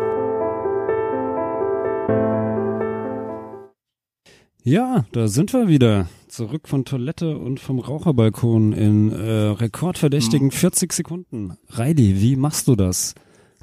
[4.63, 6.07] Ja, da sind wir wieder.
[6.29, 11.57] Zurück von Toilette und vom Raucherbalkon in äh, rekordverdächtigen 40 Sekunden.
[11.71, 13.15] Reidi, wie machst du das?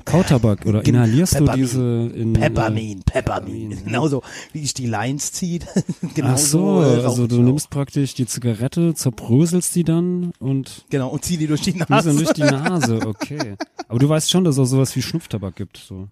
[0.06, 1.62] Kautabak oder inhalierst du Peppermin.
[1.64, 1.82] diese
[2.16, 3.84] in Peppermin, Peppermin.
[3.86, 5.66] Genauso wie ich die Lines zieht.
[6.16, 11.10] Genauso, Ach so, äh, also du nimmst praktisch die Zigarette, zerbröselst die dann und Genau,
[11.10, 12.14] und zieh die durch die Nase.
[12.14, 13.56] durch die Nase, okay.
[13.88, 16.08] Aber du weißt schon, dass es auch sowas wie Schnupftabak gibt, so.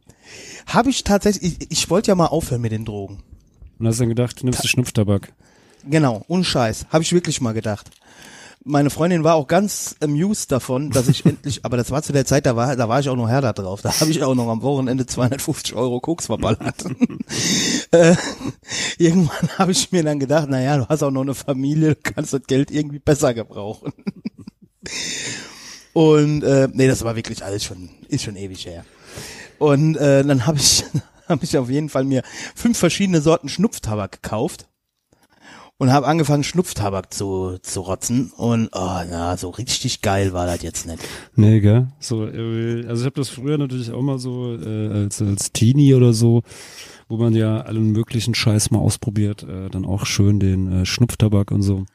[0.68, 3.24] Habe ich tatsächlich, ich, ich wollte ja mal aufhören mit den Drogen.
[3.80, 5.34] Und hast dann gedacht, du nimmst du Schnupftabak.
[5.90, 6.86] Genau, ohne Scheiß.
[6.90, 7.90] Habe ich wirklich mal gedacht.
[8.64, 12.26] Meine Freundin war auch ganz amused davon, dass ich endlich, aber das war zu der
[12.26, 13.82] Zeit, da war, da war ich auch noch härter drauf.
[13.82, 16.86] Da habe ich auch noch am Wochenende 250 Euro Koks verballert.
[17.92, 18.16] äh,
[19.00, 22.34] irgendwann habe ich mir dann gedacht, naja, du hast auch noch eine Familie, du kannst
[22.34, 23.94] das Geld irgendwie besser gebrauchen.
[25.94, 28.86] Und äh, nee, das war wirklich alles schon, ist schon ewig her.
[29.58, 30.86] Und äh, dann habe ich,
[31.28, 32.22] habe ich auf jeden Fall mir
[32.56, 34.68] fünf verschiedene Sorten Schnupftabak gekauft
[35.82, 40.62] und habe angefangen Schnupftabak zu, zu rotzen und oh na, so richtig geil war das
[40.62, 41.00] jetzt nicht.
[41.36, 41.88] Nee, gell?
[42.00, 45.96] So, äh, also ich habe das früher natürlich auch mal so äh, als, als Teenie
[45.96, 46.44] oder so,
[47.10, 51.50] wo man ja allen möglichen Scheiß mal ausprobiert, äh, dann auch schön den äh, Schnupftabak
[51.50, 51.86] und so.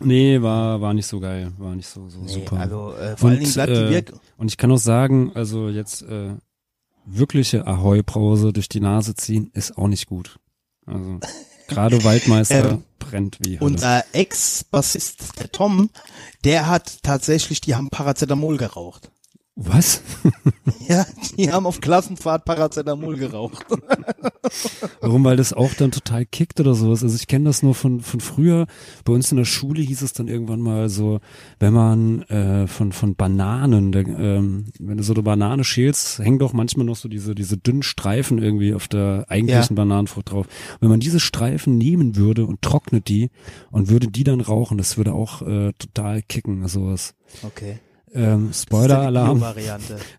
[0.00, 2.58] Nee, war, war nicht so geil, war nicht so, so Nee, super.
[2.58, 4.20] also äh, vor allen Dingen bleibt die äh, Wirkung.
[4.36, 6.34] Und ich kann auch sagen, also jetzt äh,
[7.06, 10.38] wirkliche Ahoi-Brause durch die Nase ziehen ist auch nicht gut.
[10.84, 11.20] Also
[11.68, 13.70] gerade Waldmeister Ähm, brennt wie Hölle.
[13.70, 15.90] Unser Ex-Bassist, der Tom,
[16.44, 19.10] der hat tatsächlich, die haben Paracetamol geraucht.
[19.54, 20.02] Was?
[20.88, 23.64] Ja, die haben auf Klassenfahrt Paracetamol geraucht.
[25.00, 25.24] Warum?
[25.24, 27.02] Weil das auch dann total kickt oder sowas.
[27.02, 28.66] Also ich kenne das nur von, von früher.
[29.04, 31.20] Bei uns in der Schule hieß es dann irgendwann mal so,
[31.60, 36.38] wenn man äh, von, von Bananen, der, ähm, wenn du so eine Banane schälst, hängen
[36.38, 40.46] doch manchmal noch so diese, diese dünnen Streifen irgendwie auf der eigentlichen Bananenfrucht drauf.
[40.80, 43.30] wenn man diese Streifen nehmen würde und trocknet die
[43.70, 47.14] und würde die dann rauchen, das würde auch äh, total kicken, sowas.
[47.42, 47.78] Okay.
[48.14, 49.42] Ähm, Spoiler-Alarm.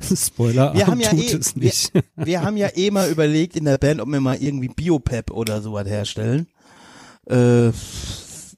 [0.01, 1.93] Spoiler-Alarm Wir haben ja tut eh, es nicht.
[1.93, 5.31] Wir, wir haben ja eh mal überlegt in der Band, ob wir mal irgendwie Biopep
[5.31, 6.47] oder sowas herstellen.
[7.27, 7.71] Äh,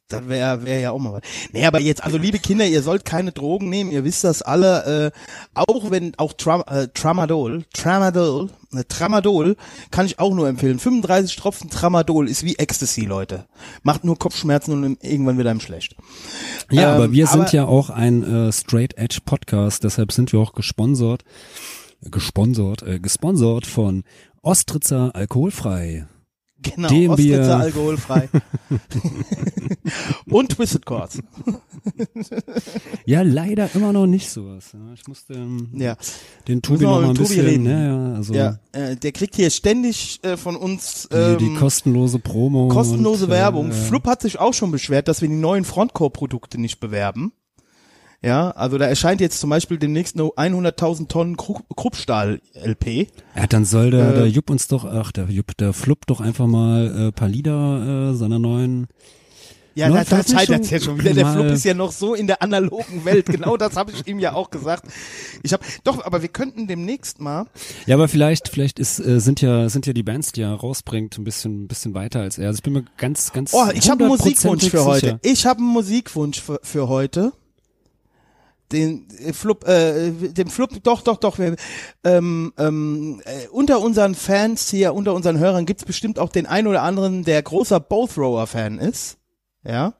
[0.08, 1.22] Das wäre wär ja auch mal was.
[1.51, 5.12] Nee, aber jetzt, also liebe Kinder, ihr sollt keine Drogen nehmen, ihr wisst das alle,
[5.12, 5.20] äh,
[5.56, 9.56] auch wenn, auch Tra äh, Tramadol, Tramadol, äh, Tramadol
[9.89, 10.78] kann ich auch nur empfehlen.
[10.78, 13.45] 35 Tropfen Tramadol ist wie Ecstasy, Leute.
[13.82, 15.95] Macht nur Kopfschmerzen und irgendwann wird einem schlecht.
[16.70, 20.32] Ja, Ähm, aber wir sind aber- ja auch ein äh, Straight Edge Podcast, deshalb sind
[20.32, 21.24] wir auch gesponsert,
[22.03, 24.03] gesponsert, äh, gesponsert von
[24.43, 26.06] Ostritzer Alkoholfrei.
[26.74, 28.30] Genau, Dem Ostritzer wir- alkoholfrei.
[30.30, 31.20] und Twisted Chords.
[33.05, 34.72] Ja, leider immer noch nicht sowas.
[34.74, 35.95] Ja, ich musste ähm, Ja.
[36.47, 37.66] den Tobi noch mal ein Tobi bisschen, reden.
[37.68, 41.53] ja, ja, also Ja, äh, der kriegt hier ständig äh, von uns die, ähm, die
[41.53, 42.68] kostenlose Promo.
[42.70, 43.70] kostenlose und, Werbung.
[43.70, 47.32] Äh, Flup hat sich auch schon beschwert, dass wir die neuen Frontcore-Produkte nicht bewerben.
[48.26, 53.07] Ja, also da erscheint jetzt zum Beispiel demnächst nur 100.000 Tonnen Kru Kruppstahl-LP.
[53.36, 56.21] ja, dann soll der, Äh, der Jupp uns doch, ach, der Jupp, der Flup doch
[56.21, 58.88] einfach mal äh, paar Lieder äh, seiner neuen
[59.76, 61.13] Ja, Nur da, da vielleicht nicht scheitert ja schon wieder.
[61.13, 63.26] Der mal- Flup ist ja noch so in der analogen Welt.
[63.28, 64.86] Genau das habe ich ihm ja auch gesagt.
[65.43, 67.45] Ich habe doch, aber wir könnten demnächst mal.
[67.86, 71.17] Ja, aber vielleicht, vielleicht ist, äh, sind ja, sind ja die Bands, die er rausbringt,
[71.17, 72.47] ein bisschen, ein bisschen weiter als er.
[72.47, 73.53] Also ich bin mir ganz, ganz.
[73.53, 75.19] Oh, ich habe einen Musikwunsch für heute.
[75.23, 77.34] Ich habe einen Musikwunsch für, für heute.
[78.72, 81.38] Den äh, Flup, äh, dem Flup, doch, doch, doch.
[81.38, 81.55] Wir,
[82.03, 86.68] ähm, ähm, äh, unter unseren Fans hier, unter unseren Hörern gibt's bestimmt auch den einen
[86.68, 89.18] oder anderen, der großer Both Rower Fan ist.
[89.63, 89.93] Ja.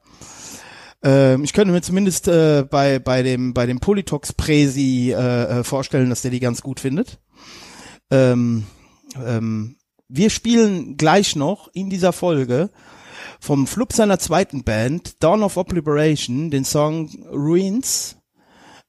[1.02, 5.64] Ähm, ich könnte mir zumindest äh, bei bei dem bei dem Politox Presi äh, äh,
[5.64, 7.20] vorstellen, dass der die ganz gut findet.
[8.10, 8.66] Ähm,
[9.24, 9.76] ähm,
[10.08, 12.70] wir spielen gleich noch in dieser Folge
[13.40, 18.15] vom Flup seiner zweiten Band, Dawn of Obliteration, den Song Ruins.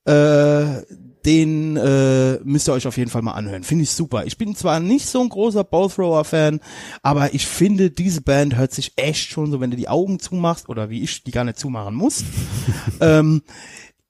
[0.07, 0.83] Äh,
[1.25, 3.63] den äh, müsst ihr euch auf jeden Fall mal anhören.
[3.63, 4.25] Finde ich super.
[4.25, 6.61] Ich bin zwar nicht so ein großer Bothrower-Fan,
[7.03, 10.69] aber ich finde, diese Band hört sich echt schon so, wenn du die Augen zumachst,
[10.69, 12.23] oder wie ich die gar nicht zumachen muss,
[13.01, 13.41] ähm,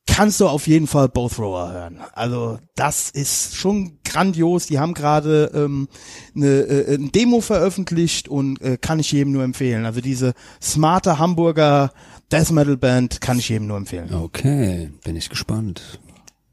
[0.05, 1.99] kannst du auf jeden Fall Bothrower hören.
[2.13, 4.67] Also das ist schon grandios.
[4.67, 5.87] Die haben gerade ähm,
[6.35, 9.85] eine, äh, ein Demo veröffentlicht und äh, kann ich jedem nur empfehlen.
[9.85, 11.91] Also diese smarte Hamburger
[12.31, 14.13] Death Metal Band kann ich jedem nur empfehlen.
[14.13, 15.99] Okay, bin ich gespannt.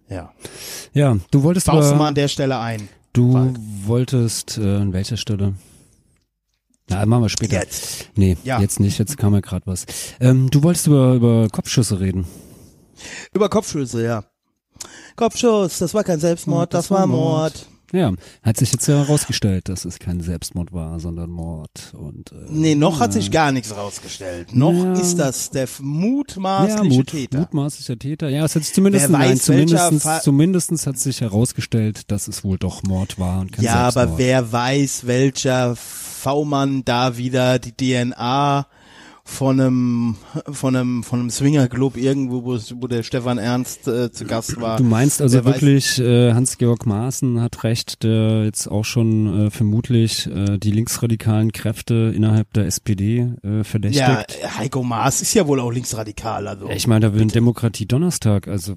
[0.08, 0.32] Ja.
[0.92, 2.88] Ja, du wolltest du aber, mal an der Stelle ein.
[3.12, 3.56] du Falk.
[3.84, 5.54] wolltest, äh, an welcher Stelle?
[6.88, 7.60] Na, machen wir später.
[7.60, 8.10] Jetzt.
[8.14, 8.60] Nee, Ja.
[8.60, 9.86] jetzt nicht, jetzt kam ja gerade was.
[10.20, 12.26] Ähm, du wolltest über, über Kopfschüsse reden.
[13.32, 14.24] Über Kopfschüsse, ja.
[15.16, 17.66] Kopfschuss, das war kein Selbstmord, das, war Mord.
[17.95, 21.92] Ja, hat sich jetzt ja herausgestellt, dass es kein Selbstmord war, sondern Mord.
[21.97, 24.55] Und äh, Nee, noch hat sich gar nichts rausgestellt.
[24.55, 24.92] Noch Ja.
[24.95, 27.38] ist das der f- ja, mutmaßliche Mut, Täter.
[27.38, 28.28] mutmaßlicher Täter.
[28.28, 32.26] Ja, es hat sich zumindest, Wer weiß, nein, zumindestens, Fall- zumindestens hat sich herausgestellt, dass
[32.28, 34.09] es wohl doch Mord war und kein Ja, Selbstmord.
[34.09, 38.66] aber wer weiß, welcher V-Mann da wieder die DNA
[39.26, 40.16] von einem
[40.52, 44.76] von einem von einem Swingerclub irgendwo, wo, wo der Stefan Ernst äh, zu Gast war.
[44.76, 49.50] Du meinst also weiß- wirklich, äh, Hans-Georg Maaßen hat recht, der jetzt auch schon äh,
[49.50, 54.06] vermutlich äh, die linksradikalen Kräfte innerhalb der SPD äh, verdächtigt.
[54.42, 56.68] Ja, Heiko Maas ist ja wohl auch linksradikal, also.
[56.68, 58.74] Ich meine, da will ein Demokratie Donnerstag, also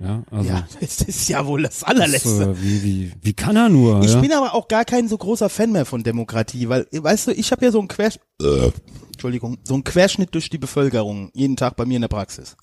[0.00, 2.42] ja, also ja, das ist ja wohl das das, allerletzte.
[2.42, 4.02] äh, wie, wie, wie kann er nur?
[4.02, 4.20] Ich ja?
[4.20, 7.50] bin aber auch gar kein so großer Fan mehr von Demokratie, weil, weißt du, ich
[7.52, 8.18] habe ja so einen Quersch
[9.18, 12.56] Entschuldigung, so einen Querschnitt durch die Bevölkerung jeden Tag bei mir in der Praxis.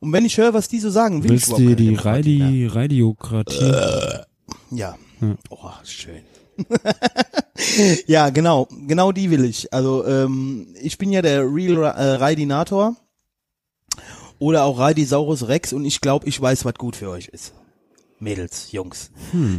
[0.00, 1.94] Und wenn ich höre, was die so sagen, will ich Willst überhaupt du keine die.
[1.94, 4.22] Radi Radiokratie?
[4.70, 4.96] Ja.
[5.18, 5.36] Hm.
[5.50, 6.22] Oh, schön.
[8.06, 9.70] ja, genau, genau die will ich.
[9.74, 12.96] Also ähm, ich bin ja der Real äh, Raidinator
[14.38, 17.52] oder auch Raidisaurus Rex und ich glaube, ich weiß, was gut für euch ist.
[18.18, 19.10] Mädels, Jungs.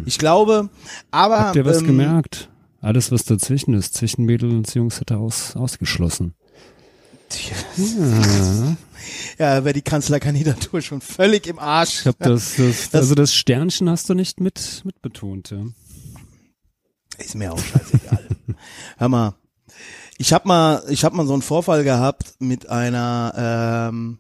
[0.06, 0.70] Ich glaube,
[1.12, 1.46] aber Hm.
[1.46, 2.50] Habt ihr was ähm, gemerkt?
[2.82, 6.34] Alles, was dazwischen ist, zwischen Mädel und Jungs, hat er aus, ausgeschlossen.
[9.38, 12.02] Ja, wäre die Kanzlerkandidatur schon völlig im Arsch.
[12.02, 15.66] Ich hab das, das, Das- also das Sternchen hast du nicht mit, mit betont, ja.
[17.18, 18.28] Ist mir auch scheißegal.
[18.98, 19.34] Hör mal,
[20.18, 24.20] ich hab mal, ich hab mal so einen Vorfall gehabt mit einer ähm,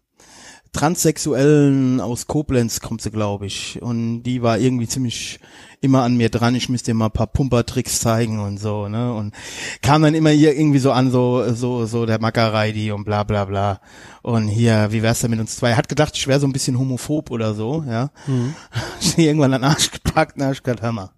[0.71, 3.81] Transsexuellen aus Koblenz, kommt sie, glaube ich.
[3.81, 5.39] Und die war irgendwie ziemlich
[5.81, 6.55] immer an mir dran.
[6.55, 9.13] Ich müsste ihr mal ein paar Pumpertricks zeigen und so, ne?
[9.13, 9.33] Und
[9.81, 13.45] kam dann immer hier irgendwie so an, so, so, so der Mackerei und bla bla
[13.45, 13.81] bla.
[14.21, 15.75] Und hier, wie wär's denn mit uns zwei?
[15.75, 18.11] Hat gedacht, ich wäre so ein bisschen homophob oder so, ja.
[18.99, 21.11] Ich irgendwann an den Arsch gepackt, na, ich gedacht, mal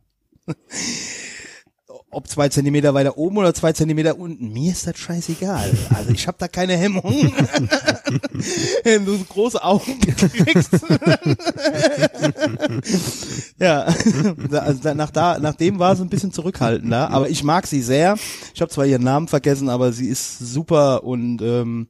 [2.12, 4.52] ob zwei Zentimeter weiter oben oder zwei Zentimeter unten.
[4.52, 5.72] Mir ist das scheißegal.
[5.94, 7.04] Also ich habe da keine Hemmung.
[8.84, 10.72] Wenn du große Augen kriegst.
[13.60, 13.94] ja,
[14.52, 18.18] also nach, da, nach dem war sie ein bisschen zurückhaltender, aber ich mag sie sehr.
[18.56, 21.88] Ich habe zwar ihren Namen vergessen, aber sie ist super und ähm,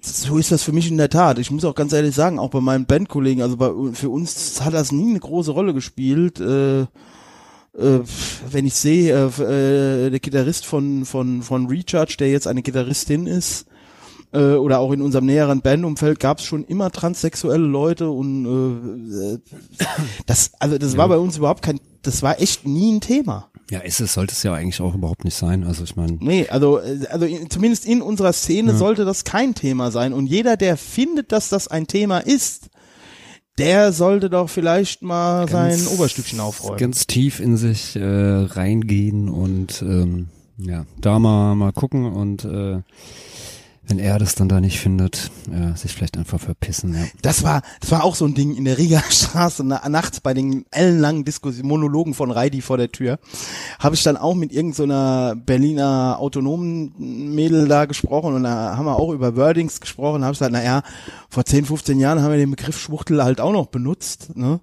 [0.00, 1.38] So ist das für mich in der Tat.
[1.38, 4.72] Ich muss auch ganz ehrlich sagen, auch bei meinen Bandkollegen, also bei, für uns hat
[4.72, 6.40] das nie eine große Rolle gespielt.
[6.40, 6.86] Äh,
[7.78, 8.00] äh,
[8.50, 13.26] wenn ich sehe, äh, äh, der Gitarrist von, von, von Recharge, der jetzt eine Gitarristin
[13.26, 13.66] ist,
[14.32, 19.84] äh, oder auch in unserem näheren Bandumfeld gab es schon immer transsexuelle Leute und äh,
[20.26, 23.50] das, also das war bei uns überhaupt kein, das war echt nie ein Thema.
[23.70, 25.64] Ja, ist es, sollte es ja eigentlich auch überhaupt nicht sein.
[25.64, 29.54] Also ich meine, Nee, also, äh, also in, zumindest in unserer Szene sollte das kein
[29.54, 30.12] Thema sein.
[30.12, 32.68] Und jeder, der findet, dass das ein Thema ist,
[33.58, 36.78] der sollte doch vielleicht mal sein Oberstückchen aufräumen.
[36.78, 40.28] ganz tief in sich äh, reingehen und ähm,
[40.58, 42.80] ja, da mal mal gucken und äh,
[43.88, 46.94] wenn er das dann da nicht findet, äh, sich vielleicht einfach verpissen.
[46.94, 47.04] Ja.
[47.22, 50.34] Das war, das war auch so ein Ding in der Riga Straße na, nachts bei
[50.34, 53.18] den ellenlangen Diskussionen, Monologen von Reidi vor der Tür.
[53.78, 56.94] Habe ich dann auch mit irgendeiner so Berliner autonomen
[57.34, 60.24] Mädel da gesprochen und da haben wir auch über Wordings gesprochen.
[60.24, 60.82] Habe ich gesagt, na ja,
[61.30, 64.36] vor 10, 15 Jahren haben wir den Begriff Schwuchtel halt auch noch benutzt.
[64.36, 64.60] Ne?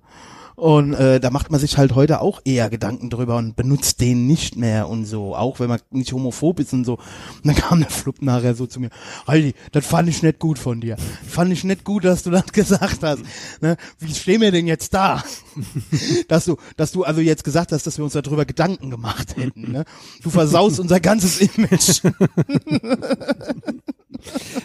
[0.56, 4.28] Und äh, da macht man sich halt heute auch eher Gedanken drüber und benutzt den
[4.28, 6.94] nicht mehr und so, auch wenn man nicht homophob ist und so.
[6.94, 8.90] Und dann kam der Flupp nachher so zu mir,
[9.28, 10.98] Heidi, das fand ich nicht gut von dir.
[11.28, 13.24] Fand ich nicht gut, dass du das gesagt hast.
[13.62, 13.78] Ne?
[14.00, 15.24] Wie stehen wir denn jetzt da?
[16.28, 19.72] dass du, dass du also jetzt gesagt hast, dass wir uns darüber Gedanken gemacht hätten.
[19.72, 19.86] Ne?
[20.22, 22.02] Du versaust unser ganzes Image.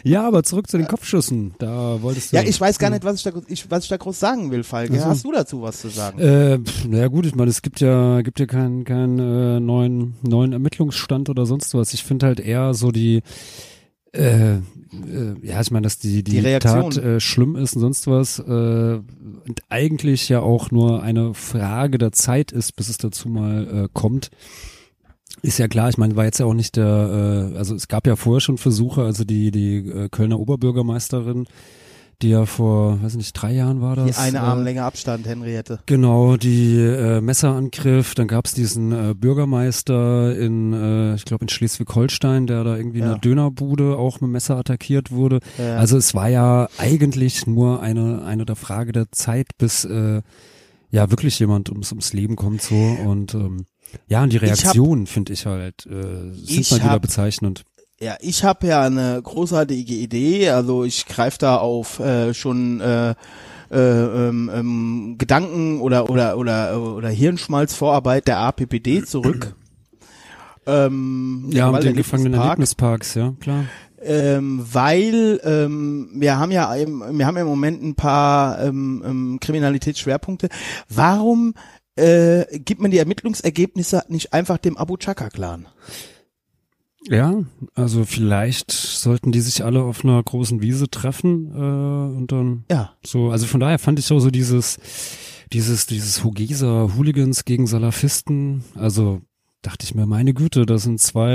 [0.05, 1.55] ja, aber zurück zu den Kopfschüssen.
[1.59, 2.36] Da wolltest du.
[2.36, 4.62] ja, ich weiß gar nicht, was ich da, ich, was ich da groß sagen will,
[4.62, 4.91] Falk.
[4.93, 5.05] Ach so.
[5.07, 6.18] Hast du dazu was zu sagen?
[6.18, 10.53] Äh, naja gut, ich meine, es gibt ja, gibt ja keinen keinen äh, neuen neuen
[10.53, 11.93] Ermittlungsstand oder sonst was.
[11.95, 13.22] Ich finde halt eher so die
[14.19, 14.61] äh, äh,
[15.43, 16.91] ja, ich meine, dass die die, Die Reaktion.
[16.91, 21.99] Tat äh, schlimm ist und sonst was äh, und eigentlich ja auch nur eine Frage
[21.99, 24.31] der Zeit ist, bis es dazu mal äh, kommt.
[25.43, 28.07] Ist ja klar, ich meine, war jetzt ja auch nicht der, äh, also es gab
[28.07, 31.47] ja vorher schon Versuche, also die die äh, Kölner Oberbürgermeisterin,
[32.21, 34.07] die ja vor, weiß nicht, drei Jahren war das.
[34.07, 35.79] Die eine äh, Armlänge Abstand, Henriette.
[35.87, 42.47] Genau, die äh, Messerangriff, dann gab's diesen äh, Bürgermeister in, äh, ich glaube in Schleswig-Holstein,
[42.49, 43.11] der da irgendwie in Ja.
[43.12, 45.39] einer Dönerbude auch mit Messer attackiert wurde.
[45.59, 45.77] Ja.
[45.77, 50.23] Also es war ja eigentlich nur eine, eine der Frage der Zeit, bis äh,
[50.91, 53.66] ja wirklich jemand ums, ums Leben kommt so und ähm,
[54.09, 57.62] ja, und die Reaktionen finde ich halt äh, sind mal wieder bezeichnend.
[58.01, 60.51] Ja, ich habe ja eine großartige Idee.
[60.51, 63.14] Also ich greife da auf äh, schon äh,
[63.70, 69.55] äh, ähm, ähm, Gedanken oder oder oder oder Hirnschmalzvorarbeit der APPD zurück.
[70.66, 73.64] ähm, Ja, mit den gefangenen Erlebnispark, Erlebnisparks, ja, klar.
[74.01, 79.03] ähm, weil ähm, wir haben ja im, wir haben ja im Moment ein paar ähm,
[79.05, 80.49] ähm, Kriminalitätsschwerpunkte.
[80.88, 81.55] Warum
[81.96, 85.66] äh, gibt man die Ermittlungsergebnisse nicht einfach dem Abu Chaka Clan?
[87.09, 87.42] Ja,
[87.74, 92.92] also vielleicht sollten die sich alle auf einer großen Wiese treffen äh, und dann Ja.
[93.04, 94.78] so, also von daher fand ich auch so dieses,
[95.52, 99.20] dieses, dieses Hugeser Hooligans gegen Salafisten, also
[99.62, 101.32] dachte ich mir, meine Güte, das sind zwei,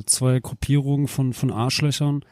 [0.00, 2.22] äh, zwei Gruppierungen von, von Arschlöchern.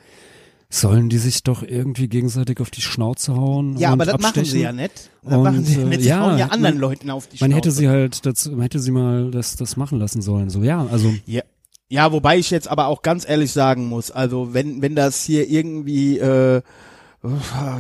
[0.71, 3.77] Sollen die sich doch irgendwie gegenseitig auf die Schnauze hauen?
[3.77, 4.51] Ja, aber das machen abstechen?
[4.51, 5.11] sie ja nicht.
[5.23, 6.01] Das Und, machen sie ja äh, nicht.
[6.03, 7.57] Sie ja, hauen ja anderen man- Leuten auf die Man Schnauze.
[7.57, 10.51] hätte sie halt dazu, man hätte sie mal das, das machen lassen sollen.
[10.51, 11.15] So, ja, also.
[11.27, 11.43] Ja.
[11.89, 15.49] Ja, wobei ich jetzt aber auch ganz ehrlich sagen muss, also wenn wenn das hier
[15.49, 16.63] irgendwie äh,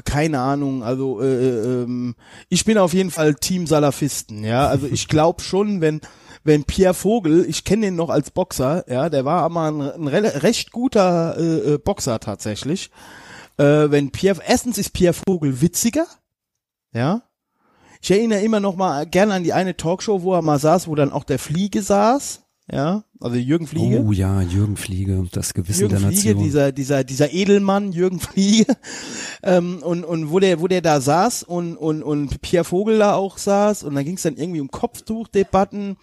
[0.04, 2.14] keine Ahnung, also äh, ähm,
[2.48, 6.00] ich bin auf jeden Fall Team Salafisten, ja, also ich glaube schon, wenn
[6.44, 10.08] wenn Pierre Vogel, ich kenne ihn noch als Boxer, ja, der war aber ein, ein
[10.08, 12.90] recht guter äh, äh, Boxer tatsächlich.
[13.56, 16.06] Äh, wenn Pierre, erstens ist Pierre Vogel witziger,
[16.92, 17.22] ja.
[18.02, 20.94] Ich erinnere immer noch mal gerne an die eine Talkshow, wo er mal saß, wo
[20.94, 24.02] dann auch der Fliege saß, ja, also Jürgen Fliege.
[24.02, 26.44] Oh ja, Jürgen Fliege, das Gewissen Jürgen der Fliege, Nation.
[26.44, 28.74] dieser, dieser, dieser Edelmann, Jürgen Fliege,
[29.42, 33.14] ähm, und, und wo der, wo der da saß und, und, und Pierre Vogel da
[33.14, 35.98] auch saß und dann ging es dann irgendwie um Kopftuchdebatten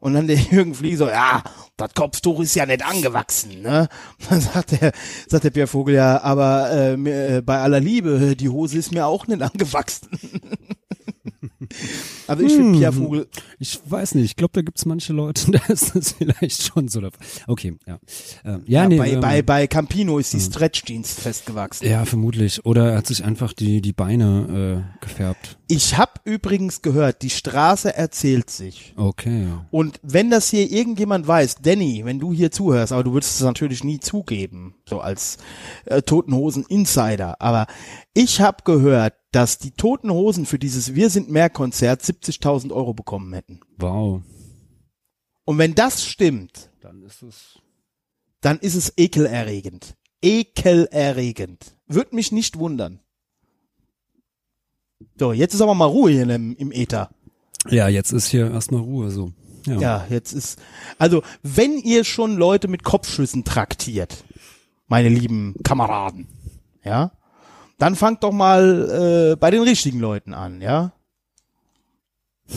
[0.00, 1.42] und dann der Jürgen Fliege so, ja,
[1.76, 3.88] das Kopftuch ist ja nicht angewachsen, ne?
[4.30, 4.92] Dann sagt der,
[5.28, 9.06] sagt der Pierre Vogel, ja, aber äh, äh, bei aller Liebe, die Hose ist mir
[9.06, 10.08] auch nicht angewachsen.
[12.28, 15.60] also ich finde Pierre Vogel, Ich weiß nicht, ich glaube, da gibt's manche Leute, da
[15.68, 16.98] ist das vielleicht schon so.
[17.46, 17.98] Okay, ja.
[18.44, 21.88] Ähm, ja, ja, nee, bei, ähm, bei, bei Campino ist die Stretch Jeans festgewachsen.
[21.88, 22.64] ja, vermutlich.
[22.64, 25.58] Oder er hat sich einfach die, die Beine äh, gefärbt.
[25.68, 28.94] Ich habe übrigens gehört, die Straße erzählt sich.
[28.96, 29.46] Okay.
[29.70, 33.42] Und wenn das hier irgendjemand weiß, Danny, wenn du hier zuhörst, aber du würdest es
[33.42, 35.38] natürlich nie zugeben, so als
[35.84, 37.66] äh, Toten Hosen Insider, aber
[38.14, 42.94] ich habe gehört, dass die Toten Hosen für dieses Wir sind mehr Konzert 70.000 Euro
[42.94, 43.60] bekommen hätten.
[43.76, 44.22] Wow.
[45.44, 47.58] Und wenn das stimmt, Dann ist es.
[48.40, 49.94] dann ist es ekelerregend.
[50.22, 51.76] ekelerregend.
[51.86, 53.00] Würde mich nicht wundern.
[55.18, 57.10] So, jetzt ist aber mal Ruhe hier im, im Äther.
[57.68, 59.32] Ja, jetzt ist hier erstmal Ruhe so.
[59.66, 59.78] Ja.
[59.80, 60.58] Ja, jetzt ist,
[60.98, 64.24] also, wenn ihr schon Leute mit Kopfschüssen traktiert,
[64.86, 66.26] meine lieben Kameraden,
[66.84, 67.12] ja,
[67.78, 70.92] dann fangt doch mal äh, bei den richtigen Leuten an, ja.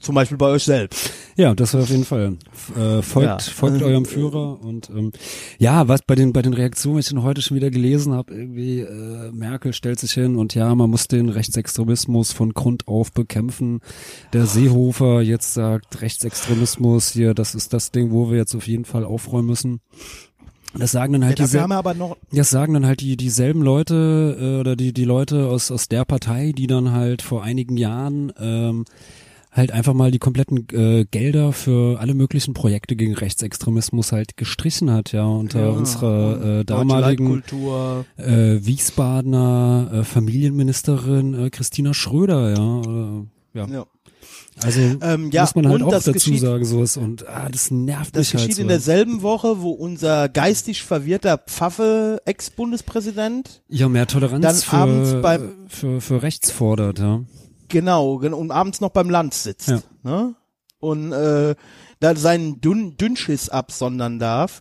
[0.00, 1.10] Zum Beispiel bei euch selbst.
[1.36, 2.36] Ja, das war auf jeden Fall.
[2.76, 3.38] Äh, folgt, Ja.
[3.38, 5.12] folgt eurem Führer und ähm,
[5.58, 8.34] ja, was bei den bei den Reaktionen, was ich denn heute schon wieder gelesen habe,
[8.34, 13.12] irgendwie äh, Merkel stellt sich hin und ja, man muss den Rechtsextremismus von Grund auf
[13.12, 13.80] bekämpfen.
[14.32, 18.84] Der Seehofer jetzt sagt Rechtsextremismus hier, das ist das Ding, wo wir jetzt auf jeden
[18.84, 19.80] Fall aufräumen müssen.
[20.78, 23.00] Das sagen dann halt Ja, diese dafür haben wir aber noch, das sagen dann halt
[23.00, 27.22] die dieselben Leute äh, oder die die Leute aus aus der Partei, die dann halt
[27.22, 28.84] vor einigen Jahren ähm,
[29.52, 34.90] halt einfach mal die kompletten äh, Gelder für alle möglichen Projekte gegen Rechtsextremismus halt gestrichen
[34.90, 37.42] hat, ja, unter unserer äh, damaligen
[38.16, 42.80] äh, Wiesbadener äh, Familienministerin äh, Christina Schröder, ja.
[42.80, 43.66] Äh, ja.
[43.66, 43.86] Ja.
[44.62, 47.48] Also Ähm, ja, muss man halt und auch das dazu geschieht- sagen, sowas und ah,
[47.50, 48.62] das nervt Das mich halt geschieht so.
[48.62, 55.14] in derselben Woche, wo unser geistig verwirrter Pfaffe Ex-Bundespräsident ja, mehr Toleranz dann für, abends
[55.22, 57.22] beim- für, für rechts fordert, ja.
[57.68, 59.68] Genau, gen- und abends noch beim Land sitzt.
[59.68, 59.82] Ja.
[60.02, 60.34] Ne?
[60.80, 61.54] Und äh,
[62.00, 64.60] da seinen Dünn Dünnschiss absondern darf.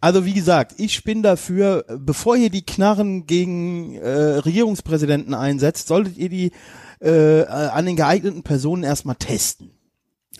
[0.00, 4.08] Also wie gesagt, ich bin dafür, bevor ihr die Knarren gegen äh,
[4.38, 6.52] Regierungspräsidenten einsetzt, solltet ihr die
[7.00, 9.70] äh, äh, an den geeigneten Personen erstmal testen.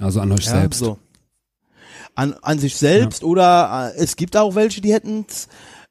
[0.00, 0.78] Also an euch Ja, selbst.
[0.78, 0.98] So.
[2.14, 5.24] An, an sich selbst oder äh, es gibt auch welche, die hätten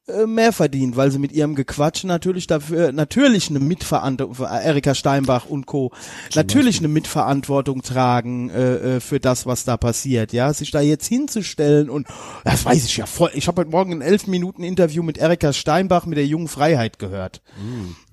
[0.08, 4.94] äh, mehr verdient, weil sie mit ihrem Gequatsch natürlich dafür natürlich eine Mitverantwortung für Erika
[4.94, 5.92] Steinbach und Co.
[6.34, 10.32] natürlich eine Mitverantwortung tragen äh, äh, für das, was da passiert.
[10.32, 12.06] Ja, sich da jetzt hinzustellen und
[12.44, 13.30] das weiß ich ja voll.
[13.34, 16.98] Ich habe heute Morgen ein elf Minuten Interview mit Erika Steinbach mit der jungen Freiheit
[16.98, 17.42] gehört.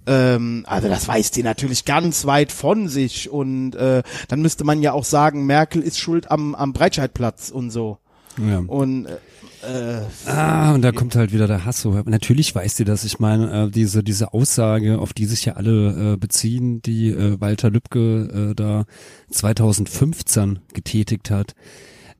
[0.07, 4.81] Ähm, also das weiß die natürlich ganz weit von sich und äh, dann müsste man
[4.81, 7.97] ja auch sagen, Merkel ist schuld am, am Breitscheidplatz und so.
[8.37, 8.59] Ja.
[8.59, 11.81] Und äh, Ah, und da kommt halt wieder der Hass.
[11.81, 11.91] So.
[12.05, 13.03] Natürlich weiß sie das.
[13.03, 17.39] Ich meine, äh, diese diese Aussage, auf die sich ja alle äh, beziehen, die äh,
[17.39, 18.85] Walter Lübcke äh, da
[19.31, 21.55] 2015 getätigt hat,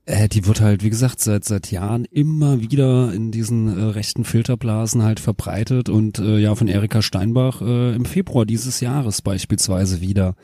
[0.06, 4.24] äh, die wird halt, wie gesagt, seit seit Jahren immer wieder in diesen äh, rechten
[4.24, 10.02] Filterblasen halt verbreitet und äh, ja von Erika Steinbach äh, im Februar dieses Jahres beispielsweise
[10.02, 10.36] wieder.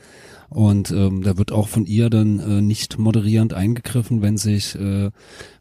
[0.50, 5.12] Und ähm, da wird auch von ihr dann äh, nicht moderierend eingegriffen, wenn sich äh,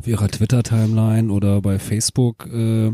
[0.00, 2.92] auf ihrer Twitter-Timeline oder bei Facebook äh,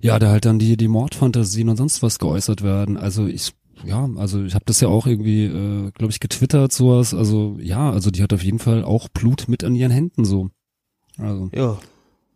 [0.00, 2.96] ja da halt dann die die Mordfantasien und sonst was geäußert werden.
[2.96, 3.52] Also ich
[3.84, 7.14] ja, also ich habe das ja auch irgendwie, äh, glaube ich, getwittert sowas.
[7.14, 10.50] Also ja, also die hat auf jeden Fall auch Blut mit an ihren Händen so.
[11.18, 11.78] Also ja,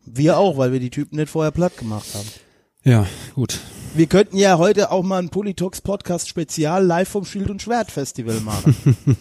[0.05, 2.29] wir auch, weil wir die Typen nicht vorher platt gemacht haben.
[2.85, 3.61] ja, gut.
[3.95, 7.91] Wir könnten ja heute auch mal ein Politox Podcast Spezial live vom Schild und Schwert
[7.91, 8.77] Festival machen.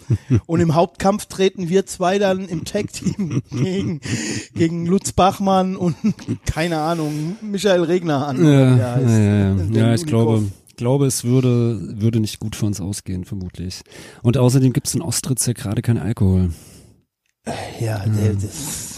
[0.46, 4.02] und im Hauptkampf treten wir zwei dann im Tag Team gegen,
[4.54, 5.96] gegen Lutz Bachmann und
[6.44, 8.44] keine Ahnung, Michael Regner an.
[8.44, 9.54] Ja, ja, ja, ja.
[9.54, 10.06] Ja ich Unikov.
[10.06, 10.44] glaube,
[10.76, 13.82] glaube, es würde, würde nicht gut für uns ausgehen, vermutlich.
[14.22, 16.50] Und außerdem gibt es in Ostritz ja gerade keinen Alkohol.
[17.80, 18.96] Ja, der, das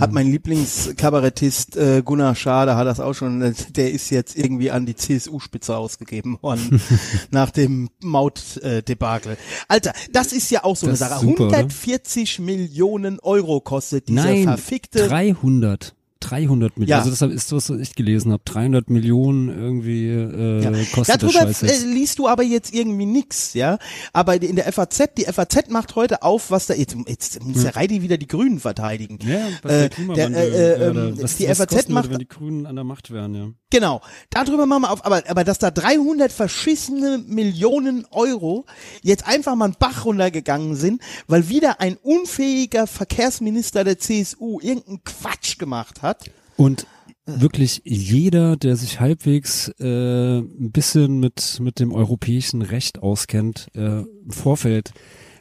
[0.00, 4.70] hat mein Lieblingskabarettist äh, Gunnar Schade hat das auch schon, äh, der ist jetzt irgendwie
[4.70, 6.80] an die CSU-Spitze ausgegeben worden
[7.30, 9.36] nach dem Maut-Debakel.
[9.66, 11.20] Alter, das ist ja auch so Das eine Sache.
[11.26, 11.56] super, oder?
[11.58, 15.94] 140 Millionen Euro kostet dieser Nein, verfickte 300.
[16.20, 16.90] 300 Millionen.
[16.90, 16.98] Ja.
[16.98, 18.42] Also das ist das, was ich gelesen habe.
[18.44, 20.70] 300 Millionen irgendwie äh, Ja.
[20.92, 21.86] kostet Darüber Scheiß äh, jetzt.
[21.86, 23.78] liest du aber jetzt irgendwie nix, ja.
[24.12, 27.76] Aber in der FAZ, die FAZ macht heute auf, was da jetzt, jetzt muss der
[27.76, 29.18] Reidi wieder die Grünen verteidigen.
[29.26, 32.10] Ja, was äh, der der, äh, äh, oder ähm, was, die was FAZ macht würde,
[32.14, 33.48] wenn die Grünen an der Macht wären, ja.
[33.70, 34.00] Genau,
[34.30, 38.64] darüber machen wir auf, aber, aber dass da 300 verschissene Millionen Euro
[39.02, 45.04] jetzt einfach mal einen Bach runtergegangen sind, weil wieder ein unfähiger Verkehrsminister der CSU irgendeinen
[45.04, 46.30] Quatsch gemacht hat.
[46.56, 46.86] Und
[47.26, 54.00] wirklich jeder, der sich halbwegs äh, ein bisschen mit mit dem europäischen Recht auskennt, äh,
[54.00, 54.92] im Vorfeld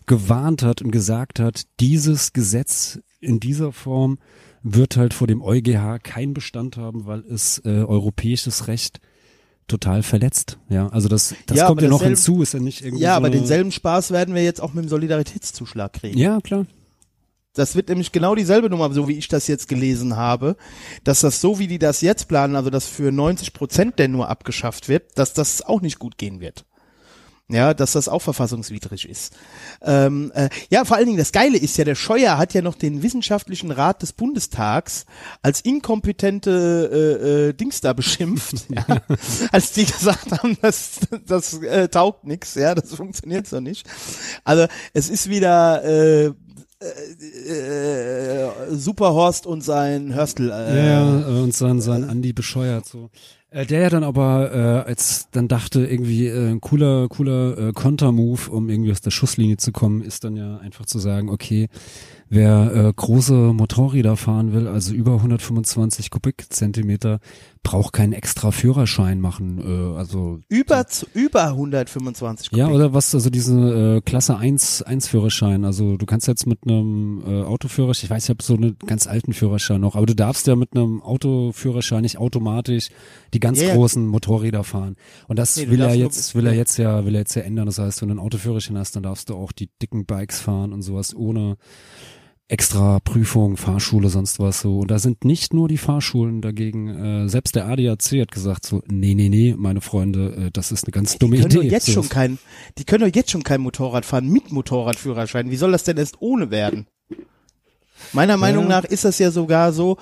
[0.06, 4.20] gewarnt hat und gesagt hat, dieses Gesetz in dieser Form
[4.74, 9.00] wird halt vor dem EuGH keinen Bestand haben, weil es äh, europäisches Recht
[9.68, 10.58] total verletzt.
[10.70, 13.12] Ja, also das, das Ja, kommt aber ja noch hinzu, ist ja nicht irgendwie Ja,
[13.14, 16.18] so aber denselben Spaß werden wir jetzt auch mit dem Solidaritätszuschlag kriegen.
[16.18, 16.66] Ja, klar.
[17.54, 20.56] Das wird nämlich genau dieselbe Nummer, so wie ich das jetzt gelesen habe,
[21.04, 24.30] dass das so wie die das jetzt planen, also dass für 90 Prozent der nur
[24.30, 26.66] abgeschafft wird, dass das auch nicht gut gehen wird.
[27.50, 29.34] Ja, dass das auch verfassungswidrig ist.
[29.82, 32.76] Ähm, äh, ja, vor allen Dingen das Geile ist ja, der Scheuer hat ja noch
[32.76, 35.06] den wissenschaftlichen Rat des Bundestags
[35.42, 38.86] als inkompetente äh, äh, Dings da beschimpft, ja,
[39.54, 43.88] als die gesagt haben, das, das äh, taugt nix, ja, das funktioniert so nicht.
[44.44, 46.34] Also es ist wieder äh,
[46.80, 46.90] äh,
[47.50, 50.52] äh, Superhorst und sein Hörstel.
[50.52, 53.10] Äh, Ja, ja, und sein, sein Andi bescheuert so.
[53.58, 57.74] Äh, der ja dann aber, äh, als dann dachte, irgendwie äh, ein cooler, cooler äh,
[57.74, 61.68] Kontermove, um irgendwie aus der Schusslinie zu kommen, ist dann ja einfach zu sagen, okay,
[62.30, 67.20] wer äh, große Motorräder fahren will, also über 125 Kubikzentimeter,
[67.68, 69.60] braucht keinen extra Führerschein machen.
[69.60, 72.76] Äh, also über über 125 ja, Kubik.
[72.76, 75.66] oder was, also diese äh, Klasse 1, 1 Führerschein.
[75.66, 79.06] Also du kannst jetzt mit einem äh, Autoführerschein, ich weiß, ich habe so einen ganz
[79.06, 82.88] alten Führerschein noch, aber du darfst ja mit einem Autoführerschein nicht automatisch
[83.34, 83.76] die ganz Ja, ja.
[83.76, 84.96] großen Motorräder fahren.
[85.28, 86.60] Und das Nee, will er jetzt, will er ja.
[86.60, 87.66] jetzt ja, will er jetzt ja ändern.
[87.66, 90.72] Das heißt, wenn du einen Autoführerschein hast, dann darfst du auch die dicken Bikes fahren
[90.72, 91.58] und sowas ohne
[92.50, 94.80] extra Prüfung, Fahrschule, sonst was so.
[94.80, 96.88] Und da sind nicht nur die Fahrschulen dagegen,
[97.26, 100.86] äh, selbst der ADAC hat gesagt so, nee, nee, nee, meine Freunde, äh, das ist
[100.86, 101.70] eine ganz dumme die können Idee.
[101.70, 101.94] jetzt So.
[101.94, 102.38] schon kein,
[102.78, 105.52] die können doch jetzt schon kein Motorrad fahren mit Motorradführerschein.
[105.52, 106.88] Wie soll das denn erst ohne werden?
[108.14, 109.98] Meiner Meinung nach ist das ja sogar so,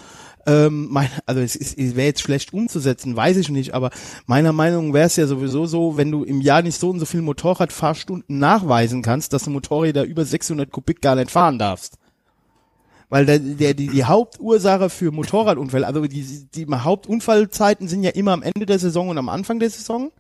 [0.46, 3.90] ähm, mein, also es, ist- es wäre jetzt schlecht umzusetzen, weiß ich nicht, aber
[4.28, 7.06] meiner Meinung wäre es ja sowieso so, wenn du im Jahr nicht so und so
[7.06, 11.96] viel Motorradfahrstunden nachweisen kannst, dass du Motorräder über 600 Kubik gar nicht fahren darfst.
[13.16, 18.34] Weil der, der, die, die Hauptursache für Motorradunfälle, also die, die Hauptunfallzeiten sind ja immer
[18.34, 20.12] am Ende der Saison und am Anfang der Saison.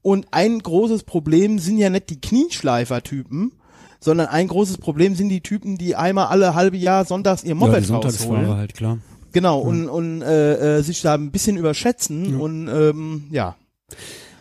[0.00, 3.50] Und ein großes Problem sind ja nicht die Knieschleifer-Typen,
[3.98, 7.54] sondern ein großes Problem sind die Typen, die einmal alle halbe Jahr sonntags ihr ja,
[7.56, 8.58] Moped die Sonntagsfahrer rausholen.
[8.58, 8.98] halt, klar.
[9.32, 13.56] Genau, und, und äh, äh, sich da ein bisschen überschätzen und ähm, ja.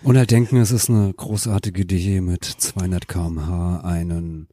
[0.04, 4.48] Und halt denken, es ist eine großartige Idee mit 200 kmh einen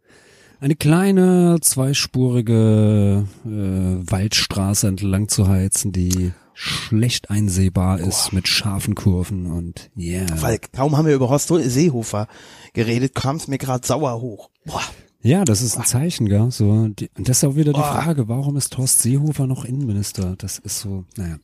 [0.61, 9.47] eine kleine zweispurige äh, Waldstraße entlang zu heizen, die schlecht einsehbar ist mit scharfen Kurven
[9.47, 10.27] und yeah.
[10.43, 12.29] Weil kaum haben wir über Horst Seehofer
[12.75, 14.51] geredet, kam es mir gerade sauer hoch.
[14.67, 14.83] Boah.
[15.23, 16.51] Ja, das ist ein Zeichen, gell?
[16.51, 20.35] So, die, und das ist auch wieder die Frage, warum ist Horst Seehofer noch Innenminister?
[20.37, 21.39] Das ist so, naja.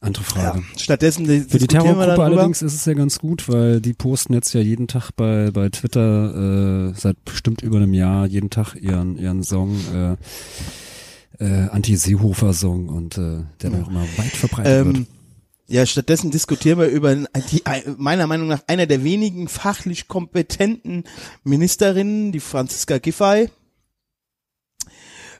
[0.00, 0.58] Andere Frage.
[0.58, 0.78] Ja.
[0.78, 2.24] Stattdessen Für die diskutieren wir Terrorgruppe darüber.
[2.24, 5.68] allerdings ist es ja ganz gut, weil die posten jetzt ja jeden Tag bei, bei
[5.70, 10.16] Twitter äh, seit bestimmt über einem Jahr jeden Tag ihren, ihren Song, äh,
[11.38, 14.96] äh, Anti-Seehofer-Song und äh, der dann auch immer weit verbreitet wird.
[14.96, 15.06] Ähm,
[15.68, 17.62] ja, stattdessen diskutieren wir über die,
[17.96, 21.04] meiner Meinung nach einer der wenigen fachlich kompetenten
[21.42, 23.50] Ministerinnen, die Franziska Giffey,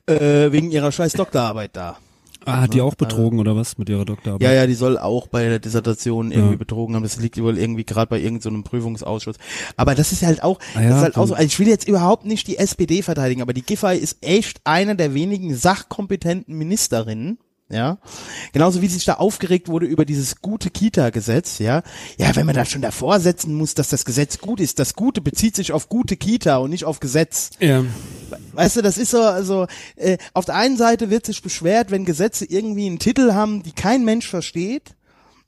[0.07, 1.99] äh, wegen ihrer scheiß Doktorarbeit da.
[2.47, 4.43] Ah, hat die auch betrogen oder was mit ihrer Doktorarbeit?
[4.47, 6.57] Ja, ja, die soll auch bei der Dissertation irgendwie Ja.
[6.59, 7.03] betrogen haben.
[7.03, 9.37] Das liegt wohl irgendwie gerade bei irgendeinem so Prüfungsausschuss.
[9.77, 11.69] Aber das ist halt auch, Ah ja, das ist halt auch so, also ich will
[11.69, 16.57] jetzt überhaupt nicht die SPD verteidigen, aber die Giffey ist echt einer der wenigen sachkompetenten
[16.57, 17.39] Ministerinnen.
[17.69, 17.99] Ja,
[18.53, 21.83] genauso wie sich da aufgeregt wurde über dieses gute Kita-Gesetz, ja.
[22.17, 24.79] Ja, wenn man da schon davor setzen muss, dass das Gesetz gut ist.
[24.79, 27.51] Das Gute bezieht sich auf gute Kita und nicht auf Gesetz.
[27.59, 27.85] ja.
[28.53, 29.67] Weißt du, das ist so, also
[29.97, 33.73] äh, auf der einen Seite wird sich beschwert, wenn Gesetze irgendwie einen Titel haben, die
[33.73, 34.96] kein Mensch versteht.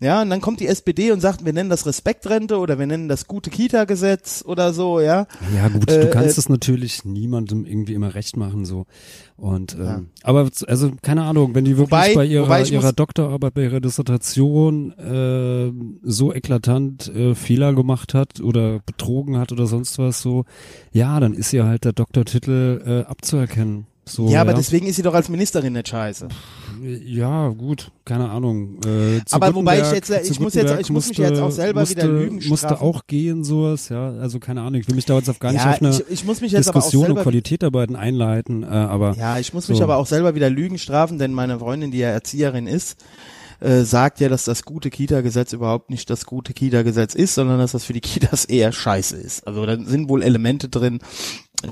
[0.01, 3.09] Ja, und dann kommt die SPD und sagt, wir nennen das Respektrente oder wir nennen
[3.09, 5.27] das gute Kita-Gesetz oder so, ja.
[5.53, 8.87] Ja gut, Äh, du kannst äh, es natürlich niemandem irgendwie immer recht machen so
[9.37, 13.63] und ähm, aber also keine Ahnung, wenn die wirklich Wobei- bei ihrer ihrer Doktorarbeit bei
[13.65, 15.73] ihrer Dissertation äh,
[16.03, 20.45] so eklatant äh, Fehler gemacht hat oder betrogen hat oder sonst was so,
[20.93, 23.87] ja, dann ist ihr halt der Doktortitel äh, abzuerkennen.
[24.09, 26.29] So, ja, aber deswegen ist sie doch als Ministerin nicht scheiße.
[27.05, 28.79] ja, gut, keine Ahnung.
[28.87, 31.81] Äh, Aber wobei ich jetzt- ich zu muss jetzt- ich muss mich jetzt auch selber
[31.81, 32.83] musste, wieder Lügen Musste strafen.
[32.87, 34.11] auch gehen, sowas, ja.
[34.13, 36.05] Also keine Ahnung, ich will mich da jetzt auf gar nicht Ja, auf eine ich,
[36.11, 39.53] ich muss mich jetzt aber auch Diskussion und selber Qualitätarbeiten einleiten, äh, aber Ja, ich
[39.55, 39.85] muss mich So.
[39.85, 42.97] aber auch selber wieder Lügen strafen, denn meine Freundin, die ja Erzieherin ist,
[43.61, 47.73] äh, sagt ja, dass das gute Kita-Gesetz überhaupt nicht das gute Kita-Gesetz ist, sondern dass
[47.73, 49.45] das für die Kitas eher scheiße ist.
[49.49, 51.01] Also da sind wohl Elemente drin,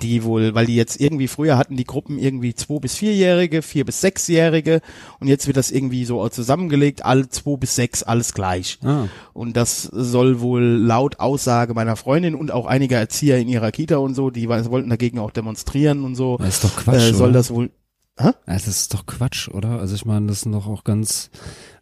[0.03, 3.85] die wohl, weil die jetzt irgendwie früher hatten die Gruppen irgendwie zwei bis vierjährige, vier
[3.85, 4.81] bis sechsjährige
[5.21, 8.79] und jetzt wird das irgendwie so zusammengelegt, alle zwei bis sechs, alles gleich.
[8.83, 9.07] Ah.
[9.33, 13.99] Und das soll wohl laut Aussage meiner Freundin und auch einiger Erzieher in ihrer Kita
[13.99, 16.37] und so, die wollten dagegen auch demonstrieren und so.
[16.39, 17.39] Das ist doch Quatsch, Äh, soll oder?
[17.39, 17.71] das wohl
[18.19, 19.79] Ja, das ist doch Quatsch, oder?
[19.79, 21.31] Also ich meine, das sind doch auch ganz,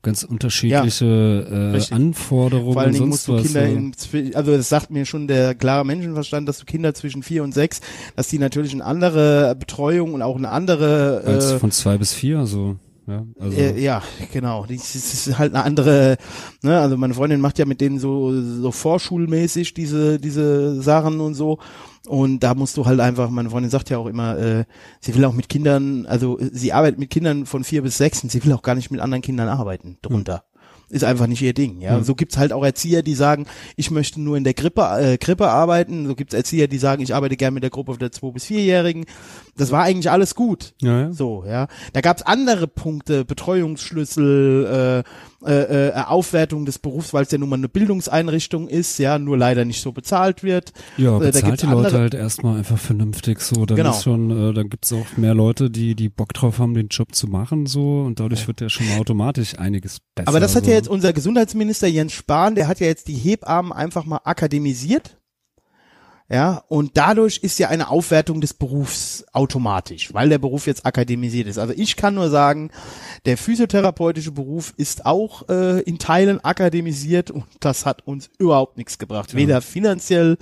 [0.04, 1.04] ganz unterschiedliche
[1.50, 1.92] äh, richtig.
[1.92, 3.42] Anforderungen Vor allen Dingen musst du was.
[3.42, 3.92] Kinder in,
[4.34, 7.80] also das sagt mir schon der klare Menschenverstand, dass du Kinder zwischen vier und sechs,
[8.14, 12.12] dass die natürlich eine andere Betreuung und auch eine andere als äh, von zwei bis
[12.12, 12.76] vier, so.
[13.06, 14.02] Ja, also, Äh, ja,
[14.32, 14.64] genau.
[14.66, 16.16] Das ist ist halt eine andere,
[16.62, 21.34] ne, also meine Freundin macht ja mit denen so, so vorschulmäßig diese, diese Sachen und
[21.34, 21.58] so.
[22.06, 24.64] Und da musst du halt einfach, meine Freundin sagt ja auch immer, äh,
[25.00, 28.22] sie will auch mit Kindern, also äh, sie arbeitet mit Kindern von vier bis sechs
[28.22, 30.44] und sie will auch gar nicht mit anderen Kindern arbeiten drunter.
[30.90, 32.04] Ist einfach nicht ihr Ding, ja.
[32.04, 35.48] So gibt's halt auch Erzieher, die sagen, ich möchte nur in der Krippe, äh, Krippe
[35.48, 36.06] arbeiten.
[36.06, 39.06] So gibt's Erzieher, die sagen, ich arbeite gerne mit der Gruppe der zwei bis vierjährigen.
[39.56, 40.74] Das war eigentlich alles gut.
[40.80, 41.12] ja, ja.
[41.12, 41.68] So, ja.
[41.92, 45.04] Da gab's andere Punkte, Betreuungsschlüssel,
[45.44, 49.18] äh, äh, äh, Aufwertung des Berufs, weil es ja nun mal eine Bildungseinrichtung ist, ja,
[49.18, 50.72] nur leider nicht so bezahlt wird.
[50.96, 53.66] Ja, Äh, da bezahlt gibt's die Leute halt erstmal einfach vernünftig so.
[53.66, 53.90] Dann Genau.
[53.90, 57.14] ist schon, äh, dann gibt's auch mehr Leute, die die Bock drauf haben, den Job
[57.14, 60.28] zu machen so und dadurch wird ja schon mal automatisch einiges besser.
[60.28, 60.70] Aber das hat so.
[60.70, 65.18] ja jetzt unser Gesundheitsminister Jens Spahn, der hat ja jetzt die Hebammen einfach mal akademisiert.
[66.30, 71.46] Ja, und dadurch ist ja eine Aufwertung des Berufs automatisch, weil der Beruf jetzt akademisiert
[71.46, 71.58] ist.
[71.58, 72.70] Also ich kann nur sagen,
[73.26, 78.98] der physiotherapeutische Beruf ist auch äh, in Teilen akademisiert und das hat uns überhaupt nichts
[78.98, 79.34] gebracht.
[79.34, 80.38] Weder finanziell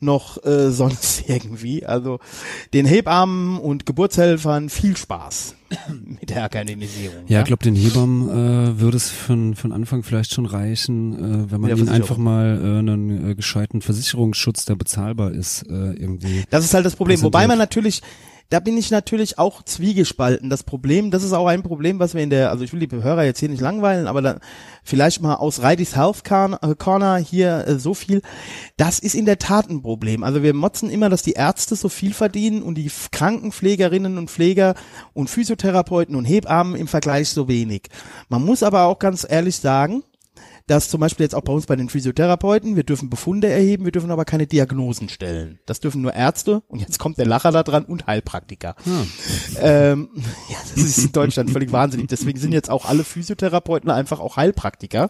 [0.00, 1.84] noch äh, sonst irgendwie.
[1.84, 2.20] Also
[2.72, 5.56] den Hebammen und Geburtshelfern viel Spaß
[6.20, 7.24] mit der Akademisierung.
[7.26, 11.50] Ja, ich glaube, den Hebammen äh, würde es von, von Anfang vielleicht schon reichen, äh,
[11.50, 16.44] wenn man ihnen einfach mal äh, einen äh, gescheiten Versicherungsschutz, der bezahlbar ist, äh, irgendwie.
[16.50, 17.22] Das ist halt das Problem.
[17.22, 18.02] Wobei man natürlich,
[18.50, 20.48] da bin ich natürlich auch zwiegespalten.
[20.48, 22.90] Das Problem, das ist auch ein Problem, was wir in der, also ich will die
[22.90, 24.40] Hörer jetzt hier nicht langweilen, aber dann
[24.82, 28.22] vielleicht mal aus Reidis Health Corner äh, Corner hier äh, so viel.
[28.78, 30.22] Das ist in der Tat ein Problem.
[30.22, 34.74] Also wir motzen immer, dass die Ärzte so viel verdienen und die Krankenpflegerinnen und Pfleger
[35.12, 37.88] und Physiotherapeuten und Hebammen im Vergleich so wenig.
[38.30, 40.02] Man muss aber auch ganz ehrlich sagen,
[40.68, 43.92] dass zum Beispiel jetzt auch bei uns bei den Physiotherapeuten, wir dürfen Befunde erheben, wir
[43.92, 45.58] dürfen aber keine Diagnosen stellen.
[45.66, 48.76] Das dürfen nur Ärzte und jetzt kommt der Lacher da dran und Heilpraktiker.
[49.60, 50.10] Ähm,
[50.48, 52.08] ja, das ist in Deutschland völlig wahnsinnig.
[52.08, 55.08] Deswegen sind jetzt auch alle Physiotherapeuten einfach auch Heilpraktiker.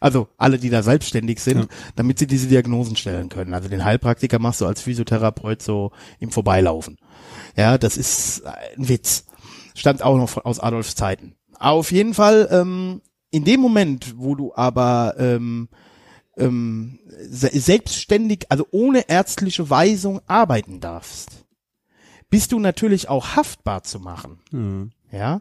[0.00, 3.54] Also alle, die da selbstständig sind, damit sie diese Diagnosen stellen können.
[3.54, 6.98] Also den Heilpraktiker machst du als Physiotherapeut so im Vorbeilaufen.
[7.56, 9.24] Ja, das ist ein Witz.
[9.74, 11.34] Stammt auch noch aus Adolfs Zeiten.
[11.58, 15.68] Auf jeden Fall, ähm, in dem Moment, wo du aber ähm,
[16.36, 16.98] ähm,
[17.28, 21.44] se selbstständig, also ohne ärztliche Weisung arbeiten darfst,
[22.30, 24.38] bist du natürlich auch haftbar zu machen.
[24.52, 24.90] Ja.
[25.12, 25.40] Ja,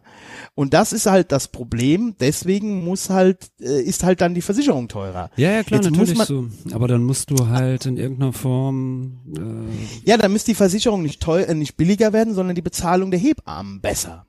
[0.55, 2.15] und das ist halt das Problem.
[2.19, 5.29] Deswegen muss halt äh, ist halt dann die Versicherung teurer.
[5.35, 6.47] Ja, ja, klar, Jetzt natürlich so.
[6.71, 11.21] Aber dann musst du halt in irgendeiner Form, äh, Ja, dann müsste die Versicherung nicht
[11.21, 14.25] teuer, äh, nicht billiger werden, sondern die Bezahlung der Hebammen besser.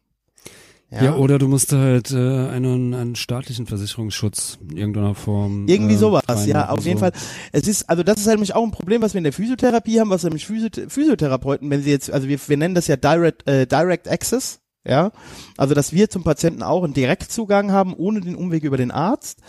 [0.90, 1.14] Ja.
[1.14, 5.66] oder du musst halt äh, einen, einen staatlichen Versicherungsschutz in irgendeiner Form.
[5.68, 7.04] Irgendwie äh, sowas, ja, auf jeden so.
[7.04, 7.12] Fall.
[7.52, 10.00] Es ist, also das ist halt nämlich auch ein Problem, was wir in der Physiotherapie
[10.00, 13.48] haben, was nämlich Physioth Physiotherapeuten, wenn sie jetzt, also wir, wir nennen das ja Direct,
[13.48, 15.12] äh, Direct Access, ja,
[15.56, 19.40] also dass wir zum Patienten auch einen Direktzugang haben, ohne den Umweg über den Arzt.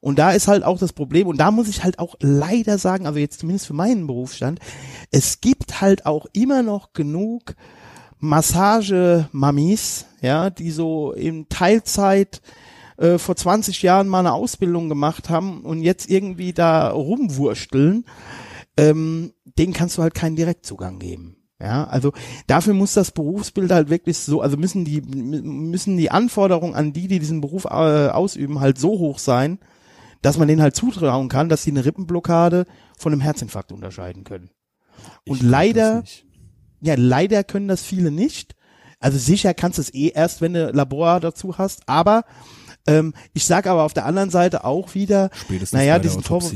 [0.00, 3.06] Und da ist halt auch das Problem, und da muss ich halt auch leider sagen,
[3.06, 4.60] also jetzt zumindest für meinen Berufsstand,
[5.10, 7.54] es gibt halt auch immer noch genug
[8.20, 12.40] Massage-Mamis, ja, die so in Teilzeit
[12.96, 18.04] äh, vor 20 Jahren mal eine Ausbildung gemacht haben und jetzt irgendwie da rumwursteln,
[18.76, 21.36] ähm, denen kannst du halt keinen Direktzugang geben.
[21.60, 22.12] Ja, also
[22.46, 27.08] dafür muss das Berufsbild halt wirklich so, also müssen die müssen die Anforderungen an die,
[27.08, 29.58] die diesen Beruf äh, ausüben, halt so hoch sein,
[30.22, 32.64] dass man denen halt zutrauen kann, dass sie eine Rippenblockade
[32.96, 34.50] von einem Herzinfarkt unterscheiden können.
[35.26, 36.04] Und leider
[36.80, 38.54] ja, leider können das viele nicht.
[39.00, 41.88] Also sicher kannst du es eh erst, wenn du Labor dazu hast.
[41.88, 42.24] Aber
[42.86, 46.52] ähm, ich sage aber auf der anderen Seite auch wieder, Spätestens naja, diesen Vorwurf,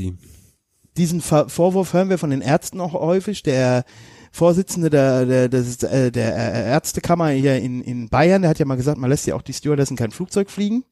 [0.97, 3.43] diesen Ver Vorwurf hören wir von den Ärzten auch häufig.
[3.43, 3.85] Der
[4.31, 8.75] Vorsitzende der, der, des, äh, der Ärztekammer hier in, in Bayern, der hat ja mal
[8.75, 10.83] gesagt, man lässt ja auch die Stewardessen kein Flugzeug fliegen.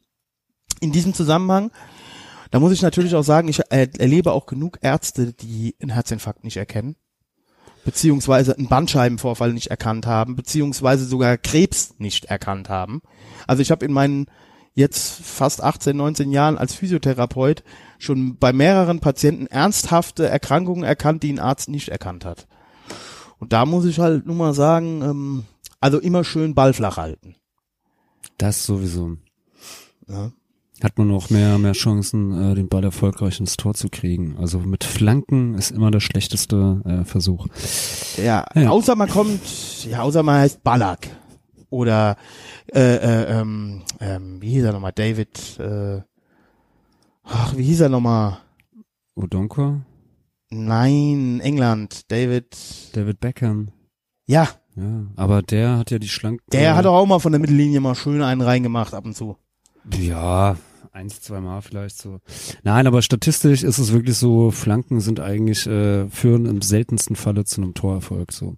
[0.79, 1.71] In diesem Zusammenhang,
[2.51, 6.43] da muss ich natürlich auch sagen, ich äh, erlebe auch genug Ärzte, die einen Herzinfarkt
[6.43, 6.95] nicht erkennen
[7.85, 13.01] beziehungsweise einen Bandscheibenvorfall nicht erkannt haben, beziehungsweise sogar Krebs nicht erkannt haben.
[13.47, 14.27] Also ich habe in meinen
[14.73, 17.63] jetzt fast 18, 19 Jahren als Physiotherapeut
[17.99, 22.47] schon bei mehreren Patienten ernsthafte Erkrankungen erkannt, die ein Arzt nicht erkannt hat.
[23.39, 25.45] Und da muss ich halt nur mal sagen, ähm,
[25.79, 27.35] also immer schön Ball flach halten.
[28.37, 29.17] Das sowieso.
[30.07, 30.31] Ja.
[30.83, 34.35] Hat man auch mehr, mehr Chancen, äh, den Ball erfolgreich ins Tor zu kriegen.
[34.39, 37.47] Also mit Flanken ist immer der schlechteste äh, Versuch.
[38.17, 38.69] Ja, Ja.
[38.69, 39.41] außer man kommt,
[39.89, 41.09] ja, außer man heißt Ballack.
[41.69, 42.17] Oder
[42.73, 44.91] äh, äh, ähm, ähm, wie hieß er nochmal?
[44.93, 46.01] David, äh,
[47.23, 48.37] ach, wie hieß er nochmal?
[49.15, 49.81] Odonko,
[50.49, 52.57] Nein, England, David.
[52.93, 53.69] David Beckham.
[54.27, 56.41] Ja, Ja, aber der hat ja die schlank.
[56.51, 59.37] Der hat doch auch mal von der Mittellinie mal schön einen reingemacht ab und zu.
[59.97, 60.57] Ja,
[60.91, 62.19] eins, zwei Mal vielleicht so.
[62.63, 67.45] Nein, aber statistisch ist es wirklich so, Flanken sind eigentlich, äh, führen im seltensten Falle
[67.45, 68.55] zu einem Torerfolg, so.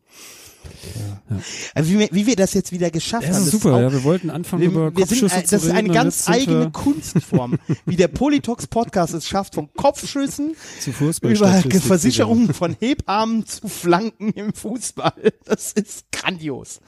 [1.73, 3.43] Also wie, wir- wie wir das jetzt wieder geschafft Das haben.
[3.45, 5.63] ist super, auch- ja, wir wollten anfangen über wir, wir sind, Kopfschüsse äh, zu das
[5.63, 5.77] ist reden.
[5.77, 10.89] eine und ganz sind eigene Kunstform, wie der Politox Podcast es schafft, von Kopfschüssen zu
[10.91, 15.33] über Fußballstatistik zu Versicherungen von Hebammen zu Flanken im Fußball.
[15.45, 16.79] Das ist grandios.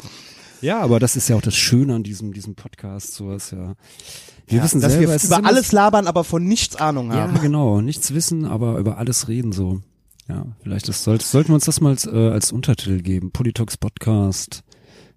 [0.62, 3.76] Ja, aber das ist ja auch das Schöne an diesem, diesem Podcast, sowas, ja.
[4.48, 7.42] Wir wissen Dass selber, wir über alles labern, aber von nichts Ahnung Ja, haben.
[7.42, 7.82] genau.
[7.82, 9.82] Nichts wissen, aber über alles reden so.
[10.28, 13.32] Ja, vielleicht das sollte, sollten wir uns das mal als, äh, als Untertitel geben.
[13.32, 14.64] Politox Podcast.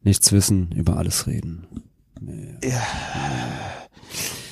[0.03, 1.67] Nichts wissen, über alles reden.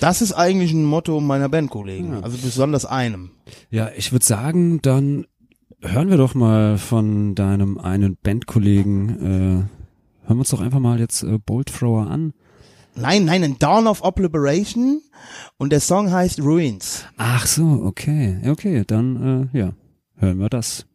[0.01, 2.13] Das ist eigentlich ein Motto meiner Bandkollegen.
[2.13, 2.21] Ja.
[2.21, 3.31] Also besonders einem.
[3.71, 5.27] Ja, ich würde sagen, dann
[5.81, 10.99] hören wir doch mal von deinem einen Bandkollegen, äh, hören wir uns doch einfach mal
[11.01, 12.33] jetzt äh, Bolt Thrower an.
[12.99, 15.03] Nein, nein, ein Dawn of Obliteration
[15.59, 17.05] und der Song heißt Ruins.
[17.19, 18.41] Ach so, okay.
[18.49, 19.73] Okay, dann, äh, ja,
[20.17, 20.87] hören wir das.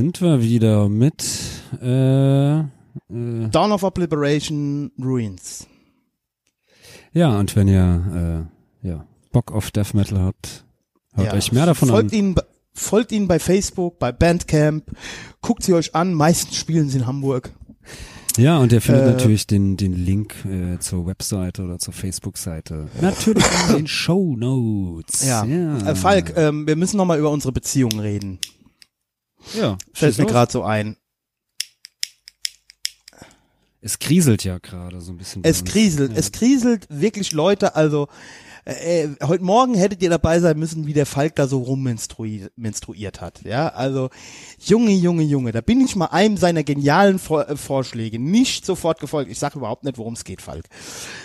[0.00, 1.22] Sind wir wieder mit
[1.82, 2.62] äh,
[3.10, 5.66] Dawn of Obliteration Ruins.
[7.12, 8.48] ja und wenn ihr
[8.82, 10.64] äh, ja Bock auf Death Metal habt,
[11.12, 11.34] hört Ja.
[11.34, 12.18] euch mehr davon folgt an.
[12.18, 12.34] Ihnen,
[12.72, 14.90] folgt ihnen bei Facebook, bei Bandcamp,
[15.42, 17.52] guckt sie euch an, meistens spielen sie in Hamburg.
[18.38, 22.88] Ja und ihr findet Äh, natürlich den den Link äh, zur Webseite oder zur Facebook-Seite.
[23.02, 25.26] Natürlich in den Show Notes.
[25.26, 25.44] Ja.
[25.44, 28.38] Äh, Falk, ähm, wir müssen nochmal über unsere Beziehungen reden.
[29.54, 29.78] Ja.
[29.92, 30.96] Fällt mir gerade so ein.
[33.82, 35.42] Es kriselt ja gerade so ein bisschen.
[35.44, 36.18] Es kriselt, Ja.
[36.18, 38.08] es kriselt wirklich Leute, also
[38.64, 42.52] äh, äh, heute Morgen hättet ihr dabei sein müssen, wie der Falk da so rummenstruiert
[42.56, 43.42] menstruiert hat.
[43.42, 44.10] Ja, also
[44.58, 49.00] Junge, Junge, Junge, da bin ich mal einem seiner genialen Vor äh, Vorschläge nicht sofort
[49.00, 49.30] gefolgt.
[49.30, 50.66] Ich sage überhaupt nicht, worum es geht, Falk.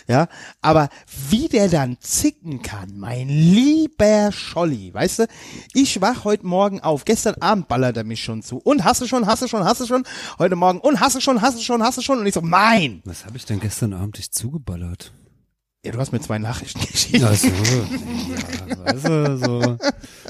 [0.07, 0.27] Ja,
[0.61, 0.89] aber
[1.29, 5.27] wie der dann zicken kann, mein lieber Scholli, weißt du,
[5.73, 9.07] ich wach heute Morgen auf, gestern Abend ballert er mich schon zu und hast du
[9.07, 10.03] schon, hast du schon, hast du schon,
[10.39, 12.41] heute Morgen und hast du schon, hast du schon, hast du schon und ich so,
[12.41, 15.11] nein, Was habe ich denn gestern Abend dich zugeballert?
[15.85, 17.19] Ja, du hast mir zwei Nachrichten geschickt.
[17.19, 19.59] Ja, so, ja, du, so.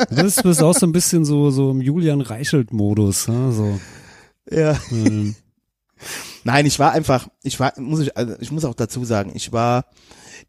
[0.09, 3.51] Du bist, bist auch so ein bisschen so, so im Julian Reichelt-Modus, ne?
[3.53, 3.79] so.
[4.51, 4.77] Ja.
[4.91, 5.35] Ähm,
[6.43, 9.51] Nein, ich war einfach, ich war, muss ich, also ich muss auch dazu sagen, ich
[9.51, 9.85] war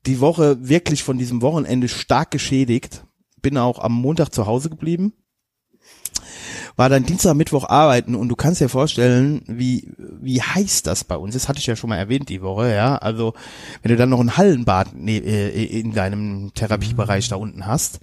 [0.04, 3.04] die Woche wirklich von diesem Wochenende stark geschädigt.
[3.40, 5.14] Bin auch am Montag zu Hause geblieben.
[6.76, 9.88] War dann Dienstag, Mittwoch arbeiten und du kannst dir vorstellen, wie,
[10.20, 11.48] wie heiß das bei uns ist.
[11.48, 12.96] Hatte ich ja schon mal erwähnt die Woche, ja.
[12.96, 13.32] Also,
[13.82, 18.00] wenn du dann noch ein Hallenbad ne, äh, in deinem Therapiebereich da unten hast.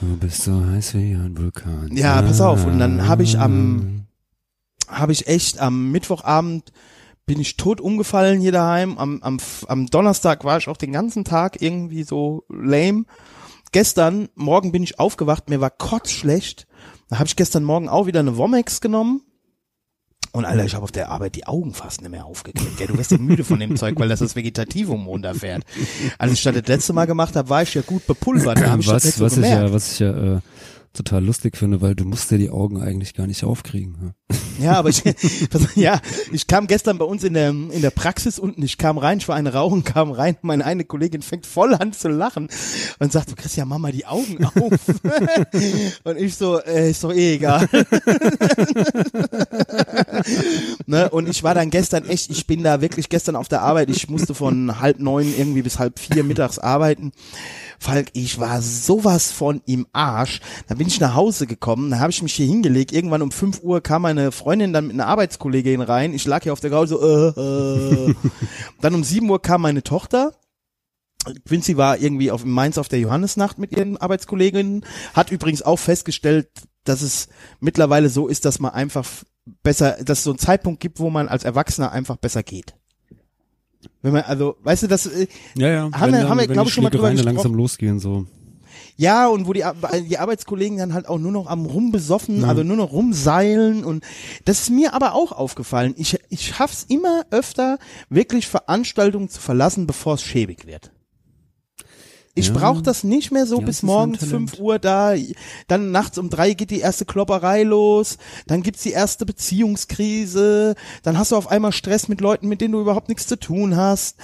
[0.00, 1.90] du bist so heiß wie ein Vulkan.
[1.92, 2.64] Ja, pass auf.
[2.64, 4.06] Und dann habe ich am,
[4.88, 6.72] habe ich echt am Mittwochabend
[7.26, 8.98] bin ich tot umgefallen hier daheim.
[8.98, 9.38] Am, am,
[9.68, 13.04] am Donnerstag war ich auch den ganzen Tag irgendwie so lame.
[13.72, 16.66] Gestern Morgen bin ich aufgewacht, mir war kotzschlecht.
[17.08, 19.22] Da habe ich gestern Morgen auch wieder eine Womex genommen.
[20.32, 22.80] Und Alter, ich habe auf der Arbeit die Augen fast nicht mehr aufgekriegt.
[22.80, 25.62] Ja, du wirst ja müde von dem Zeug, weil das das Vegetativum runterfährt.
[26.18, 28.58] Als ich das das letzte Mal gemacht habe, war ich ja gut bepulvert.
[28.58, 30.40] Da habe ich das nicht was, so was ich ja, was ich ja äh,
[30.94, 33.96] total lustig finde, weil du musst dir die Augen eigentlich gar nicht aufkriegen.
[34.00, 34.14] Ne?
[34.60, 35.02] Ja, aber ich,
[35.74, 36.00] ja,
[36.32, 39.28] ich kam gestern bei uns in der, in der Praxis unten, ich kam rein, ich
[39.28, 42.48] war eine Rauchen, kam rein, meine eine Kollegin fängt voll an zu lachen
[43.00, 44.54] und sagt so, Christian, mach mal die Augen auf.
[46.04, 47.68] und ich so, äh, ist doch eh egal.
[50.86, 51.10] ne?
[51.10, 54.08] Und ich war dann gestern echt, ich bin da wirklich gestern auf der Arbeit, ich
[54.08, 57.12] musste von halb neun irgendwie bis halb vier mittags arbeiten.
[57.84, 60.40] Falk, ich war sowas von im Arsch.
[60.68, 62.92] Dann bin ich nach Hause gekommen, dann habe ich mich hier hingelegt.
[62.92, 66.14] Irgendwann um 5 Uhr kam meine Freundin dann mit einer Arbeitskollegin rein.
[66.14, 68.14] Ich lag hier auf der Couch so, äh, äh.
[68.80, 70.32] Dann um 7 Uhr kam meine Tochter.
[71.46, 75.78] Quincy war irgendwie auf in Mainz auf der Johannesnacht mit ihren Arbeitskolleginnen, hat übrigens auch
[75.78, 76.48] festgestellt,
[76.84, 77.28] dass es
[77.60, 79.06] mittlerweile so ist, dass man einfach
[79.62, 82.74] besser, dass es so einen Zeitpunkt gibt, wo man als Erwachsener einfach besser geht.
[84.04, 85.26] Wenn man, also, weißt du, das, äh,
[85.56, 85.90] Ja, ja.
[85.90, 87.34] Haben wir- haben wir, wenn glaub die ich, schon mal drüber gesprochen.
[87.34, 88.26] langsam losgehen, so.
[88.98, 89.64] Ja, und wo die,
[90.08, 94.04] die Arbeitskollegen dann halt auch nur noch am rumbesoffen, also nur noch rumseilen und
[94.44, 95.94] das ist mir aber auch aufgefallen.
[95.96, 97.78] Ich, ich schaff's immer öfter,
[98.10, 100.92] wirklich Veranstaltungen zu verlassen, bevor es schäbig wird.
[102.36, 102.54] Ich Ja.
[102.54, 104.24] brauche das nicht mehr so Ja, bis morgens.
[104.24, 105.14] 5 Uhr da,
[105.68, 111.18] dann nachts um drei geht die erste Klopperei los, dann gibt's die erste Beziehungskrise, dann
[111.18, 114.16] hast du auf einmal Stress mit Leuten, mit denen du überhaupt nichts zu tun hast.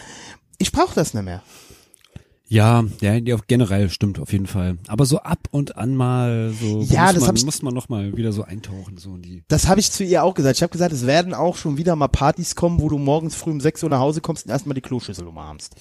[0.58, 1.42] Ich brauche das nicht mehr.
[2.48, 4.76] Ja, ja, ja, generell stimmt auf jeden Fall.
[4.88, 7.88] Aber so ab und an mal so Ja, muss das man, ich- muss man noch
[7.88, 9.44] mal wieder so eintauchen so in die.
[9.46, 10.56] Das habe ich zu ihr auch gesagt.
[10.56, 13.52] Ich habe gesagt, es werden auch schon wieder mal Partys kommen, wo du morgens früh
[13.52, 15.76] um 6 Uhr nach Hause kommst und erstmal die Kloschüssel umarmst.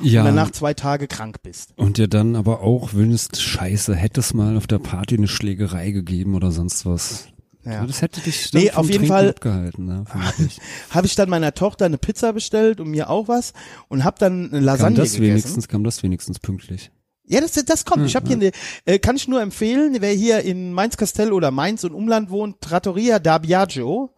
[0.00, 0.20] Ja.
[0.22, 1.72] Und danach zwei Tage krank bist.
[1.76, 5.90] Und dir dann aber auch wünschst, scheiße, hätte es mal auf der Party eine Schlägerei
[5.90, 7.28] gegeben oder sonst was.
[7.64, 7.86] Ja.
[7.86, 10.04] Das hätte dich dann Nee, vom auf jeden Trinken Fall- abgehalten, ne.
[10.90, 13.52] Habe ich dann meiner Tochter eine Pizza bestellt und mir auch was
[13.88, 15.22] und habe dann eine Kam Lasagne das gegessen.
[15.30, 16.90] wenigstens, kam das wenigstens pünktlich.
[17.26, 18.04] Ja, das, das kommt.
[18.06, 18.50] Ich habe hier eine,
[18.84, 23.18] äh, kann ich nur empfehlen, wer hier in Mainz-Kastell oder Mainz und Umland wohnt, Trattoria
[23.18, 24.10] da Biagio.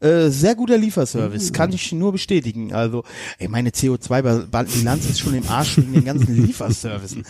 [0.00, 2.72] Äh, sehr guter Lieferservice, kann ich nur bestätigen.
[2.72, 3.02] Also,
[3.38, 7.24] ey, meine CO2-Bilanz ist schon im Arsch wegen den ganzen Lieferservicen.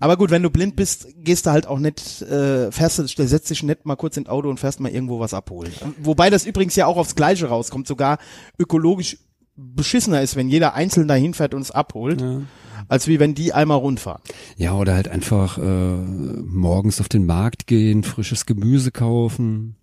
[0.00, 3.50] Aber gut, wenn du blind bist, gehst du halt auch nicht, äh, fährst du, setzt
[3.50, 5.72] dich nicht mal kurz ins Auto und fährst mal irgendwo was abholen.
[6.02, 8.18] Wobei das übrigens ja auch aufs Gleiche rauskommt, sogar
[8.58, 9.18] ökologisch
[9.56, 12.24] beschissener ist, wenn jeder einzeln dahin fährt und es abholt,
[12.88, 14.22] als wie wenn die einmal rundfahren.
[14.56, 19.76] Ja, oder halt einfach äh, morgens auf den Markt gehen, frisches Gemüse kaufen,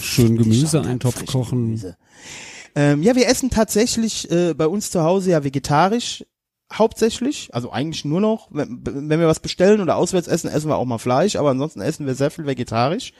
[0.00, 1.64] schön Gemüse, Schon Eintopf frischen kochen.
[1.64, 1.96] Gemüse.
[2.74, 6.24] Ähm, ja, wir essen tatsächlich äh, bei uns zu Hause ja vegetarisch
[6.72, 10.76] hauptsächlich, also eigentlich nur noch, wenn, wenn wir was bestellen oder auswärts essen, essen wir
[10.76, 13.12] auch mal Fleisch, aber ansonsten essen wir sehr viel vegetarisch.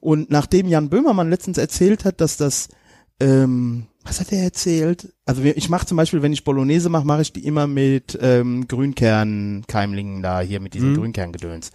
[0.00, 2.68] Und nachdem Jan Böhmermann letztens erzählt hat, dass das,
[3.20, 5.14] ähm, was hat er erzählt?
[5.24, 8.66] Also ich mache zum Beispiel, wenn ich Bolognese mache, mache ich die immer mit ähm,
[8.66, 11.70] Grünkernkeimlingen da, hier mit diesem Grünkerngedöns.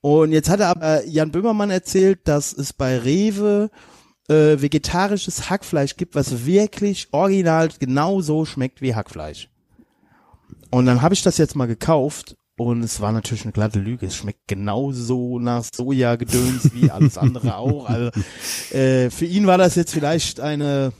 [0.00, 3.70] Und jetzt hat er aber Jan Böhmermann erzählt, dass es bei Rewe
[4.28, 9.48] äh, vegetarisches Hackfleisch gibt, was wirklich original genauso schmeckt wie Hackfleisch.
[10.70, 14.06] Und dann habe ich das jetzt mal gekauft und es war natürlich eine glatte Lüge.
[14.06, 17.88] Es schmeckt genauso nach Sojagedöns wie alles andere auch.
[17.88, 18.10] Also
[18.76, 20.92] äh, für ihn war das jetzt vielleicht eine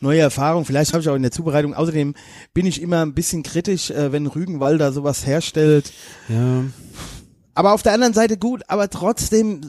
[0.00, 0.64] neue Erfahrung.
[0.64, 1.74] Vielleicht habe ich auch in der Zubereitung.
[1.74, 2.14] Außerdem
[2.54, 5.92] bin ich immer ein bisschen kritisch, äh, wenn Rügenwalder sowas herstellt.
[6.28, 6.64] Ja.
[7.56, 9.62] Aber auf der anderen Seite gut, aber trotzdem,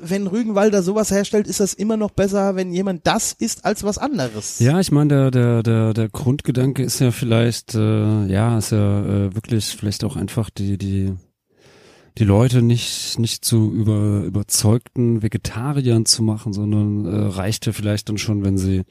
[0.00, 3.96] wenn Rügenwalder sowas herstellt, ist das immer noch besser, wenn jemand das isst, als was
[3.96, 4.58] anderes.
[4.58, 9.04] Ja, ich meine, der, der, der, der Grundgedanke ist ja vielleicht, äh, ja, ist ja
[9.04, 11.14] äh, wirklich vielleicht auch einfach die, die,
[12.18, 18.08] die Leute nicht, nicht zu über, überzeugten Vegetariern zu machen, sondern äh, reicht ja vielleicht
[18.08, 18.82] dann schon, wenn sie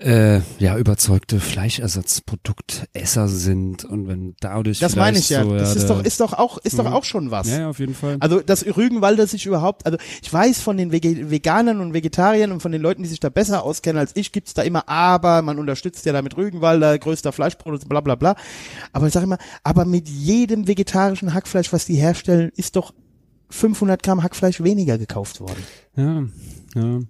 [0.00, 5.42] äh, ja überzeugte Fleischersatzproduktesser sind und wenn dadurch Das meine ich ja.
[5.42, 6.92] so, das ist der- doch, ist doch auch, ist doch Mhm.
[6.92, 7.48] auch schon was.
[7.48, 8.16] ja, ja, auf jeden Fall.
[8.20, 12.60] Also, dass Rügenwalder sich überhaupt, also ich weiß von den Vege Veganern und Vegetariern und
[12.60, 15.58] von den Leuten, die sich da besser auskennen als ich, gibt's da immer aber, man
[15.58, 18.36] unterstützt ja damit Rügenwalder, größter Fleischproduzent, bla bla bla.
[18.92, 22.94] Aber ich sage immer, aber mit jedem vegetarischen Hackfleisch, was die herstellen, ist doch
[23.50, 25.62] 500 Gramm Hackfleisch weniger gekauft worden.
[25.96, 26.22] ja,
[26.80, 27.00] ja.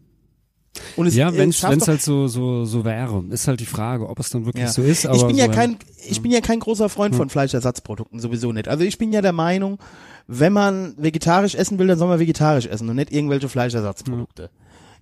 [0.96, 4.18] Und es, Ja, wenn es halt so so so wäre, ist halt die Frage, ob
[4.20, 4.70] es dann wirklich Ja.
[4.72, 5.06] so ist.
[5.06, 5.76] Aber ich bin ja so, kein,
[6.08, 7.18] ich bin ja kein großer Freund Hm.
[7.18, 8.68] von Fleischersatzprodukten, sowieso nicht.
[8.68, 9.78] Also ich bin ja der Meinung,
[10.26, 14.50] wenn man vegetarisch essen will, dann soll man vegetarisch essen und nicht irgendwelche Fleischersatzprodukte.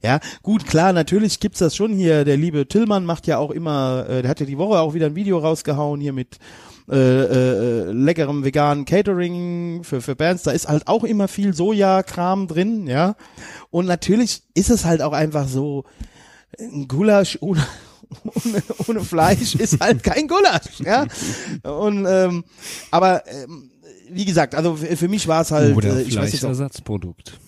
[0.02, 2.24] Ja, gut, klar, natürlich gibt's das schon hier.
[2.26, 5.06] Der liebe Tillmann macht ja auch immer, äh, der hat ja die Woche auch wieder
[5.06, 6.38] ein Video rausgehauen hier mit
[6.90, 10.44] äh, äh, leckerem veganen Catering für, für Bands.
[10.44, 13.16] Da ist halt auch immer viel Sojakram drin, ja.
[13.70, 15.84] Und natürlich ist es halt auch einfach so,
[16.58, 17.66] ein Gulasch ohne,
[18.24, 21.06] ohne, ohne Fleisch ist halt kein Gulasch, ja.
[21.62, 22.44] Und ähm,
[22.90, 23.70] aber ähm,
[24.10, 27.38] wie gesagt, also für, mich war es halt, Oder äh, ich weiß jetzt auch, Fleischersatzprodukt.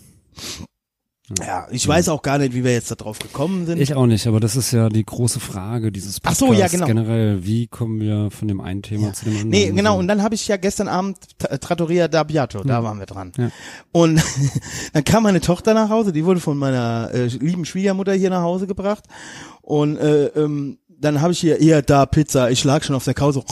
[1.45, 3.81] Ja, ich weiß auch gar nicht, wie wir jetzt da drauf gekommen sind.
[3.81, 6.69] Ich auch nicht, aber das ist ja die große Frage dieses Ach Podcasts so, ja,
[6.69, 6.87] genau.
[6.87, 7.45] generell.
[7.45, 9.51] Wie kommen wir von dem einen Thema zu dem anderen?
[9.51, 9.95] Nee, genau.
[9.95, 9.99] So.
[9.99, 13.33] Und dann habe ich ja gestern Abend T- Trattoria d'Abbiato, da waren wir dran.
[13.37, 13.51] Ja.
[13.93, 14.23] Und
[14.95, 18.43] dann kam meine Tochter nach Hause, die wurde von meiner äh, lieben Schwiegermutter hier nach
[18.43, 19.05] Hause gebracht.
[19.61, 23.15] Und äh, ähm, dann habe ich hier, hier, da Pizza, ich lag schon auf der
[23.15, 23.45] Couch so,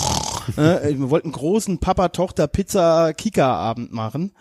[0.61, 4.33] äh, wir wollten einen großen Papa-Tochter-Pizza-Kika-Abend machen.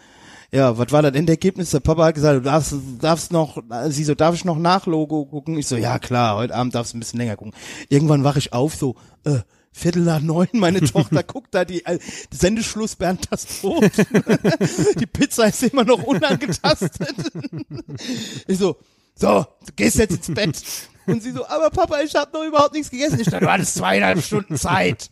[0.55, 1.71] Ja, was war das Endergebnis?
[1.71, 5.25] Der Papa hat gesagt, du darfst, darfst noch, sie so, darf ich noch nach Logo
[5.25, 5.57] gucken?
[5.57, 7.53] Ich so, ja klar, heute Abend darfst du ein bisschen länger gucken.
[7.89, 8.95] Irgendwann wache ich auf, so,
[9.25, 9.39] äh,
[9.73, 11.99] Viertel nach neun, meine Tochter guckt da die, äh,
[12.31, 13.83] Sendeschluss Bernd das Brot.
[14.97, 16.93] die Pizza ist immer noch unangetastet.
[18.47, 18.77] ich so,
[19.13, 20.63] so, du gehst jetzt ins Bett.
[21.07, 23.19] Und sie so, aber Papa, ich habe noch überhaupt nichts gegessen.
[23.19, 25.09] Ich dachte, du hattest zweieinhalb Stunden Zeit.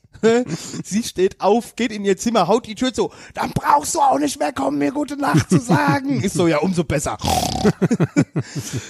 [0.83, 3.11] Sie steht auf, geht in ihr Zimmer, haut die Tür zu.
[3.33, 6.21] Dann brauchst du auch nicht mehr kommen, mir gute Nacht zu sagen.
[6.21, 7.17] Ist so, ja, umso besser.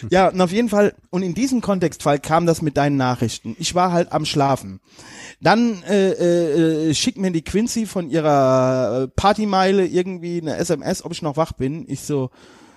[0.10, 3.56] ja, und auf jeden Fall, und in diesem Kontextfall kam das mit deinen Nachrichten.
[3.58, 4.80] Ich war halt am Schlafen.
[5.42, 11.04] Dann äh, äh, äh, schickt mir die Quincy von ihrer äh, Partymeile irgendwie eine SMS,
[11.04, 11.86] ob ich noch wach bin.
[11.88, 12.30] Ich so,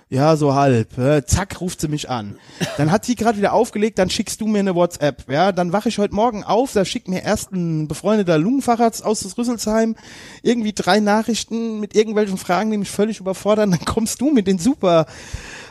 [0.09, 0.97] ja, so halb.
[0.97, 2.37] Äh, zack, ruft sie mich an.
[2.77, 5.29] Dann hat sie gerade wieder aufgelegt, dann schickst du mir eine WhatsApp.
[5.29, 9.19] Ja, dann wache ich heute Morgen auf, da schickt mir erst ein befreundeter Lungenfacharzt aus
[9.21, 9.95] des Rüsselsheim
[10.43, 13.71] irgendwie drei Nachrichten mit irgendwelchen Fragen, die mich völlig überfordern.
[13.71, 15.07] Dann kommst du mit den super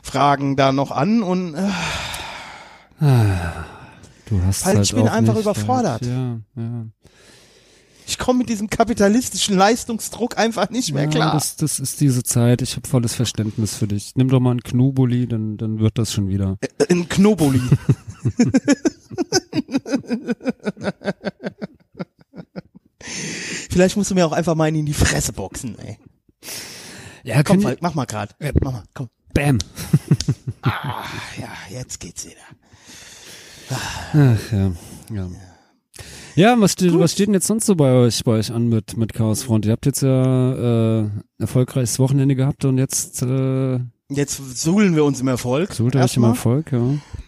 [0.02, 1.68] Fragen da noch an und äh,
[4.26, 6.04] du hast Halt, ich bin einfach überfordert.
[6.04, 6.86] Ja, ja.
[8.06, 11.34] Ich komme mit diesem kapitalistischen Leistungsdruck einfach nicht mehr ja, klar.
[11.34, 12.62] Das, das ist diese Zeit.
[12.62, 14.12] Ich habe volles Verständnis für dich.
[14.14, 16.56] Nimm doch mal einen Knubuli, dann, dann wird das schon wieder.
[16.60, 17.60] Äh, Ein Knoboli.
[23.70, 25.98] Vielleicht musst du mir auch einfach mal in die Fresse boxen, ey.
[27.24, 28.36] Ja, Komm, Falk, mach mal grad.
[28.62, 29.08] Mach mal, komm.
[29.34, 29.58] Bam.
[30.62, 31.04] Ah,
[31.38, 32.40] ja, jetzt geht's wieder.
[33.70, 34.72] Ach, ja.
[35.12, 35.28] Ja.
[35.28, 35.28] Ja,
[36.58, 39.14] was steht, was steht denn jetzt sonst so bei euch, bei euch an mit, mit
[39.14, 39.64] Chaos Front?
[39.66, 41.08] Ihr habt jetzt ja äh,
[41.38, 45.70] erfolgreiches Wochenende gehabt und jetzt äh, Jetzt suhlen wir uns im Erfolg.
[45.80, 46.22] ihr euch im.
[46.22, 46.80] Erfolg, ja.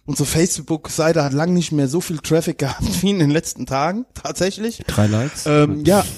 [0.07, 4.05] Unsere Facebook-Seite hat lang nicht mehr so viel Traffic gehabt wie in den letzten Tagen,
[4.15, 4.83] tatsächlich.
[4.87, 5.47] Drei Likes.
[5.47, 6.05] Ähm, ja.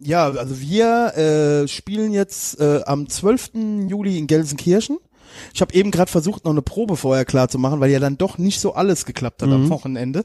[0.00, 3.50] Ja, also wir äh, spielen jetzt äh, am 12.
[3.88, 4.98] Juli in Gelsenkirchen.
[5.54, 8.18] Ich habe eben gerade versucht, noch eine Probe vorher klar zu machen, weil ja dann
[8.18, 10.24] doch nicht so alles geklappt hat am Wochenende.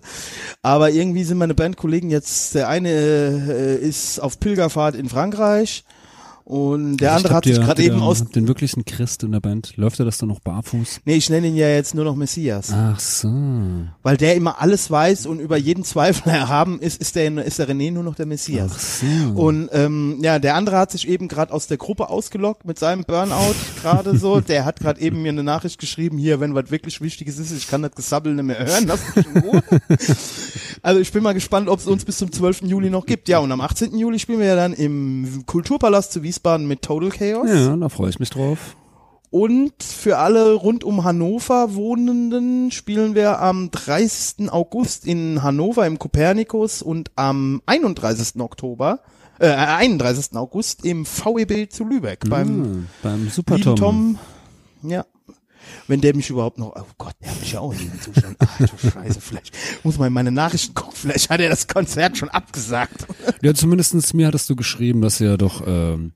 [0.61, 5.83] Aber irgendwie sind meine Bandkollegen jetzt, der eine äh, ist auf Pilgerfahrt in Frankreich
[6.45, 8.23] Und der Ich andere hat sich gerade eben aus.
[8.25, 9.77] Den wirklichen Christ in der Band.
[9.77, 11.01] Läuft er das dann noch barfuß?
[11.05, 12.71] Nee, ich nenne ihn ja jetzt nur noch Messias.
[12.73, 13.29] Ach so.
[14.01, 17.69] Weil der immer alles weiß und über jeden Zweifel erhaben ist, ist der, ist der
[17.69, 18.71] René nur noch der Messias.
[18.75, 19.39] Ach so.
[19.39, 23.03] Und ähm, ja, der andere hat sich eben gerade aus der Gruppe ausgelockt mit seinem
[23.05, 24.41] Burnout gerade so.
[24.41, 27.67] Der hat gerade eben mir eine Nachricht geschrieben, hier, wenn was wirklich Wichtiges ist, ich
[27.67, 29.63] kann das Gesabbel nicht mehr hören, lass mich in Ruhe.
[30.81, 32.63] also ich bin mal gespannt, ob es uns bis zum 12.
[32.63, 33.29] Juli noch gibt.
[33.29, 33.97] Ja, und am 18.
[33.97, 37.47] Juli spielen wir ja dann im Kulturpalast zu Wiesbaden mit Total Chaos.
[37.47, 38.75] Ja, da freue ich mich drauf.
[39.29, 44.51] Und für alle rund um Hannover Wohnenden spielen wir am 30.
[44.51, 48.41] August in Hannover im Kopernikus und am 31.
[48.41, 48.99] Oktober,
[49.39, 50.35] äh, 31.
[50.37, 53.75] August im VEB zu Lübeck beim Hm, beim Super Tom.
[53.75, 54.19] Tom.
[54.83, 55.05] Ja.
[55.87, 58.37] Wenn der mich überhaupt noch, oh Gott, der hat mich ja auch in diesem Zustand.
[58.39, 62.17] Ach du Scheiße, vielleicht muss man in meine Nachrichten gucken, vielleicht hat er das Konzert
[62.17, 63.07] schon abgesagt.
[63.41, 66.13] Ja, zumindestens mir hattest du geschrieben, dass ihr doch ähm,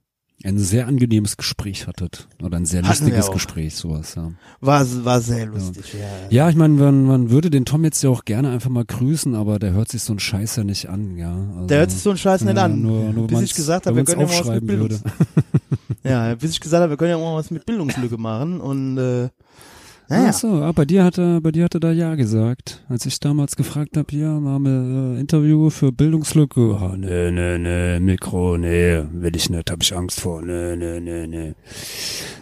[0.47, 2.27] ein sehr angenehmes Gespräch hattet.
[2.41, 3.31] Oder ein sehr Hatten lustiges.
[3.31, 4.31] Gespräch, sowas, ja.
[4.61, 6.07] War, war sehr lustig, ja.
[6.29, 9.35] Ja, ich meine, man, man würde den Tom jetzt ja auch gerne einfach mal grüßen,
[9.35, 11.35] aber der hört sich so ein Scheiß ja nicht an, ja.
[11.55, 12.81] Also, Der hört sich so einen Scheiß nicht ja, an.
[12.81, 15.13] Nur, nur bis ich gesagt habe, wir können ja mal was mit Bildungs würde.
[16.03, 19.29] Ja, bis ich gesagt habe, wir können ja mal was mit Bildungslücke machen und äh,
[20.09, 20.29] naja.
[20.29, 22.83] Ach so, ah, bei dir hat er, bei dir hat er da ja gesagt.
[22.87, 26.77] Als ich damals gefragt habe, ja, machen wir äh, Interview für Bildungslücke.
[26.79, 30.41] Ah, nee, nee, nee, Mikro, nee, will ich nicht, hab ich Angst vor.
[30.41, 31.53] Nee, nee, nee, nee.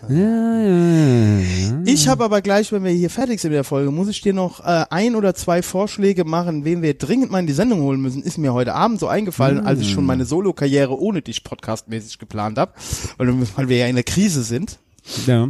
[0.08, 1.82] Ja, ja, ja.
[1.86, 4.34] Ich habe aber gleich, wenn wir hier fertig sind mit der Folge, muss ich dir
[4.34, 8.02] noch äh, ein oder zwei Vorschläge machen, wen wir dringend mal in die Sendung holen
[8.02, 8.22] müssen.
[8.22, 12.58] Ist mir heute Abend so eingefallen, als ich schon meine Solo-Karriere ohne dich podcastmäßig geplant
[12.58, 12.74] habe,
[13.18, 14.78] weil wir ja in der Krise sind.
[15.26, 15.50] Ja.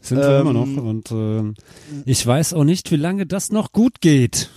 [0.00, 0.82] Sind wir immer Ähm, noch.
[0.82, 1.54] Und ähm,
[2.06, 4.50] ich weiß auch nicht, wie lange das noch gut geht.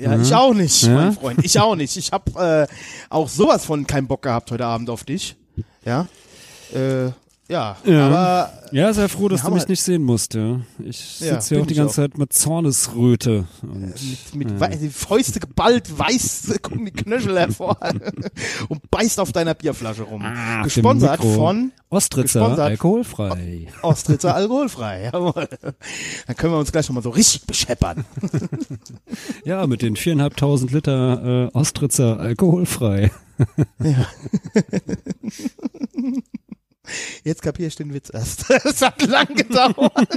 [0.00, 0.94] Ja, ich auch nicht, Ja?
[0.94, 1.44] mein Freund.
[1.44, 1.96] Ich auch nicht.
[1.96, 2.74] Ich habe äh,
[3.10, 5.36] auch sowas von keinen Bock gehabt heute Abend auf dich.
[5.84, 6.06] Ja.
[6.72, 7.10] Äh,
[7.54, 8.06] ja, Ja.
[8.08, 10.60] aber Ja, sehr froh, dass Ja, du mich aber- nicht sehen musst, ja.
[10.84, 12.06] Ich Ja, sitze hier auch die ganze auch.
[12.08, 13.46] Zeit mit Zornesröte.
[13.62, 13.94] Und,
[14.34, 17.78] mit, mit wei- die Fäuste geballt, weiß gucken die Knöchel hervor
[18.68, 20.22] und beißt auf deiner Bierflasche rum.
[20.24, 22.66] Ah, Gesponsert von Ostritzer, Gesponsert.
[22.70, 23.68] alkoholfrei.
[23.82, 25.04] Ostritzer alkoholfrei.
[25.12, 25.48] Jawohl.
[26.26, 28.04] Dann können wir uns gleich nochmal so richtig bescheppern.
[29.44, 33.12] Ja, mit den viereinhalbtausend Liter äh, Ostritzer alkoholfrei.
[37.24, 38.44] Jetzt kapier ich den Witz erst.
[38.64, 40.08] Es hat lang gedauert.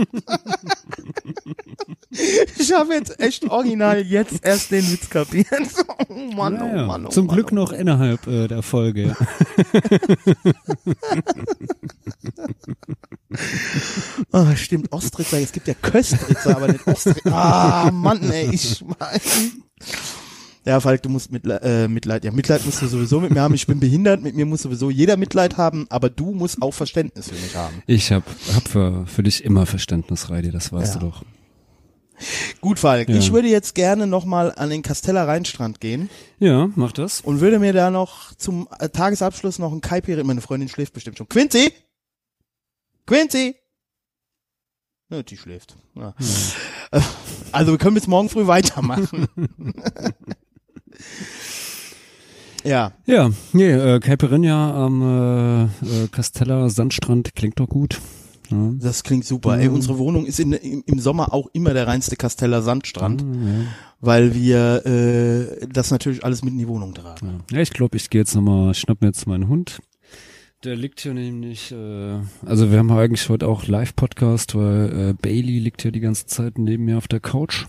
[2.58, 5.48] Ich habe jetzt echt original jetzt erst den Witz kapiert.
[6.10, 6.88] Oh Mann, Ja, oh.
[6.88, 9.16] Mann, oh Zum Mann, Glück oh noch innerhalb äh, der Folge.
[14.32, 15.40] Ah, stimmt, Ostritzer.
[15.40, 17.34] Es gibt ja Köstritzer, aber nicht Ostritzer.
[17.34, 19.22] Ah, Mann, ey, ich mein.
[20.68, 23.54] Ja, Falk, du musst Mitleid, äh, Mitleid, ja, Mitleid musst du sowieso mit mir haben.
[23.54, 27.30] Ich bin behindert, mit mir muss sowieso jeder Mitleid haben, aber du musst auch Verständnis
[27.30, 27.82] für mich haben.
[27.88, 28.24] Ich hab,
[28.54, 31.00] hab für, für dich immer Verständnis, Reidi, das weißt Ja.
[31.00, 31.24] du doch.
[32.62, 33.16] Gut, Falk, Ja.
[33.16, 37.22] ich würde jetzt gerne nochmal an den Casteller Rheinstrand gehen Ja, mach das.
[37.22, 41.18] und würde mir da noch zum äh, Tagesabschluss noch ein Kaipiri, meine Freundin schläft bestimmt
[41.18, 41.30] schon.
[41.30, 41.72] Quincy!
[43.06, 43.56] Quincy!
[45.10, 45.78] Ne, die schläft.
[45.96, 46.14] Ja.
[46.92, 47.00] Äh,
[47.54, 49.28] Also wir können bis morgen früh weitermachen.
[52.64, 55.64] ja, Ja, nee, äh, Caipirinha am äh,
[56.04, 58.00] äh, Casteller Sandstrand klingt doch gut.
[58.50, 58.72] Ja.
[58.80, 59.60] das klingt super.
[59.60, 63.26] Ey, unsere Wohnung ist in, im, Sommer auch immer der reinste Casteller Sandstrand,
[64.00, 67.44] weil wir äh, das natürlich alles mit in die Wohnung tragen.
[67.52, 69.82] Ja, ich glaube, ich gehe jetzt nochmal, schnapp mir jetzt meinen Hund.
[70.64, 75.60] Der liegt hier nämlich, äh, also wir haben eigentlich heute auch Live-Podcast, weil äh, Bailey
[75.60, 77.68] liegt hier die ganze Zeit neben mir auf der Couch.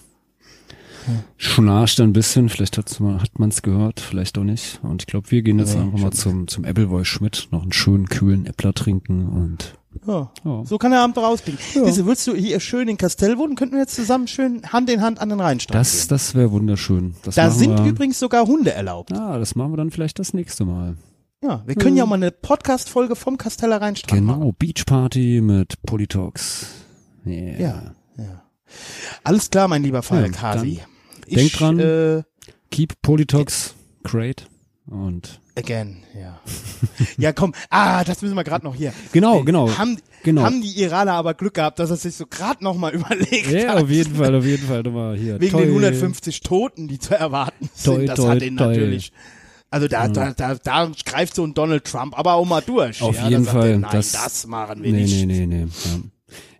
[1.36, 4.80] Schnarcht ein bisschen, vielleicht hat's mal, hat man es gehört, vielleicht auch nicht.
[4.82, 7.72] Und ich glaube, wir gehen jetzt Nee, einfach mal zum, zum Appleboy Schmidt, noch einen
[7.72, 9.74] schönen kühlen Äppler trinken und
[10.06, 10.30] Ja.
[10.44, 10.64] ja.
[10.64, 11.60] So kann der Abend rausklingen.
[11.74, 11.84] Ja.
[11.84, 13.54] Diese, willst du hier schön in Castell wohnen?
[13.56, 16.08] Könnten wir jetzt zusammen schön Hand in Hand an den Rheinstrand Das, gehen.
[16.10, 17.14] das wäre wunderschön.
[17.24, 19.12] Das Da sind übrigens sogar Hunde erlaubt.
[19.12, 20.96] Ah, das machen wir dann vielleicht das nächste Mal.
[21.42, 24.40] Ja, wir können ja mal eine Podcast-Folge vom Casteller Rheinstrand machen.
[24.40, 26.66] Genau, Beachparty mit Polytalks.
[27.24, 27.58] Yeah.
[27.60, 27.82] Ja,
[28.18, 28.42] ja.
[29.24, 30.80] Alles klar, mein lieber Falk Ja, Hasi.
[31.36, 31.78] Denk Ich, dran.
[31.78, 32.22] Äh,
[32.70, 33.74] Keep Polytalks
[34.04, 34.46] great.
[34.86, 36.40] Und again, ja.
[37.18, 37.52] ja, komm.
[37.68, 38.92] Ah, das müssen wir gerade noch hier.
[39.12, 39.70] Genau, Ey, genau.
[39.76, 40.42] Haben, Genau.
[40.42, 43.70] haben die Iraner aber Glück gehabt, dass er sich so gerade noch mal überlegt ja,
[43.74, 43.82] hat.
[43.82, 45.40] auf jeden Fall, auf jeden Fall nochmal hier.
[45.40, 45.60] Wegen Toi.
[45.60, 47.94] den 150 Toten, die zu erwarten sind.
[47.96, 49.12] Toi, das toi, hat ihn natürlich.
[49.70, 53.02] Also da, da, da, da greift so ein Donald Trump aber auch mal durch.
[53.02, 53.68] Auf ja, jeden Fall.
[53.72, 55.26] Er, Nein, das, das, machen wir nee, nicht.
[55.26, 55.66] nee, nee, nee.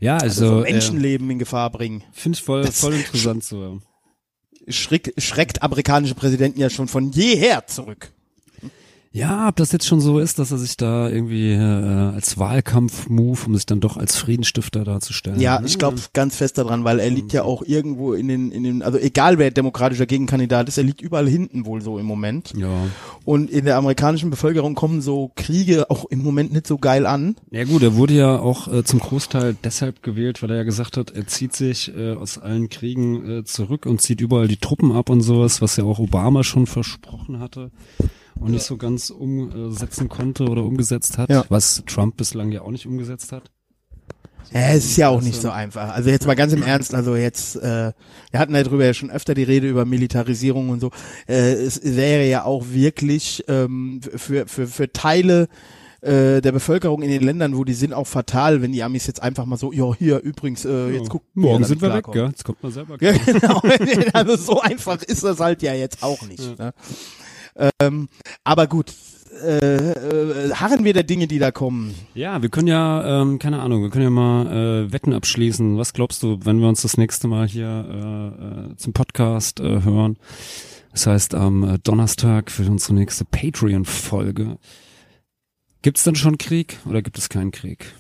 [0.01, 2.05] Ja, ja Also, also, äh, Menschenleben in Gefahr bringen.
[2.13, 3.81] finde ich voll, das- voll interessant so.
[4.71, 8.11] Schreck, schreckt amerikanische Präsidenten ja schon von jeher zurück.
[9.11, 13.39] Ja, ob das jetzt schon so ist, dass er sich da irgendwie äh, als Wahlkampf-Move,
[13.47, 15.41] um sich dann doch als Friedensstifter darzustellen.
[15.41, 15.67] Ja, ne?
[15.67, 18.83] ich glaube ganz fest daran, weil er liegt ja auch irgendwo in den, in den,
[18.83, 22.53] also egal wer demokratischer Gegenkandidat ist, er liegt überall hinten wohl so im Moment.
[22.57, 22.69] Ja.
[23.25, 27.37] Und in der amerikanischen Bevölkerung kommen so Kriege auch im Moment nicht so geil an.
[27.51, 30.99] Ja gut, er wurde ja auch äh, zum Großteil deshalb gewählt, weil er ja gesagt
[30.99, 34.93] hat, er zieht sich äh, aus allen Kriegen äh, zurück und zieht überall die Truppen
[34.93, 37.71] ab und sowas, was ja auch Obama schon versprochen hatte
[38.41, 41.45] und nicht so ganz umsetzen konnte oder umgesetzt hat, Ja.
[41.49, 43.51] was Trump bislang ja auch nicht umgesetzt hat.
[44.53, 45.91] Ja, es ist ja auch nicht so einfach.
[45.93, 47.93] Also jetzt mal ganz im Ernst, also jetzt, äh,
[48.31, 50.91] wir hatten ja drüber ja schon öfter die Rede über Militarisierung und so.
[51.29, 55.49] Äh, es wäre ja auch wirklich ähm, für, für, für Teile
[56.01, 59.21] äh, der Bevölkerung in den Ländern, wo die sind, auch fatal, wenn die Amis jetzt
[59.21, 62.05] einfach mal so, ja, hier übrigens, äh, jetzt guck, wie ihr Morgen sind wir weg,
[62.05, 62.15] klarkommt.
[62.15, 62.29] gell?
[62.29, 62.97] Jetzt kommt man selber.
[63.01, 63.61] Ja, genau.
[64.15, 66.59] Also so einfach ist das halt ja jetzt auch nicht.
[66.59, 66.73] Ne?
[67.59, 68.09] Ähm,
[68.45, 68.95] aber gut,
[69.43, 71.95] äh, äh, harren wir der Dinge, die da kommen.
[72.15, 75.79] Ja, wir können ja, ähm, keine Ahnung, wir können ja mal äh, Wetten abschließen.
[75.79, 79.83] Was glaubst du, wenn wir uns das nächste Mal hier äh, äh, zum Podcast äh,
[79.83, 80.17] hören?
[80.93, 84.59] Das heißt, am äh, Donnerstag für unsere nächste Patreon-Folge.
[85.83, 87.95] Gibt es dann schon Krieg oder gibt es keinen Krieg?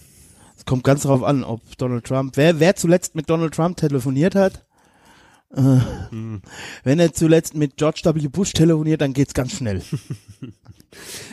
[0.56, 4.35] Es kommt ganz darauf an, ob Donald Trump, wer, wer zuletzt mit Donald Trump telefoniert
[4.35, 4.64] hat.
[5.55, 5.79] Äh,
[6.85, 8.29] Wenn er zuletzt mit George W.
[8.29, 9.83] Bush telefoniert, dann geht's ganz schnell.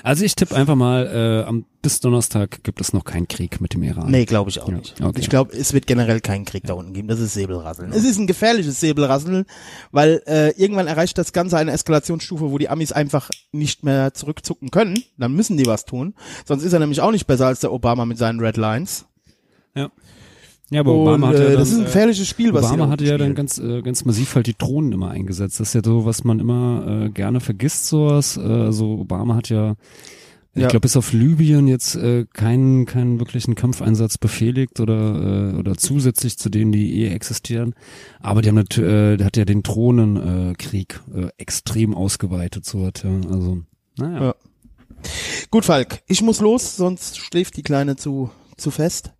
[0.03, 3.73] Also ich tippe einfach mal, äh, am, bis Donnerstag gibt es noch keinen Krieg mit
[3.73, 4.11] dem Iran.
[4.11, 4.99] Nee, glaube ich auch Ja, nicht.
[4.99, 5.21] okay.
[5.21, 7.07] Ich glaube, es wird generell keinen Krieg da unten geben.
[7.07, 7.93] Das ist Säbelrasseln.
[7.93, 9.45] Es ist ein gefährliches Säbelrasseln,
[9.91, 14.71] weil äh, irgendwann erreicht das Ganze eine Eskalationsstufe, wo die Amis einfach nicht mehr zurückzucken
[14.71, 15.01] können.
[15.17, 16.15] Dann müssen die was tun.
[16.45, 19.05] Sonst ist er nämlich auch nicht besser als der Obama mit seinen Red Lines.
[19.73, 19.89] Ja.
[20.71, 22.67] Ja, aber Obama Und, hat ja äh, dann, das ist ein äh, gefährliches Spiel, was
[22.69, 25.59] sie Obama hatte ja dann ganz, äh, ganz massiv halt die Drohnen immer eingesetzt.
[25.59, 28.37] Das ist ja so, was man immer äh, gerne vergisst, sowas.
[28.37, 29.75] Äh, also Obama hat ja,
[30.55, 30.67] ich Ja.
[30.69, 36.39] glaube, bis auf Libyen jetzt äh, keinen, keinen wirklichen Kampfeinsatz befehligt oder, äh, oder zusätzlich
[36.39, 37.75] zu denen, die eh existieren.
[38.21, 42.87] Aber die haben natürlich, äh, der hat ja den Drohnenkrieg Krieg, äh, extrem ausgeweitet, so
[42.87, 43.11] hat ja.
[43.29, 43.59] Also,
[43.99, 44.21] naja.
[44.23, 44.35] Ja.
[45.51, 49.11] Gut, Falk, ich muss los, sonst schläft die Kleine zu, zu fest.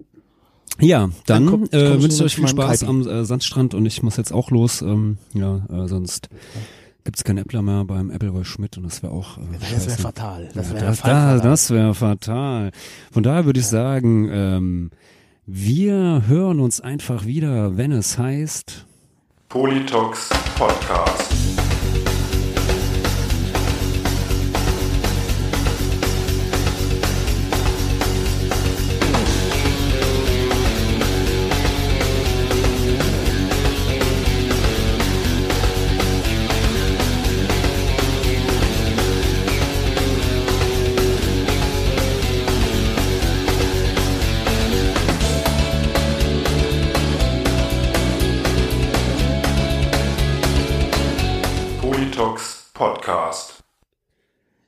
[0.79, 2.89] Ja, dann, Dann komm- äh, wünsche ich euch viel Spaß Kaipi.
[2.89, 4.81] am äh, Sandstrand und ich muss jetzt auch los.
[4.81, 6.29] Ähm, ja, äh, sonst
[7.05, 9.37] gibt's keinen Äppler mehr beim Appleboy Schmidt und das wäre auch.
[9.37, 9.41] Äh,
[9.71, 10.49] Das wäre fatal.
[10.53, 11.39] Das Ja, wäre das, fatal.
[11.41, 12.71] das, wäre fatal.
[13.11, 14.91] Von daher würde ich sagen, ähm,
[15.45, 18.85] wir hören uns einfach wieder, wenn es heißt.
[19.47, 21.31] Politox Podcast.